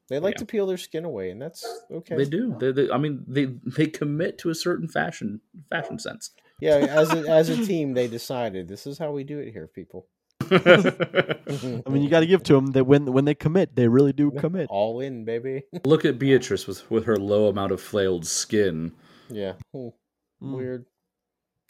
They 0.09 0.19
like 0.19 0.35
yeah. 0.35 0.39
to 0.39 0.47
peel 0.47 0.67
their 0.67 0.79
skin 0.79 1.05
away, 1.05 1.31
and 1.31 1.41
that's 1.41 1.67
okay. 1.91 2.17
They 2.17 2.25
do. 2.25 2.57
They, 2.59 2.73
they, 2.73 2.91
I 2.91 2.97
mean, 2.97 3.25
they 3.29 3.45
they 3.67 3.87
commit 3.87 4.39
to 4.39 4.51
a 4.51 4.55
certain 4.55 4.89
fashion 4.89 5.41
fashion 5.69 5.99
sense. 5.99 6.31
Yeah, 6.61 6.77
as 6.77 7.13
a, 7.13 7.29
as 7.29 7.49
a 7.51 7.65
team, 7.65 7.93
they 7.93 8.09
decided 8.09 8.69
this 8.69 8.87
is 8.87 8.99
how 8.99 9.13
we 9.13 9.23
do 9.23 9.39
it 9.39 9.53
here, 9.53 9.69
people. 9.69 10.07
I 10.51 11.83
mean, 11.91 12.03
you 12.03 12.09
got 12.09 12.21
to 12.21 12.27
give 12.27 12.43
to 12.45 12.55
them 12.55 12.69
that 12.69 12.85
when 12.85 13.13
when 13.13 13.27
they 13.27 13.35
commit, 13.35 13.77
they 13.77 13.87
really 13.87 14.15
do 14.15 14.31
commit. 14.31 14.69
All 14.71 15.01
in, 15.01 15.25
baby. 15.27 15.65
Look 15.85 16.07
at 16.07 16.19
Beatrice 16.19 16.67
with 16.67 16.91
with 16.91 17.05
her 17.05 17.17
low 17.17 17.49
amount 17.49 17.73
of 17.73 17.81
flailed 17.81 18.27
skin. 18.27 18.93
yeah, 19.29 19.55
Mm. 19.75 19.93
weird. 20.41 20.87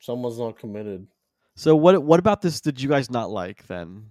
Someone's 0.01 0.39
not 0.39 0.59
committed. 0.59 1.09
So 1.59 1.75
what 1.75 2.01
what 2.05 2.21
about 2.21 2.41
this? 2.41 2.61
Did 2.61 2.81
you 2.81 2.89
guys 2.89 3.11
not 3.11 3.31
like 3.31 3.67
then? 3.67 4.11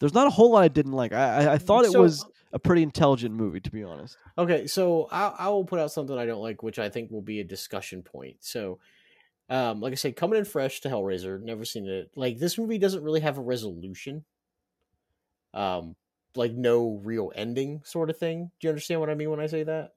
There's 0.00 0.12
not 0.12 0.26
a 0.26 0.30
whole 0.30 0.52
lot 0.52 0.62
I 0.62 0.68
didn't 0.68 0.92
like. 0.92 1.12
I 1.14 1.44
I, 1.44 1.52
I 1.54 1.58
thought 1.58 1.84
it 1.86 1.92
So- 1.92 2.02
was 2.02 2.26
a 2.52 2.58
pretty 2.58 2.82
intelligent 2.82 3.34
movie, 3.34 3.60
to 3.60 3.70
be 3.70 3.82
honest. 3.82 4.16
Okay, 4.36 4.66
so 4.66 5.08
I, 5.10 5.34
I 5.38 5.48
will 5.48 5.64
put 5.64 5.80
out 5.80 5.92
something 5.92 6.16
I 6.16 6.24
don't 6.26 6.40
like, 6.42 6.62
which 6.62 6.78
I 6.78 6.88
think 6.88 7.10
will 7.10 7.20
be 7.22 7.40
a 7.40 7.44
discussion 7.44 8.02
point. 8.02 8.36
So, 8.40 8.78
um, 9.50 9.80
like 9.80 9.92
I 9.92 9.96
said, 9.96 10.16
coming 10.16 10.38
in 10.38 10.44
fresh 10.46 10.80
to 10.80 10.88
Hellraiser, 10.88 11.42
never 11.42 11.64
seen 11.64 11.86
it. 11.86 12.10
Like 12.16 12.38
this 12.38 12.56
movie 12.58 12.78
doesn't 12.78 13.02
really 13.02 13.20
have 13.20 13.38
a 13.38 13.42
resolution. 13.42 14.24
Um, 15.54 15.96
like 16.36 16.52
no 16.52 17.00
real 17.02 17.32
ending, 17.34 17.80
sort 17.84 18.10
of 18.10 18.18
thing. 18.18 18.50
Do 18.60 18.66
you 18.66 18.70
understand 18.70 19.00
what 19.00 19.10
I 19.10 19.14
mean 19.14 19.30
when 19.30 19.40
I 19.40 19.46
say 19.46 19.62
that? 19.64 19.92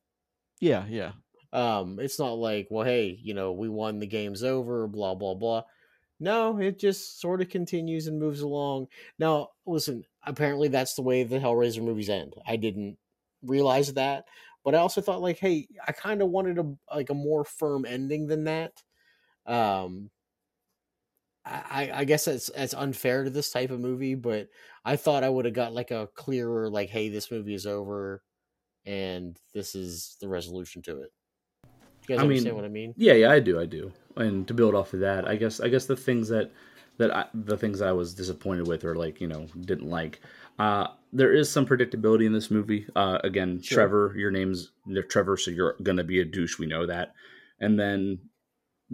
Yeah, 0.60 0.86
yeah. 0.90 1.12
Um, 1.54 2.00
it's 2.00 2.18
not 2.20 2.34
like, 2.38 2.68
well, 2.72 2.86
hey, 2.86 3.20
you 3.22 3.34
know, 3.34 3.52
we 3.52 3.68
won, 3.68 4.00
the 4.00 4.08
game's 4.08 4.44
over, 4.44 4.88
blah 4.88 5.16
blah 5.16 5.34
blah. 5.36 5.64
No, 6.22 6.60
it 6.60 6.78
just 6.78 7.20
sort 7.20 7.42
of 7.42 7.50
continues 7.50 8.06
and 8.06 8.20
moves 8.20 8.42
along. 8.42 8.88
Now, 9.18 9.50
listen, 9.66 10.06
apparently 10.24 10.68
that's 10.68 10.94
the 10.94 11.02
way 11.02 11.24
the 11.24 11.40
Hellraiser 11.40 11.84
movies 11.84 12.12
end. 12.12 12.36
I 12.46 12.58
didn't 12.58 13.00
realize 13.42 13.92
that, 13.96 14.26
but 14.64 14.76
I 14.76 14.78
also 14.78 15.02
thought 15.02 15.24
like, 15.24 15.40
hey, 15.40 15.68
I 15.86 15.94
kind 15.94 16.22
of 16.22 16.30
wanted 16.30 16.60
a 16.60 16.76
like 16.96 17.10
a 17.10 17.16
more 17.16 17.44
firm 17.44 17.86
ending 17.86 18.28
than 18.28 18.44
that. 18.44 18.72
Um, 19.48 20.12
I, 21.44 21.90
I 21.92 22.04
guess 22.04 22.26
that's 22.26 22.52
that's 22.56 22.76
unfair 22.76 23.24
to 23.24 23.32
this 23.32 23.50
type 23.50 23.72
of 23.72 23.80
movie, 23.80 24.14
but 24.14 24.50
I 24.86 24.98
thought 24.98 25.24
I 25.24 25.30
would 25.30 25.46
have 25.46 25.56
got 25.56 25.74
like 25.74 25.90
a 25.90 26.08
clearer 26.14 26.70
like, 26.70 26.90
hey, 26.92 27.10
this 27.10 27.32
movie 27.32 27.56
is 27.56 27.66
over, 27.66 28.22
and 28.86 29.36
this 29.56 29.74
is 29.74 30.18
the 30.22 30.30
resolution 30.30 30.84
to 30.84 31.02
it. 31.02 31.12
You 31.64 32.08
guys 32.10 32.20
I 32.20 32.22
understand 32.22 32.46
mean, 32.46 32.56
what 32.56 32.66
I 32.66 32.70
mean? 32.70 32.94
Yeah, 32.96 33.14
yeah, 33.14 33.32
I 33.32 33.40
do, 33.40 33.60
I 33.60 33.66
do. 33.66 33.92
And 34.18 34.48
to 34.48 34.54
build 34.54 34.76
off 34.76 34.94
of 34.94 35.00
that, 35.02 35.28
I 35.28 35.36
guess 35.36 35.60
I 35.60 35.70
guess 35.70 35.86
the 35.86 35.96
things 35.96 36.30
that 36.30 36.52
that 36.98 37.16
I, 37.16 37.26
the 37.34 37.58
things 37.58 37.82
I 37.82 37.92
was 37.94 38.14
disappointed 38.14 38.68
with 38.68 38.84
or 38.84 38.96
like 38.96 39.22
you 39.22 39.28
know 39.28 39.48
didn't 39.62 39.90
like. 39.90 40.20
Uh, 40.60 40.88
there 41.14 41.34
is 41.34 41.50
some 41.52 41.66
predictability 41.66 42.26
in 42.26 42.34
this 42.34 42.52
movie. 42.52 42.86
Uh, 42.96 43.18
again, 43.24 43.62
Sure. 43.62 43.78
Trevor, 43.78 44.14
your 44.18 44.32
name's 44.32 44.72
Trevor, 45.10 45.38
so 45.38 45.52
you're 45.52 45.76
gonna 45.82 46.04
be 46.04 46.20
a 46.20 46.26
douche. 46.26 46.60
We 46.60 46.68
know 46.68 46.86
that. 46.86 47.14
And 47.60 47.80
then 47.80 48.20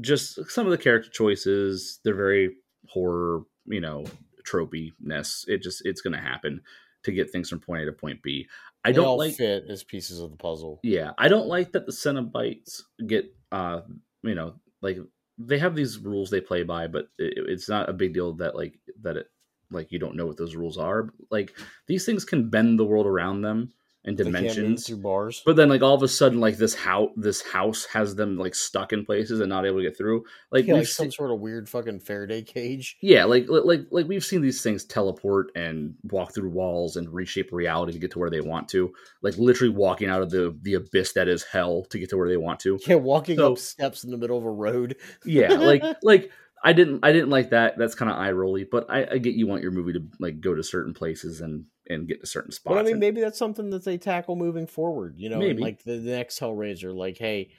just 0.01 0.49
some 0.49 0.65
of 0.65 0.71
the 0.71 0.77
character 0.77 1.09
choices, 1.09 1.99
they're 2.03 2.15
very 2.15 2.55
horror, 2.87 3.41
you 3.65 3.81
know, 3.81 4.05
tropey-ness. 4.45 5.45
It 5.47 5.61
just 5.61 5.85
it's 5.85 6.01
gonna 6.01 6.21
happen 6.21 6.61
to 7.03 7.11
get 7.11 7.31
things 7.31 7.49
from 7.49 7.59
point 7.59 7.81
A 7.83 7.85
to 7.85 7.91
point 7.91 8.21
B. 8.21 8.47
I 8.85 8.91
They 8.91 8.97
don't 8.97 9.05
all 9.05 9.17
like 9.17 9.35
fit 9.35 9.65
as 9.69 9.83
pieces 9.83 10.19
of 10.19 10.31
the 10.31 10.37
puzzle. 10.37 10.79
yeah, 10.83 11.11
I 11.17 11.27
don't 11.27 11.47
like 11.47 11.71
that 11.73 11.85
the 11.85 11.91
Cenobites 11.91 12.81
get, 13.05 13.33
uh, 13.51 13.81
you 14.23 14.35
know, 14.35 14.55
like 14.81 14.97
they 15.37 15.59
have 15.59 15.75
these 15.75 15.99
rules 15.99 16.29
they 16.29 16.41
play 16.41 16.63
by, 16.63 16.87
but 16.87 17.09
it, 17.17 17.33
it's 17.47 17.69
not 17.69 17.89
a 17.89 17.93
big 17.93 18.13
deal 18.13 18.33
that 18.33 18.55
like 18.55 18.79
that 19.01 19.17
it 19.17 19.27
like 19.69 19.91
you 19.91 19.99
don't 19.99 20.15
know 20.15 20.25
what 20.25 20.37
those 20.37 20.55
rules 20.55 20.77
are. 20.77 21.09
Like 21.29 21.55
these 21.87 22.05
things 22.05 22.25
can 22.25 22.49
bend 22.49 22.79
the 22.79 22.85
world 22.85 23.05
around 23.05 23.41
them 23.41 23.73
and 24.07 24.17
They 24.17 24.23
can't 24.23 24.33
move 24.33 24.41
dimensions, 24.41 24.87
through 24.87 24.97
bars. 24.97 25.43
but 25.45 25.55
then 25.57 25.69
like 25.69 25.81
all 25.83 25.93
of 25.93 26.01
a 26.01 26.07
sudden 26.07 26.39
like 26.39 26.57
this 26.57 26.73
house 26.73 27.11
this 27.17 27.41
house 27.43 27.85
has 27.93 28.15
them 28.15 28.37
like 28.37 28.55
stuck 28.55 28.93
in 28.93 29.05
places 29.05 29.39
and 29.41 29.49
not 29.49 29.65
able 29.65 29.77
to 29.77 29.83
get 29.83 29.97
through. 29.97 30.23
Like, 30.51 30.65
yeah, 30.65 30.75
like 30.75 30.87
some 30.87 31.11
sort 31.11 31.31
of 31.31 31.39
weird 31.41 31.67
fucking 31.69 31.99
Faraday 31.99 32.41
cage. 32.41 32.97
yeah, 33.01 33.25
like 33.25 33.47
li- 33.49 33.61
like 33.63 33.81
like 33.91 34.07
we've 34.07 34.23
seen 34.25 34.41
these 34.41 34.61
things 34.63 34.85
teleport 34.85 35.51
and 35.55 35.93
walk 36.03 36.33
through 36.33 36.49
walls 36.49 36.95
and 36.95 37.13
reshape 37.13 37.51
reality 37.51 37.91
to 37.93 37.99
get 37.99 38.11
to 38.11 38.19
where 38.19 38.29
they 38.29 38.41
want 38.41 38.69
to. 38.69 38.93
Like 39.21 39.37
literally 39.37 39.73
walking 39.73 40.09
out 40.09 40.21
of 40.21 40.29
the 40.29 40.57
the 40.61 40.75
abyss 40.75 41.13
that 41.13 41.27
is 41.27 41.43
hell 41.43 41.83
to 41.89 41.99
get 41.99 42.09
to 42.11 42.17
where 42.17 42.29
they 42.29 42.37
want 42.37 42.61
to. 42.61 42.79
Yeah, 42.87 42.95
walking 42.95 43.35
So- 43.37 43.51
up 43.51 43.57
steps 43.59 44.03
in 44.05 44.11
the 44.11 44.17
middle 44.17 44.37
of 44.37 44.45
a 44.45 44.49
road. 44.49 44.95
Yeah, 45.25 45.53
like 45.53 45.83
like 46.01 46.31
I 46.63 46.73
didn't 46.73 46.99
I 47.03 47.11
didn't 47.11 47.29
like 47.29 47.51
that. 47.51 47.77
That's 47.77 47.95
kind 47.95 48.09
of 48.11 48.17
eye 48.17 48.31
rolly, 48.31 48.63
but 48.63 48.89
I, 48.89 49.05
I 49.11 49.17
get 49.19 49.35
you 49.35 49.47
want 49.47 49.61
your 49.61 49.71
movie 49.71 49.93
to 49.93 50.03
like 50.19 50.41
go 50.41 50.55
to 50.55 50.63
certain 50.63 50.93
places 50.93 51.41
and 51.41 51.65
and 51.89 52.07
get 52.07 52.21
to 52.21 52.27
certain 52.27 52.51
spots. 52.51 52.73
But 52.73 52.79
I 52.79 52.83
mean, 52.83 52.93
and- 52.93 52.99
maybe 52.99 53.21
that's 53.21 53.37
something 53.39 53.69
that 53.69 53.85
they 53.85 53.97
tackle 53.97 54.35
moving 54.35 54.67
forward. 54.67 55.15
You 55.17 55.29
know, 55.29 55.39
Maybe. 55.39 55.61
like 55.61 55.83
the, 55.83 55.97
the 55.97 56.11
next 56.11 56.39
Hellraiser, 56.39 56.93
like, 56.93 57.17
hey, 57.17 57.51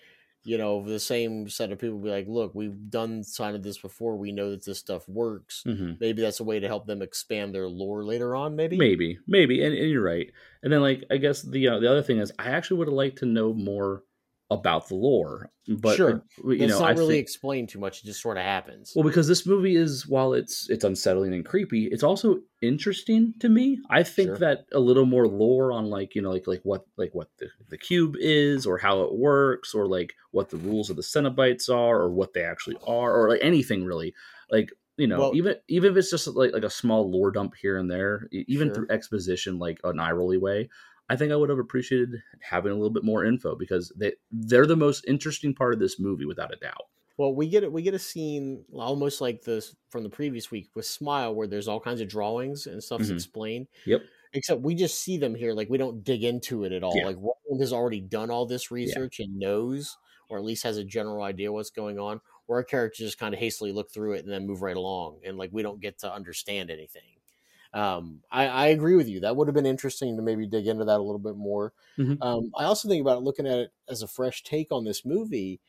you 0.45 0.59
know, 0.59 0.85
the 0.87 1.01
same 1.01 1.49
set 1.49 1.73
of 1.73 1.79
people 1.79 1.99
be 1.99 2.11
like, 2.11 2.27
look, 2.29 2.55
we've 2.55 2.91
done 2.91 3.23
side 3.25 3.55
of 3.55 3.63
this 3.63 3.79
before. 3.79 4.17
We 4.17 4.33
know 4.33 4.51
that 4.51 4.65
this 4.65 4.79
stuff 4.79 5.09
works. 5.09 5.63
Mhm. 5.67 5.99
Maybe 6.01 6.23
that's 6.23 6.41
a 6.41 6.45
way 6.45 6.61
to 6.61 6.67
help 6.67 6.87
them 6.87 7.01
expand 7.03 7.55
their 7.55 7.69
lore 7.69 8.05
later 8.05 8.35
on. 8.35 8.57
Maybe. 8.57 8.77
maybe 8.77 9.19
maybe 9.27 9.65
and, 9.65 9.75
and 9.75 9.91
you're 9.91 10.03
right. 10.03 10.31
And 10.63 10.73
then 10.73 10.81
like 10.81 11.05
I 11.11 11.17
guess 11.17 11.43
the 11.43 11.69
uh, 11.69 11.79
the 11.79 11.91
other 11.91 12.03
thing 12.03 12.19
is 12.19 12.33
I 12.39 12.51
actually 12.51 12.79
would 12.79 12.89
have 12.89 12.95
liked 12.95 13.19
to 13.19 13.27
know 13.27 13.53
more 13.55 14.03
about 14.51 14.89
the 14.89 14.95
lore, 14.95 15.51
but 15.69 15.95
Sure. 15.97 16.11
uh, 16.43 16.49
you 16.51 16.65
It's 16.65 16.73
know 16.73 16.81
not 16.81 16.89
I 16.89 16.93
really 16.93 17.17
think, 17.17 17.23
explained 17.23 17.69
too 17.69 17.79
much. 17.79 18.03
It 18.03 18.07
just 18.07 18.23
sort 18.23 18.39
of 18.39 18.45
happens. 18.45 18.93
Well, 18.97 19.05
because 19.05 19.29
this 19.29 19.47
movie 19.47 19.77
is 19.77 20.07
while 20.09 20.33
it's 20.33 20.71
it's 20.71 20.85
unsettling 20.85 21.35
and 21.35 21.45
creepy, 21.45 21.85
it's 21.87 22.03
also 22.03 22.41
interesting 22.63 23.35
to 23.41 23.49
me. 23.51 23.79
I 23.91 24.03
think 24.03 24.29
Sure. 24.29 24.39
that 24.39 24.65
a 24.73 24.81
little 24.81 25.05
more 25.05 25.29
lore 25.29 25.71
on 25.73 25.87
like 25.87 26.15
you 26.15 26.23
know 26.23 26.31
like 26.31 26.47
like 26.47 26.63
what 26.63 26.85
like 26.97 27.15
what 27.15 27.29
the, 27.39 27.49
the 27.69 27.77
cube 27.77 28.15
is 28.19 28.65
or 28.67 28.79
how 28.79 29.03
it 29.03 29.15
works 29.15 29.75
or 29.75 29.87
like 29.87 30.15
what 30.31 30.49
the 30.49 30.57
rules 30.57 30.89
of 30.89 30.97
the 30.97 31.03
Cenobites 31.03 31.69
are 31.69 32.01
or 32.01 32.11
what 32.11 32.33
they 32.33 32.43
actually 32.43 32.77
are 32.87 33.15
or 33.15 33.29
like 33.29 33.41
anything 33.43 33.85
really 33.85 34.15
like 34.51 34.71
you 34.97 35.07
know 35.07 35.19
Well- 35.19 35.37
even 35.37 35.57
even 35.69 35.91
if 35.93 35.99
it's 35.99 36.11
just 36.11 36.27
like 36.27 36.53
like 36.55 36.65
a 36.65 36.71
small 36.71 37.11
lore 37.11 37.31
dump 37.31 37.55
here 37.55 37.77
and 37.77 37.91
there 37.91 38.29
even 38.33 38.69
Sure. 38.69 38.75
through 38.75 38.87
exposition 38.91 39.59
like 39.59 39.79
an 39.85 40.01
eye 40.01 40.13
rolly 40.13 40.39
way. 40.39 40.71
I 41.11 41.17
think 41.17 41.33
I 41.33 41.37
would 41.37 41.49
have 41.51 41.59
appreciated 41.59 42.11
having 42.41 42.71
a 42.73 42.75
little 42.75 42.91
bit 42.91 43.05
more 43.05 43.25
info 43.25 43.55
because 43.55 43.93
they 43.97 44.13
they're 44.31 44.67
the 44.67 44.77
most 44.77 45.05
interesting 45.09 45.55
part 45.55 45.73
of 45.75 45.81
this 45.81 45.99
movie 45.99 46.25
without 46.27 46.53
a 46.53 46.57
doubt. 46.57 46.89
Well, 47.17 47.35
we 47.35 47.49
get 47.49 47.65
it. 47.65 47.73
We 47.73 47.83
get 47.83 47.95
a 47.95 47.99
scene 47.99 48.65
almost 48.73 49.21
like 49.21 49.43
this 49.43 49.75
from 49.91 50.05
the 50.05 50.11
previous 50.11 50.51
week 50.53 50.71
with 50.75 50.87
Smile, 50.87 51.35
where 51.35 51.49
there's 51.49 51.67
all 51.67 51.81
kinds 51.81 52.01
of 52.01 52.09
drawings 52.09 52.67
and 52.67 52.83
stuff's 52.83 53.09
Mhm. 53.11 53.15
explained. 53.15 53.67
Yep. 53.87 54.03
Except 54.35 54.61
we 54.61 54.75
just 54.75 55.01
see 55.01 55.17
them 55.17 55.35
here, 55.35 55.53
like 55.55 55.69
we 55.71 55.79
don't 55.79 56.05
dig 56.05 56.23
into 56.23 56.65
it 56.65 56.71
at 56.73 56.85
all. 56.85 56.95
Yeah. 56.97 57.07
Like 57.07 57.17
Roland 57.17 57.61
has 57.61 57.73
already 57.73 58.01
done 58.01 58.31
all 58.31 58.47
this 58.47 58.71
research 58.71 59.19
and 59.21 59.37
knows, 59.37 59.97
or 60.29 60.39
at 60.39 60.45
least 60.45 60.63
has 60.65 60.77
a 60.77 60.85
general 60.85 61.23
idea 61.25 61.51
what's 61.51 61.71
going 61.71 61.99
on. 61.99 62.21
Where 62.47 62.59
our 62.59 62.65
characters 62.65 63.07
just 63.07 63.19
kind 63.19 63.35
of 63.35 63.41
hastily 63.41 63.73
look 63.73 63.91
through 63.91 64.13
it 64.15 64.25
and 64.25 64.33
then 64.33 64.47
move 64.47 64.63
right 64.63 64.77
along, 64.77 65.21
and 65.25 65.37
like 65.37 65.51
we 65.53 65.63
don't 65.63 65.81
get 65.81 65.99
to 66.01 66.13
understand 66.13 66.71
anything. 66.71 67.18
Um, 67.73 68.23
I, 68.31 68.47
I 68.49 68.67
agree 68.69 68.97
with 68.97 69.09
you. 69.09 69.21
That 69.21 69.37
would 69.37 69.47
have 69.49 69.55
been 69.55 69.67
interesting 69.67 70.17
to 70.17 70.23
maybe 70.23 70.47
dig 70.47 70.67
into 70.67 70.85
that 70.87 70.99
a 70.99 71.03
little 71.03 71.19
bit 71.19 71.37
more. 71.37 71.73
Mhm. 71.99 72.19
Um, 72.23 72.51
I 72.57 72.65
also 72.65 72.89
think 72.89 73.01
about 73.01 73.19
it, 73.19 73.25
looking 73.25 73.47
at 73.47 73.59
it 73.59 73.73
as 73.89 74.03
a 74.03 74.09
fresh 74.09 74.43
take 74.43 74.73
on 74.73 74.85
this 74.85 75.05
movie. 75.05 75.61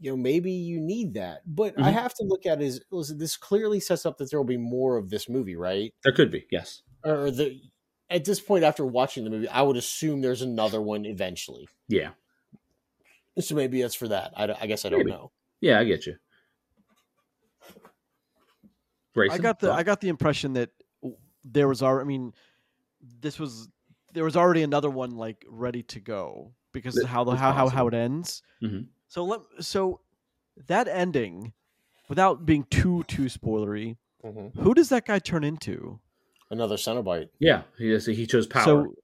You 0.00 0.12
know, 0.12 0.16
maybe 0.16 0.52
you 0.52 0.78
need 0.80 1.14
that, 1.14 1.42
but 1.46 1.74
I 1.78 1.90
Mhm. 1.90 1.94
have 1.94 2.14
to 2.14 2.24
look 2.24 2.46
at 2.46 2.62
it 2.62 2.66
as 2.66 2.80
listen, 2.90 3.18
this 3.18 3.36
clearly 3.36 3.80
sets 3.80 4.06
up 4.06 4.18
that 4.18 4.30
there 4.30 4.38
will 4.38 4.44
be 4.46 4.56
more 4.56 4.96
of 4.96 5.10
this 5.10 5.28
movie, 5.28 5.56
right? 5.56 5.92
There 6.04 6.12
could 6.12 6.30
be, 6.30 6.46
yes. 6.50 6.82
Or 7.04 7.30
the 7.30 7.60
at 8.10 8.24
this 8.24 8.40
point 8.40 8.64
after 8.64 8.84
watching 8.86 9.24
the 9.24 9.30
movie, 9.30 9.48
I 9.48 9.62
would 9.62 9.76
assume 9.76 10.20
there's 10.20 10.42
another 10.42 10.80
one 10.80 11.04
eventually. 11.04 11.68
Yeah. 11.88 12.10
So 13.40 13.54
maybe 13.54 13.80
that's 13.82 13.94
for 13.94 14.08
that. 14.08 14.32
I, 14.36 14.54
I 14.60 14.66
guess 14.66 14.84
I 14.84 14.88
don't 14.88 15.00
Maybe. 15.00 15.10
know. 15.12 15.32
Yeah, 15.60 15.78
I 15.80 15.84
get 15.84 16.06
you. 16.06 16.16
Grayson, 19.14 19.40
I 19.40 19.42
got 19.42 19.58
the 19.60 19.68
thought? 19.68 19.78
I 19.78 19.82
got 19.82 20.00
the 20.00 20.08
impression 20.08 20.52
that 20.54 20.70
w- 20.70 20.77
there 21.44 21.68
was 21.68 21.82
already. 21.82 22.04
I 22.04 22.08
mean, 22.08 22.34
this 23.20 23.38
was 23.38 23.68
there 24.12 24.24
was 24.24 24.36
already 24.36 24.62
another 24.62 24.90
one 24.90 25.16
like 25.16 25.44
ready 25.48 25.82
to 25.84 26.00
go 26.00 26.52
because 26.72 26.96
of 26.98 27.08
how 27.08 27.24
the 27.24 27.32
that's 27.32 27.40
how, 27.40 27.52
how 27.52 27.68
how 27.68 27.86
it 27.88 27.94
ends. 27.94 28.42
Mhm. 28.62 28.86
So 29.08 29.24
let 29.24 29.40
so 29.60 30.00
that 30.66 30.88
ending, 30.88 31.52
without 32.08 32.44
being 32.46 32.64
too 32.64 33.04
too 33.04 33.24
spoilery, 33.26 33.96
who 34.22 34.74
does 34.74 34.88
that 34.90 35.06
guy 35.06 35.18
turn 35.18 35.44
into? 35.44 36.00
Another 36.50 36.76
Cenobite. 36.76 37.28
yeah, 37.38 37.62
he 37.76 37.96
he 37.98 38.26
chose 38.26 38.46
power. 38.46 38.64
So, 38.64 38.94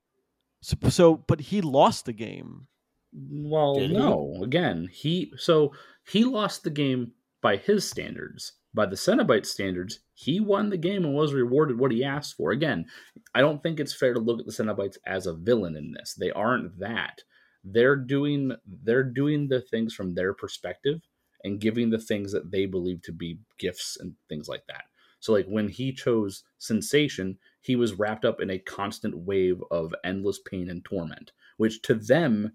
so 0.63 0.89
so 0.89 1.17
but 1.17 1.41
he 1.41 1.61
lost 1.61 2.07
the 2.07 2.13
game. 2.13 2.67
well, 3.13 3.75
Did 3.75 3.91
he? 3.91 3.97
no. 3.97 4.41
Again, 4.43 4.89
he 4.91 5.33
so 5.37 5.73
he 6.07 6.25
lost 6.25 6.65
the 6.65 6.71
game 6.71 7.13
by 7.43 7.57
his 7.57 7.89
standards. 7.89 8.53
By 8.75 8.87
the 8.87 8.97
Cenobite 8.97 9.47
standards, 9.47 10.01
he 10.15 10.41
won 10.41 10.69
the 10.69 10.77
game 10.77 11.05
and 11.05 11.15
was 11.15 11.33
rewarded 11.33 11.79
what 11.79 11.93
he 11.93 12.03
asked 12.03 12.37
for. 12.37 12.51
Again, 12.51 12.87
I 13.35 13.41
don't 13.41 13.63
think 13.63 13.79
it's 13.79 13.95
fair 13.95 14.13
to 14.13 14.21
look 14.21 14.41
at 14.41 14.47
the 14.47 14.53
Cenobites 14.53 14.99
as 15.07 15.27
a 15.27 15.33
villain 15.33 15.77
in 15.77 15.93
this. 15.93 16.15
They 16.15 16.33
aren't 16.33 16.81
that. 16.81 17.23
They're 17.63 17.97
doing 17.97 18.53
they're 18.67 19.05
doing 19.05 19.49
the 19.49 19.61
things 19.61 19.95
from 19.95 20.15
their 20.15 20.35
perspective 20.35 21.01
and 21.45 21.61
giving 21.61 21.91
the 21.91 21.99
things 21.99 22.33
that 22.33 22.51
they 22.51 22.67
believe 22.67 23.03
to 23.03 23.13
be 23.13 23.39
gifts 23.59 23.97
and 24.01 24.15
things 24.29 24.49
like 24.49 24.67
that. 24.67 24.85
So 25.21 25.33
like 25.33 25.47
when 25.47 25.69
he 25.69 25.93
chose 25.93 26.43
sensation, 26.59 27.39
he 27.61 27.77
was 27.77 27.95
wrapped 27.95 28.25
up 28.25 28.41
in 28.41 28.51
a 28.51 28.59
constant 28.59 29.17
wave 29.17 29.63
of 29.71 29.95
endless 30.05 30.41
pain 30.41 30.69
and 30.69 30.85
torment, 30.85 31.33
which 31.57 31.81
to 31.83 31.95
them 31.95 32.53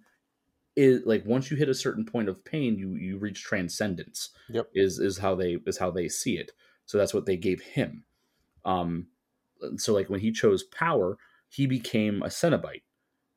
is 0.80 1.06
like 1.06 1.26
once 1.26 1.52
you 1.52 1.58
hit 1.58 1.68
a 1.68 1.74
certain 1.74 2.06
point 2.06 2.30
of 2.30 2.44
pain, 2.46 2.78
you 2.78 2.96
you 2.96 3.18
reach 3.18 3.44
transcendence. 3.44 4.30
Yep. 4.50 4.70
Is 4.74 5.00
is 5.00 5.18
how 5.18 5.36
they 5.36 5.58
is 5.68 5.78
how 5.78 5.92
they 5.92 6.08
see 6.08 6.38
it. 6.38 6.52
So 6.86 6.98
that's 6.98 7.14
what 7.14 7.26
they 7.26 7.36
gave 7.36 7.62
him. 7.62 8.06
Um 8.64 9.08
so 9.76 9.94
like 9.94 10.10
when 10.10 10.22
he 10.22 10.32
chose 10.32 10.64
power, 10.64 11.18
he 11.50 11.68
became 11.68 12.24
a 12.24 12.28
Cenobite. 12.28 12.84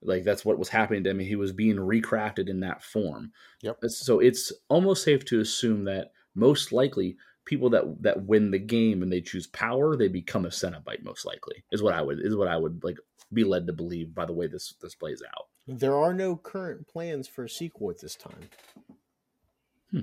Like 0.00 0.22
that's 0.22 0.44
what 0.44 0.58
was 0.58 0.68
happening 0.68 1.02
to 1.04 1.10
him. 1.10 1.18
He 1.18 1.34
was 1.34 1.52
being 1.52 1.76
recrafted 1.76 2.48
in 2.48 2.60
that 2.60 2.82
form. 2.82 3.32
Yep. 3.62 3.78
So 3.88 4.20
it's 4.20 4.52
almost 4.68 5.02
safe 5.02 5.24
to 5.26 5.40
assume 5.40 5.84
that 5.84 6.12
most 6.36 6.72
likely 6.72 7.16
people 7.44 7.70
that 7.70 8.02
that 8.02 8.24
win 8.24 8.52
the 8.52 8.58
game 8.58 9.02
and 9.02 9.12
they 9.12 9.20
choose 9.20 9.48
power, 9.48 9.96
they 9.96 10.08
become 10.08 10.44
a 10.44 10.50
Cenobite 10.50 11.02
most 11.02 11.26
likely. 11.26 11.64
Is 11.72 11.82
what 11.82 11.94
I 11.94 12.02
would 12.02 12.20
is 12.20 12.36
what 12.36 12.48
I 12.48 12.56
would 12.56 12.84
like 12.84 12.98
be 13.32 13.42
led 13.42 13.66
to 13.66 13.72
believe 13.72 14.14
by 14.14 14.26
the 14.26 14.32
way 14.32 14.46
this 14.46 14.74
this 14.80 14.94
plays 14.94 15.22
out. 15.36 15.46
There 15.66 15.94
are 15.96 16.12
no 16.12 16.36
current 16.36 16.88
plans 16.88 17.28
for 17.28 17.44
a 17.44 17.48
sequel 17.48 17.90
at 17.90 18.00
this 18.00 18.16
time. 18.16 18.48
Hmm. 19.90 20.00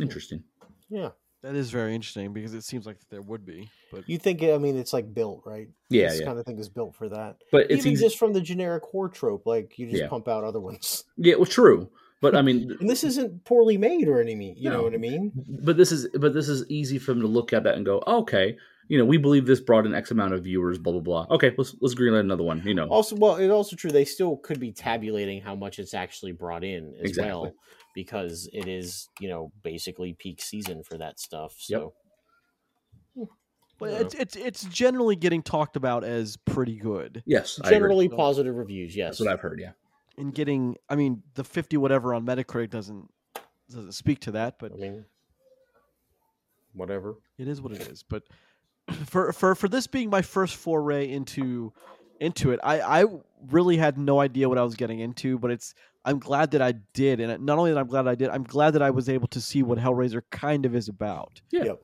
Interesting. 0.00 0.44
Yeah. 0.88 1.10
That 1.42 1.54
is 1.54 1.70
very 1.70 1.94
interesting 1.94 2.32
because 2.32 2.54
it 2.54 2.64
seems 2.64 2.86
like 2.86 2.96
there 3.10 3.22
would 3.22 3.44
be, 3.44 3.70
but 3.92 4.08
You 4.08 4.18
think, 4.18 4.42
I 4.42 4.58
mean, 4.58 4.76
it's 4.76 4.92
like 4.92 5.12
built, 5.14 5.42
right? 5.44 5.68
Yeah, 5.90 6.08
This 6.08 6.20
yeah. 6.20 6.26
kind 6.26 6.38
of 6.38 6.46
thing 6.46 6.58
is 6.58 6.68
built 6.68 6.94
for 6.96 7.08
that. 7.08 7.36
But 7.52 7.70
it's 7.70 7.80
Even 7.86 7.92
easy. 7.92 8.04
just 8.04 8.18
from 8.18 8.32
the 8.32 8.40
generic 8.40 8.82
horror 8.84 9.08
trope, 9.10 9.46
like 9.46 9.78
you 9.78 9.86
just 9.86 10.02
Yeah. 10.02 10.08
pump 10.08 10.26
out 10.28 10.42
other 10.44 10.58
ones. 10.60 11.04
Yeah, 11.16 11.36
well, 11.36 11.46
true. 11.46 11.88
But 12.20 12.34
I 12.34 12.42
mean, 12.42 12.74
And 12.80 12.88
this 12.90 13.04
isn't 13.04 13.44
poorly 13.44 13.76
made 13.76 14.08
or 14.08 14.20
anything. 14.20 14.56
You 14.56 14.70
know 14.70 14.82
what 14.82 14.94
I 14.94 14.96
mean? 14.96 15.32
but 15.62 15.76
this 15.76 15.92
is 15.92 16.08
but 16.18 16.32
this 16.34 16.48
is 16.48 16.64
easy 16.68 16.98
for 16.98 17.12
them 17.12 17.20
to 17.20 17.28
look 17.28 17.52
at 17.52 17.62
that 17.64 17.74
and 17.76 17.84
go, 17.84 18.02
okay, 18.06 18.56
you 18.88 18.98
know, 18.98 19.04
we 19.04 19.16
believe 19.18 19.46
this 19.46 19.60
brought 19.60 19.86
in 19.86 19.94
X 19.94 20.10
amount 20.10 20.32
of 20.34 20.44
viewers, 20.44 20.78
blah 20.78 20.92
blah 20.92 21.00
blah. 21.02 21.26
Okay, 21.36 21.52
let's 21.58 21.74
let's 21.80 21.94
greenlight 21.94 22.20
another 22.20 22.42
one. 22.44 22.62
You 22.64 22.74
know, 22.74 22.86
Also, 22.88 23.16
well, 23.16 23.36
it's 23.36 23.50
also 23.52 23.76
true. 23.76 23.90
They 23.90 24.04
still 24.04 24.36
could 24.36 24.60
be 24.60 24.72
tabulating 24.72 25.40
how 25.42 25.54
much 25.54 25.78
it's 25.78 25.94
actually 25.94 26.32
brought 26.32 26.64
in 26.64 26.94
as 27.00 27.10
Exactly. 27.10 27.30
well, 27.32 27.52
because 27.94 28.48
it 28.52 28.68
is, 28.68 29.08
you 29.20 29.28
know, 29.28 29.50
basically 29.62 30.14
peak 30.18 30.40
season 30.42 30.82
for 30.82 30.98
that 30.98 31.18
stuff. 31.20 31.54
Yep. 31.68 31.80
So, 31.80 31.94
but 33.78 33.90
Yeah. 33.90 33.98
it's 34.00 34.14
it's 34.14 34.36
it's 34.36 34.64
generally 34.64 35.16
getting 35.16 35.42
talked 35.42 35.76
about 35.76 36.02
as 36.04 36.36
pretty 36.46 36.76
good 36.76 37.22
yes, 37.26 37.58
I 37.62 37.66
agree. 37.68 37.76
generally 37.76 38.08
positive 38.08 38.54
reviews. 38.54 38.96
Yes. 38.96 39.18
that's 39.18 39.20
what 39.20 39.28
I've 39.28 39.40
heard. 39.40 39.60
Yeah, 39.60 39.72
and 40.16 40.34
getting. 40.34 40.76
I 40.88 40.96
mean, 40.96 41.22
the 41.34 41.44
fifty 41.44 41.76
whatever 41.76 42.14
on 42.14 42.24
Metacritic 42.24 42.70
doesn't 42.70 43.10
doesn't 43.68 43.92
speak 43.92 44.20
to 44.20 44.30
that, 44.32 44.58
but 44.58 44.72
I 44.72 44.76
mean, 44.76 45.04
whatever. 46.72 47.16
it 47.38 47.48
is 47.48 47.60
what 47.60 47.72
it 47.72 47.82
is. 47.88 48.02
But 48.02 48.22
for 49.04 49.32
for 49.32 49.54
for 49.54 49.68
this 49.68 49.86
being 49.86 50.10
my 50.10 50.22
first 50.22 50.56
foray 50.56 51.10
into 51.10 51.72
into 52.20 52.52
it, 52.52 52.60
I 52.62 52.80
I 53.02 53.04
really 53.50 53.76
had 53.76 53.98
no 53.98 54.20
idea 54.20 54.48
what 54.48 54.58
I 54.58 54.62
was 54.62 54.74
getting 54.74 55.00
into, 55.00 55.38
but 55.38 55.50
it's 55.50 55.74
I'm 56.04 56.18
glad 56.18 56.52
that 56.52 56.62
I 56.62 56.72
did, 56.94 57.20
and 57.20 57.44
not 57.44 57.58
only 57.58 57.72
that 57.72 57.78
I'm 57.78 57.88
glad 57.88 58.06
I 58.06 58.14
did, 58.14 58.28
I'm 58.30 58.44
glad 58.44 58.72
that 58.72 58.82
I 58.82 58.90
was 58.90 59.08
able 59.08 59.26
to 59.28 59.40
see 59.40 59.62
what 59.62 59.78
Hellraiser 59.78 60.22
kind 60.30 60.64
of 60.64 60.74
is 60.76 60.88
about 60.88 61.40
Yeah. 61.50 61.64
Yep. 61.64 61.82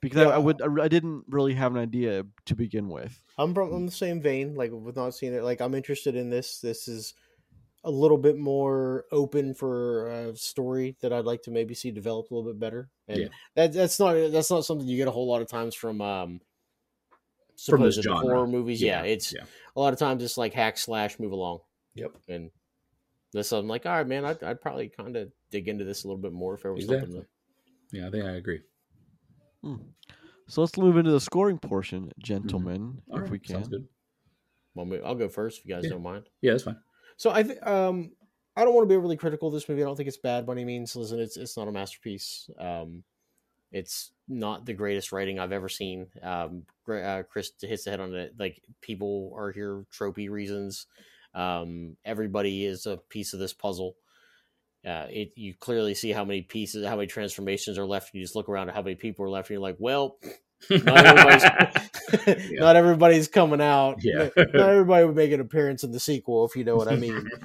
because 0.00 0.18
I, 0.18 0.24
Yeah. 0.24 0.34
I 0.34 0.38
would 0.38 0.80
I 0.80 0.88
didn't 0.88 1.24
really 1.28 1.54
have 1.54 1.74
an 1.74 1.80
idea 1.80 2.24
to 2.46 2.54
begin 2.54 2.88
with. 2.88 3.20
I'm 3.36 3.54
from 3.54 3.72
I'm 3.72 3.86
the 3.86 3.92
same 3.92 4.20
vein. 4.20 4.54
Like 4.54 4.70
with 4.72 4.96
not 4.96 5.14
seeing 5.14 5.34
it, 5.34 5.42
like 5.42 5.60
I'm 5.60 5.74
interested 5.74 6.14
in 6.14 6.30
this. 6.30 6.60
This 6.60 6.86
is 6.88 7.14
a 7.88 7.90
little 7.90 8.18
bit 8.18 8.36
more 8.36 9.06
open 9.10 9.54
for 9.54 10.08
a 10.08 10.36
story 10.36 10.96
that 11.00 11.12
I'd 11.12 11.24
like 11.24 11.42
to 11.44 11.50
maybe 11.50 11.74
see 11.74 11.90
developed 11.90 12.30
a 12.30 12.34
little 12.34 12.50
bit 12.52 12.60
better. 12.60 12.90
And 13.08 13.18
Yeah. 13.22 13.28
that 13.54 13.72
that's 13.72 13.98
not 13.98 14.12
that's 14.30 14.50
not 14.50 14.64
something 14.64 14.86
you 14.86 14.96
get 14.98 15.08
a 15.08 15.10
whole 15.10 15.26
lot 15.26 15.40
of 15.42 15.48
times 15.48 15.74
from 15.74 16.00
um 16.02 16.40
From 17.64 17.80
this 17.82 17.96
supposed 17.96 18.02
genre. 18.04 18.20
horror 18.20 18.46
movies. 18.46 18.82
Yeah, 18.82 19.02
it's 19.02 19.32
yeah. 19.32 19.44
a 19.74 19.80
lot 19.80 19.92
of 19.92 19.98
times 19.98 20.22
it's 20.22 20.36
like 20.36 20.52
hack 20.52 20.76
slash 20.78 21.18
move 21.18 21.32
along. 21.32 21.60
Yep. 21.94 22.12
And 22.28 22.50
this 23.32 23.52
I'm 23.52 23.66
like, 23.68 23.86
all 23.86 23.92
right, 23.92 24.06
man, 24.06 24.24
I'd, 24.24 24.42
I'd 24.42 24.60
probably 24.60 24.88
kind 24.90 25.16
of 25.16 25.32
dig 25.50 25.68
into 25.68 25.84
this 25.84 26.04
a 26.04 26.08
little 26.08 26.20
bit 26.22 26.32
more 26.32 26.54
if 26.54 26.62
there 26.62 26.72
was 26.72 26.84
Exactly. 26.84 27.12
something. 27.12 27.28
Yeah, 27.92 28.06
I 28.08 28.10
think 28.10 28.24
I 28.24 28.32
agree. 28.32 28.60
So 30.50 30.60
let's 30.62 30.76
move 30.78 30.96
into 30.96 31.10
the 31.10 31.20
scoring 31.20 31.58
portion, 31.58 32.12
gentlemen, 32.18 33.02
All 33.10 33.16
if 33.16 33.22
right, 33.22 33.30
we 33.30 33.38
can. 33.38 33.54
sounds 33.56 33.68
good. 33.68 33.86
Well, 34.74 35.00
I'll 35.04 35.14
go 35.14 35.28
first 35.28 35.58
if 35.60 35.66
you 35.66 35.74
guys 35.74 35.84
Yeah. 35.84 35.90
don't 35.90 36.02
mind. 36.02 36.28
Yeah, 36.40 36.52
that's 36.52 36.62
fine. 36.64 36.78
So 37.18 37.30
I 37.30 37.42
think 37.42 37.64
um 37.66 38.12
I 38.56 38.64
don't 38.64 38.74
want 38.74 38.88
to 38.88 38.92
be 38.92 38.96
overly 38.96 39.16
critical 39.16 39.48
of 39.48 39.54
this 39.54 39.68
movie. 39.68 39.82
I 39.82 39.84
don't 39.84 39.94
think 39.94 40.08
it's 40.08 40.16
bad 40.16 40.46
by 40.46 40.54
any 40.54 40.64
means. 40.64 40.96
Listen, 40.96 41.20
it's 41.20 41.36
it's 41.36 41.56
not 41.56 41.68
a 41.68 41.72
masterpiece. 41.72 42.48
Um, 42.58 43.04
it's 43.70 44.12
not 44.26 44.64
the 44.64 44.72
greatest 44.72 45.12
writing 45.12 45.38
I've 45.38 45.52
ever 45.52 45.68
seen. 45.68 46.06
Um, 46.22 46.62
uh, 46.90 47.22
Chris 47.30 47.52
hits 47.60 47.84
the 47.84 47.90
head 47.90 48.00
on 48.00 48.14
it. 48.14 48.34
Like 48.38 48.62
people 48.80 49.32
are 49.36 49.52
here 49.52 49.84
tropey 49.92 50.30
reasons. 50.30 50.86
Um, 51.34 51.96
everybody 52.04 52.64
is 52.64 52.86
a 52.86 52.96
piece 52.96 53.32
of 53.32 53.38
this 53.38 53.52
puzzle. 53.52 53.96
Uh, 54.84 55.06
it 55.10 55.32
you 55.36 55.54
clearly 55.54 55.94
see 55.94 56.10
how 56.10 56.24
many 56.24 56.42
pieces, 56.42 56.86
how 56.86 56.96
many 56.96 57.06
transformations 57.06 57.78
are 57.78 57.86
left. 57.86 58.14
You 58.14 58.22
just 58.22 58.36
look 58.36 58.48
around 58.48 58.70
at 58.70 58.74
how 58.74 58.82
many 58.82 58.96
people 58.96 59.24
are 59.24 59.30
left, 59.30 59.50
and 59.50 59.54
you're 59.54 59.62
like, 59.62 59.76
well, 59.78 60.18
not 60.70 61.06
everybody's, 61.06 62.50
not 62.60 62.76
everybody's 62.76 63.28
coming 63.28 63.60
out. 63.60 64.02
Yeah. 64.02 64.28
not 64.36 64.70
everybody 64.70 65.04
would 65.06 65.16
make 65.16 65.32
an 65.32 65.40
appearance 65.40 65.84
in 65.84 65.92
the 65.92 66.00
sequel, 66.00 66.46
if 66.46 66.56
you 66.56 66.64
know 66.64 66.76
what 66.76 66.88
I 66.88 66.96
mean. 66.96 67.28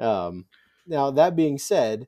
Um, 0.00 0.44
now 0.86 1.10
that 1.10 1.34
being 1.34 1.58
said, 1.58 2.06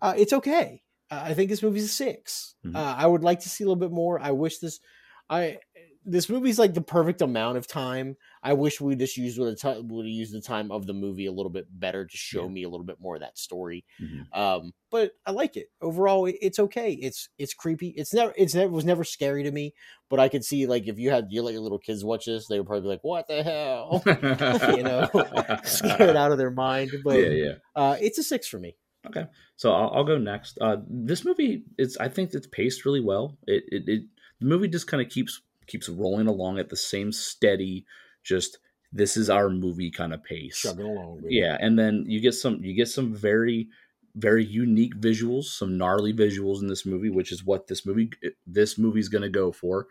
uh, 0.00 0.14
it's 0.16 0.32
okay. 0.32 0.80
Uh, 1.10 1.20
I 1.22 1.34
think 1.34 1.50
this 1.50 1.62
movie's 1.62 1.84
a 1.84 1.88
6 1.88 2.54
Mhm. 2.64 2.74
Uh, 2.74 2.94
I 2.96 3.06
would 3.06 3.22
like 3.22 3.40
to 3.40 3.50
see 3.50 3.62
a 3.62 3.66
little 3.66 3.76
bit 3.78 3.90
more. 3.92 4.18
I 4.18 4.30
wish 4.30 4.56
this, 4.58 4.80
I 5.28 5.58
this 6.06 6.30
movie's 6.30 6.58
like 6.58 6.72
the 6.72 6.80
perfect 6.80 7.20
amount 7.20 7.58
of 7.58 7.66
time. 7.66 8.16
I 8.42 8.54
wish 8.54 8.80
we 8.80 8.96
just 8.96 9.16
used 9.18 9.38
would 9.38 9.58
have 9.62 9.84
would 9.84 10.06
have 10.06 10.10
used 10.12 10.32
the 10.32 10.40
time 10.40 10.70
of 10.72 10.86
the 10.86 10.94
movie 10.94 11.26
a 11.26 11.32
little 11.32 11.50
bit 11.50 11.66
better 11.70 12.06
to 12.06 12.16
show 12.16 12.44
Yeah. 12.44 12.48
me 12.48 12.62
a 12.62 12.68
little 12.70 12.86
bit 12.86 12.96
more 13.00 13.16
of 13.16 13.20
that 13.20 13.36
story. 13.36 13.84
Mhm. 14.00 14.26
Um, 14.36 14.72
but 14.90 15.12
I 15.26 15.32
like 15.32 15.56
it 15.56 15.66
overall. 15.82 16.24
it- 16.26 16.38
It's 16.40 16.58
okay. 16.58 16.92
It's 16.92 17.28
it's 17.38 17.52
creepy. 17.54 17.88
It's 17.96 18.14
never 18.14 18.32
it's 18.36 18.54
never 18.54 18.70
was 18.72 18.84
never 18.86 19.04
scary 19.04 19.42
to 19.42 19.52
me. 19.52 19.74
But 20.08 20.20
I 20.20 20.28
could 20.28 20.44
see 20.44 20.66
like 20.66 20.88
if 20.88 20.98
you 20.98 21.10
had 21.10 21.26
you 21.30 21.42
let 21.42 21.52
your 21.52 21.62
little 21.62 21.78
kids 21.78 22.04
watch 22.04 22.24
this, 22.26 22.46
they 22.48 22.58
would 22.58 22.66
probably 22.66 22.82
be 22.82 22.88
like, 22.88 23.04
"What 23.04 23.28
the 23.28 23.42
hell?" 23.42 24.02
you 24.76 24.82
know, 24.82 25.08
scared 25.64 26.16
out 26.16 26.32
of 26.32 26.38
their 26.38 26.50
mind. 26.50 26.92
But 27.04 27.18
yeah, 27.18 27.28
yeah. 27.28 27.54
uh, 27.76 27.96
it's 28.00 28.18
a 28.18 28.22
six 28.22 28.48
for 28.48 28.58
me. 28.58 28.76
Okay, 29.06 29.24
so 29.56 29.72
I'll, 29.72 29.90
I'll 29.94 30.04
go 30.04 30.18
next. 30.18 30.58
Uh, 30.60 30.76
this 30.86 31.24
movie 31.24 31.64
is, 31.78 31.96
I 31.96 32.08
think, 32.08 32.34
it's 32.34 32.46
paced 32.46 32.84
really 32.84 33.00
well. 33.00 33.38
It, 33.46 33.64
it, 33.68 33.82
it 33.88 34.02
the 34.40 34.46
movie 34.46 34.68
just 34.68 34.86
kind 34.88 35.02
of 35.02 35.08
keeps 35.10 35.40
keeps 35.66 35.88
rolling 35.88 36.26
along 36.26 36.58
at 36.58 36.68
the 36.68 36.76
same 36.76 37.10
steady, 37.12 37.86
just 38.22 38.58
this 38.92 39.16
is 39.16 39.30
our 39.30 39.48
movie 39.48 39.90
kind 39.90 40.12
of 40.12 40.22
pace. 40.24 40.60
Chugging 40.60 40.86
along. 40.86 41.22
baby. 41.22 41.36
Yeah, 41.36 41.56
and 41.60 41.78
then 41.78 42.04
you 42.06 42.20
get 42.20 42.34
some 42.34 42.62
you 42.62 42.74
get 42.74 42.88
some 42.88 43.14
very 43.14 43.68
very 44.16 44.44
unique 44.44 44.96
visuals, 44.96 45.44
some 45.44 45.78
gnarly 45.78 46.12
visuals 46.12 46.60
in 46.60 46.66
this 46.66 46.84
movie, 46.84 47.10
which 47.10 47.32
is 47.32 47.44
what 47.44 47.66
this 47.66 47.86
movie 47.86 48.10
this 48.46 48.78
movie's 48.78 49.08
going 49.08 49.22
to 49.22 49.28
go 49.28 49.52
for. 49.52 49.86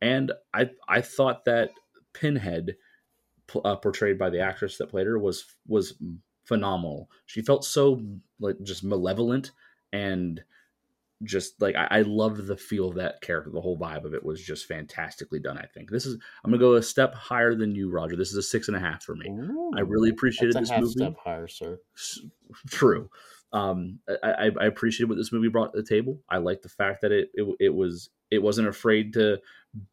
And 0.00 0.32
I 0.52 0.70
I 0.88 1.00
thought 1.00 1.44
that 1.46 1.70
Pinhead, 2.12 2.76
uh, 3.64 3.76
portrayed 3.76 4.18
by 4.18 4.30
the 4.30 4.40
actress 4.40 4.78
that 4.78 4.90
played 4.90 5.06
her, 5.06 5.18
was 5.18 5.44
was 5.66 5.94
phenomenal. 6.44 7.10
She 7.26 7.42
felt 7.42 7.64
so 7.64 8.00
like 8.38 8.56
just 8.62 8.84
malevolent 8.84 9.50
and 9.92 10.42
just 11.22 11.60
like 11.60 11.74
I, 11.76 11.86
I 11.90 12.02
loved 12.02 12.46
the 12.46 12.56
feel 12.56 12.88
of 12.88 12.96
that 12.96 13.20
character. 13.20 13.50
The 13.50 13.60
whole 13.60 13.78
vibe 13.78 14.04
of 14.04 14.14
it 14.14 14.24
was 14.24 14.42
just 14.42 14.66
fantastically 14.66 15.38
done. 15.38 15.58
I 15.58 15.66
think 15.66 15.90
this 15.90 16.06
is 16.06 16.18
I'm 16.44 16.50
gonna 16.50 16.60
go 16.60 16.74
a 16.74 16.82
step 16.82 17.14
higher 17.14 17.54
than 17.54 17.74
you, 17.74 17.90
Roger. 17.90 18.16
This 18.16 18.30
is 18.30 18.36
a 18.36 18.42
six 18.42 18.68
and 18.68 18.76
a 18.76 18.80
half 18.80 19.02
for 19.02 19.14
me. 19.14 19.30
I 19.76 19.80
really 19.80 20.10
appreciated 20.10 20.56
this 20.56 20.70
movie. 20.70 20.86
step 20.86 21.16
higher, 21.22 21.48
sir. 21.48 21.78
True. 22.70 23.08
Um, 23.52 24.00
I, 24.22 24.30
I 24.30 24.50
I 24.60 24.66
appreciated 24.66 25.08
what 25.08 25.16
this 25.16 25.32
movie 25.32 25.48
brought 25.48 25.72
to 25.72 25.80
the 25.80 25.88
table. 25.88 26.20
I 26.28 26.38
like 26.38 26.62
the 26.62 26.68
fact 26.68 27.02
that 27.02 27.12
it, 27.12 27.28
it 27.34 27.46
it 27.60 27.74
was 27.74 28.10
it 28.30 28.42
wasn't 28.42 28.68
afraid 28.68 29.12
to 29.14 29.38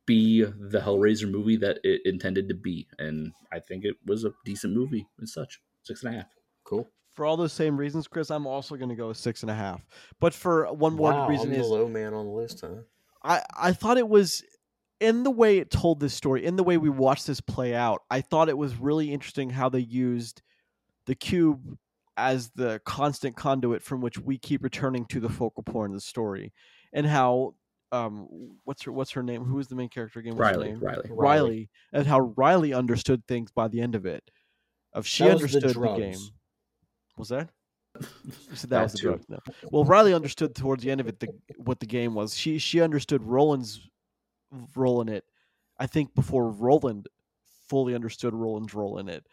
be 0.06 0.44
the 0.44 0.80
Hellraiser 0.80 1.30
movie 1.30 1.58
that 1.58 1.80
it 1.84 2.02
intended 2.06 2.50
to 2.50 2.56
be, 2.56 2.88
and 2.98 3.34
I 3.54 3.60
think 3.60 3.86
it 3.86 3.98
was 4.06 4.26
a 4.26 4.34
decent 4.46 4.74
movie 4.74 5.08
and 5.20 5.30
such. 5.30 5.62
Six 5.84 6.04
and 6.04 6.14
a 6.14 6.18
half. 6.18 6.28
Cool. 6.64 6.90
For 7.14 7.26
all 7.26 7.36
those 7.36 7.54
same 7.54 7.78
reasons, 7.78 8.08
Chris, 8.08 8.32
I'm 8.32 8.48
also 8.48 8.76
going 8.76 8.90
to 8.90 8.96
go 8.96 9.10
a 9.10 9.16
six 9.16 9.42
and 9.42 9.52
a 9.52 9.56
half. 9.56 9.86
But 10.20 10.34
for 10.34 10.72
one 10.74 10.94
more 10.94 11.12
wow, 11.12 11.28
reason 11.28 11.54
I'm 11.54 11.60
is 11.60 11.68
the 11.68 11.74
low 11.74 11.88
man 11.88 12.14
on 12.14 12.26
the 12.26 12.32
list, 12.32 12.62
huh? 12.62 12.84
I, 13.24 13.42
I 13.56 13.74
thought 13.74 13.98
it 13.98 14.08
was 14.08 14.44
in 15.00 15.24
the 15.24 15.32
way 15.32 15.58
it 15.58 15.72
told 15.72 16.00
this 16.00 16.14
story, 16.14 16.46
in 16.46 16.56
the 16.56 16.64
way 16.64 16.78
we 16.78 16.90
watched 16.90 17.28
this 17.28 17.42
play 17.42 17.74
out, 17.74 18.02
I 18.10 18.22
thought 18.22 18.50
it 18.50 18.58
was 18.58 18.78
really 18.78 19.12
interesting 19.12 19.50
how 19.50 19.68
they 19.68 19.80
used 19.80 20.42
the 21.06 21.16
cube 21.16 21.78
as 22.18 22.52
the 22.56 22.80
constant 22.86 23.36
conduit 23.36 23.82
from 23.82 24.00
which 24.02 24.20
we 24.20 24.38
keep 24.38 24.64
returning 24.64 25.06
to 25.06 25.20
the 25.20 25.30
focal 25.30 25.64
point 25.64 25.92
of 25.92 25.98
the 25.98 26.02
story. 26.02 26.54
And 26.94 27.06
how 27.06 27.56
um 27.92 28.28
what's 28.64 28.84
her 28.84 28.92
what's 28.92 29.12
her 29.12 29.24
name? 29.24 29.44
Who 29.44 29.60
is 29.60 29.68
the 29.68 29.76
main 29.76 29.90
character 29.90 30.20
again? 30.20 30.36
What's 30.36 30.52
her 30.52 30.58
Riley, 30.58 30.70
name? 30.70 30.80
Riley. 30.80 31.10
Riley. 31.10 31.18
Riley. 31.18 31.70
And 31.94 32.08
how 32.08 32.20
Riley 32.20 32.74
understood 32.74 33.26
things 33.28 33.52
by 33.52 33.68
the 33.68 33.82
end 33.82 33.96
of 33.96 34.06
it. 34.06 34.24
Of 34.94 35.08
she 35.08 35.24
That 35.24 35.42
was 35.42 35.52
the 35.52 35.58
understood 35.58 35.84
the, 35.84 35.96
game. 35.96 36.20
Was 37.18 37.28
said 37.30 37.50
that, 38.62 38.70
That 38.70 38.84
was 38.84 38.92
the 38.94 38.98
too. 38.98 39.08
drug. 39.10 39.22
No. 39.30 39.40
Well, 39.72 39.84
Riley 39.84 40.14
understood 40.14 40.56
towards 40.56 40.84
the 40.84 40.92
end 40.92 41.02
of 41.02 41.08
it 41.08 41.20
the, 41.20 41.28
what 41.58 41.80
the 41.80 41.86
game 41.86 42.14
was. 42.14 42.36
She 42.36 42.58
she 42.58 42.82
understood 42.82 43.24
Roland's 43.24 43.82
role 44.76 45.02
in 45.02 45.10
it. 45.10 45.24
I 45.78 45.88
think 45.88 46.14
before 46.16 46.50
Roland 46.50 47.08
fully 47.68 47.96
understood 47.96 48.34
Roland's 48.34 48.74
role 48.74 48.98
in 49.00 49.10
it, 49.10 49.26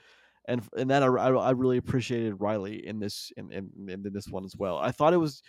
and 0.47 0.63
and 0.77 0.91
that 0.91 1.03
I, 1.03 1.07
I, 1.07 1.31
I 1.31 1.51
really 1.51 1.77
appreciated 1.77 2.41
Riley 2.41 2.87
in 2.87 2.99
this 2.99 3.33
in, 3.37 3.53
in 3.53 3.71
in 3.89 4.13
this 4.13 4.29
one 4.29 4.45
as 4.45 4.57
well. 4.57 4.79
I 4.79 4.91
thought 4.91 5.13
it 5.13 5.19
was 5.19 5.43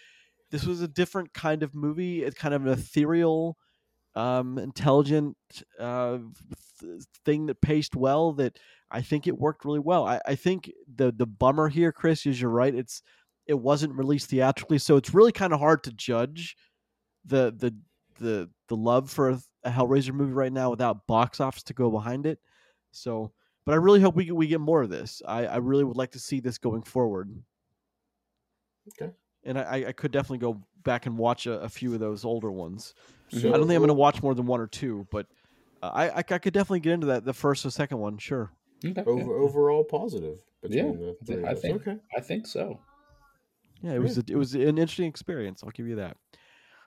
this 0.51 0.65
was 0.65 0.81
a 0.81 0.87
different 0.87 1.33
kind 1.33 1.63
of 1.63 1.73
movie. 1.75 2.23
It's 2.23 2.37
kind 2.37 2.53
of 2.53 2.65
an 2.65 2.73
ethereal, 2.73 3.57
um, 4.15 4.57
intelligent 4.57 5.37
uh, 5.79 6.17
th- 6.79 7.03
thing 7.25 7.45
that 7.47 7.61
paced 7.61 7.95
well. 7.95 8.33
That 8.33 8.57
I 8.91 9.01
think 9.01 9.27
it 9.27 9.37
worked 9.37 9.65
really 9.65 9.79
well. 9.79 10.05
I, 10.07 10.19
I 10.25 10.35
think 10.35 10.71
the 10.95 11.11
the 11.11 11.25
bummer 11.27 11.69
here, 11.69 11.91
Chris, 11.91 12.25
is 12.25 12.39
you're 12.41 12.49
right. 12.49 12.73
It's 12.73 13.01
it 13.45 13.53
wasn't 13.59 13.93
released 13.95 14.29
theatrically, 14.29 14.77
so 14.79 14.95
it's 14.97 15.13
really 15.13 15.31
kind 15.31 15.53
of 15.53 15.59
hard 15.59 15.83
to 15.83 15.91
judge 15.91 16.55
the 17.25 17.53
the 17.55 17.75
the 18.19 18.49
the 18.67 18.75
love 18.75 19.09
for 19.09 19.29
a, 19.29 19.39
a 19.63 19.69
Hellraiser 19.71 20.13
movie 20.13 20.33
right 20.33 20.51
now 20.53 20.69
without 20.69 21.07
box 21.07 21.39
office 21.39 21.63
to 21.63 21.73
go 21.73 21.89
behind 21.91 22.25
it. 22.25 22.39
So, 22.91 23.31
but 23.65 23.73
I 23.73 23.75
really 23.75 24.01
hope 24.01 24.15
we 24.15 24.25
get- 24.25 24.35
we 24.35 24.47
get 24.47 24.59
more 24.59 24.81
of 24.81 24.89
this. 24.89 25.21
I 25.27 25.45
I 25.45 25.57
really 25.57 25.83
would 25.83 25.97
like 25.97 26.11
to 26.11 26.19
see 26.19 26.39
this 26.39 26.57
going 26.57 26.81
forward. 26.83 27.31
Okay. 28.89 29.11
And 29.43 29.57
I 29.59 29.85
I- 29.87 29.91
could 29.91 30.11
definitely 30.11 30.39
go 30.39 30.61
back 30.83 31.05
and 31.05 31.17
watch 31.17 31.45
a, 31.47 31.59
a 31.61 31.69
few 31.69 31.93
of 31.93 31.99
those 31.99 32.25
older 32.25 32.51
ones. 32.51 32.93
So, 33.29 33.49
I 33.49 33.57
don't 33.57 33.67
think 33.67 33.75
I'm 33.75 33.81
going 33.81 33.87
to 33.89 33.93
watch 33.93 34.23
more 34.23 34.33
than 34.33 34.47
one 34.47 34.59
or 34.59 34.65
two, 34.67 35.05
but 35.11 35.27
uh, 35.83 35.91
I, 35.93 36.09
I 36.09 36.13
I 36.17 36.23
could 36.23 36.53
definitely 36.53 36.79
get 36.79 36.93
into 36.93 37.07
that 37.07 37.25
the 37.25 37.33
first 37.33 37.65
or 37.65 37.69
second 37.69 37.99
one. 37.99 38.17
Sure. 38.17 38.51
Okay. 38.85 39.01
over, 39.05 39.33
overall 39.37 39.83
positive 39.83 40.39
between 40.61 40.99
Yeah, 40.99 41.11
the 41.11 41.25
three 41.25 41.43
I 41.45 41.49
of 41.51 41.57
us. 41.57 41.61
think- 41.61 41.75
Okay. 41.87 41.97
I 42.15 42.21
think 42.21 42.47
so. 42.47 42.79
Yeah, 43.81 43.93
it 43.93 43.99
was 43.99 44.17
a, 44.17 44.23
it 44.27 44.35
was 44.35 44.55
an 44.55 44.61
interesting 44.77 45.07
experience. 45.07 45.63
I'll 45.63 45.69
give 45.71 45.87
you 45.87 45.95
that. 45.95 46.17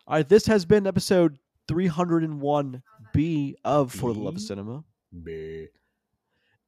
All 0.07 0.17
right, 0.17 0.29
this 0.29 0.47
has 0.47 0.65
been 0.67 0.87
episode 0.87 1.39
301B 1.69 3.55
of 3.65 3.93
For 3.93 4.13
the 4.13 4.21
Love 4.21 4.37
of 4.37 4.41
Cinema. 4.41 4.85
B. 5.23 5.67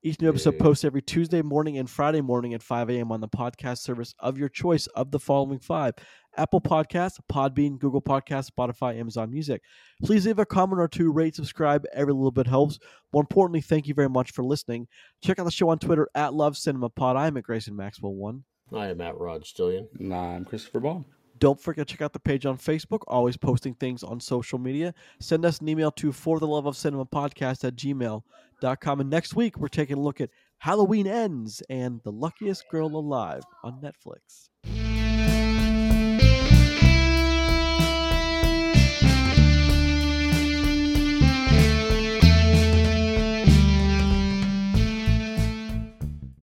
Each 0.03 0.21
new 0.21 0.29
episode 0.29 0.59
posts 0.59 0.85
every 0.85 1.01
Tuesday 1.01 1.41
morning 1.41 1.79
and 1.79 1.89
Friday 1.89 2.21
morning 2.21 2.53
at 2.53 2.63
5 2.63 2.91
a.m. 2.91 3.11
on 3.11 3.21
the 3.21 3.29
podcast 3.29 3.79
service 3.79 4.15
of 4.19 4.37
your 4.37 4.51
choice 4.51 4.87
of 4.89 5.11
the 5.11 5.19
following 5.19 5.59
five 5.59 5.95
Apple 6.37 6.61
Podcasts, 6.61 7.19
Podbean, 7.31 7.79
Google 7.79 8.03
Podcasts, 8.03 8.51
Spotify, 8.51 8.99
Amazon 8.99 9.31
Music. 9.31 9.63
Please 10.03 10.27
leave 10.27 10.39
a 10.39 10.47
comment 10.47 10.81
or 10.81 10.89
two, 10.89 11.11
rate, 11.11 11.35
subscribe. 11.35 11.85
Every 11.93 12.13
little 12.13 12.31
bit 12.31 12.47
helps. 12.47 12.79
More 13.13 13.23
importantly, 13.23 13.61
thank 13.61 13.87
you 13.87 13.95
very 13.95 14.09
much 14.09 14.33
for 14.33 14.45
listening. 14.45 14.89
Check 15.23 15.39
out 15.39 15.45
the 15.45 15.51
show 15.51 15.69
on 15.69 15.79
Twitter 15.79 16.09
at 16.15 16.35
Love 16.35 16.57
Cinema 16.57 16.89
Pod. 16.89 17.17
I'm 17.17 17.37
at 17.37 17.45
Grayson 17.45 17.77
Maxwell 17.77 18.15
One. 18.15 18.45
I 18.73 18.89
am 18.89 19.01
at 19.01 19.17
Rod 19.19 19.45
Stillion. 19.45 19.89
Nah, 19.99 20.35
I'm 20.35 20.45
Christopher 20.45 20.81
Ball. 20.81 21.05
Don't 21.39 21.61
forget 21.61 21.87
to 21.87 21.95
check 21.95 22.03
out 22.03 22.13
the 22.13 22.21
page 22.21 22.47
on 22.47 22.57
Facebook, 22.57 23.01
always 23.09 23.37
posting 23.37 23.75
things 23.75 24.03
on 24.03 24.21
social 24.21 24.59
media. 24.59 24.95
Send 25.21 25.45
us 25.45 25.61
an 25.61 25.69
email 25.69 25.91
to 25.93 26.13
for 26.13 26.39
the 26.39 26.47
love 26.47 26.67
of 26.67 26.77
cinema 26.77 27.05
podcast 27.05 27.65
at 27.65 27.77
gmail.com. 27.77 29.01
And 29.01 29.11
next 29.11 29.35
week, 29.35 29.59
we're 29.59 29.69
taking 29.69 29.99
a 29.99 30.01
look 30.01 30.21
at 30.21 30.31
Halloween 30.59 31.07
Ends 31.07 31.63
and 31.69 32.01
The 32.05 32.13
Luckiest 32.13 32.69
Girl 32.71 32.87
Alive 32.87 33.43
on 33.65 33.81
Netflix. 33.83 34.49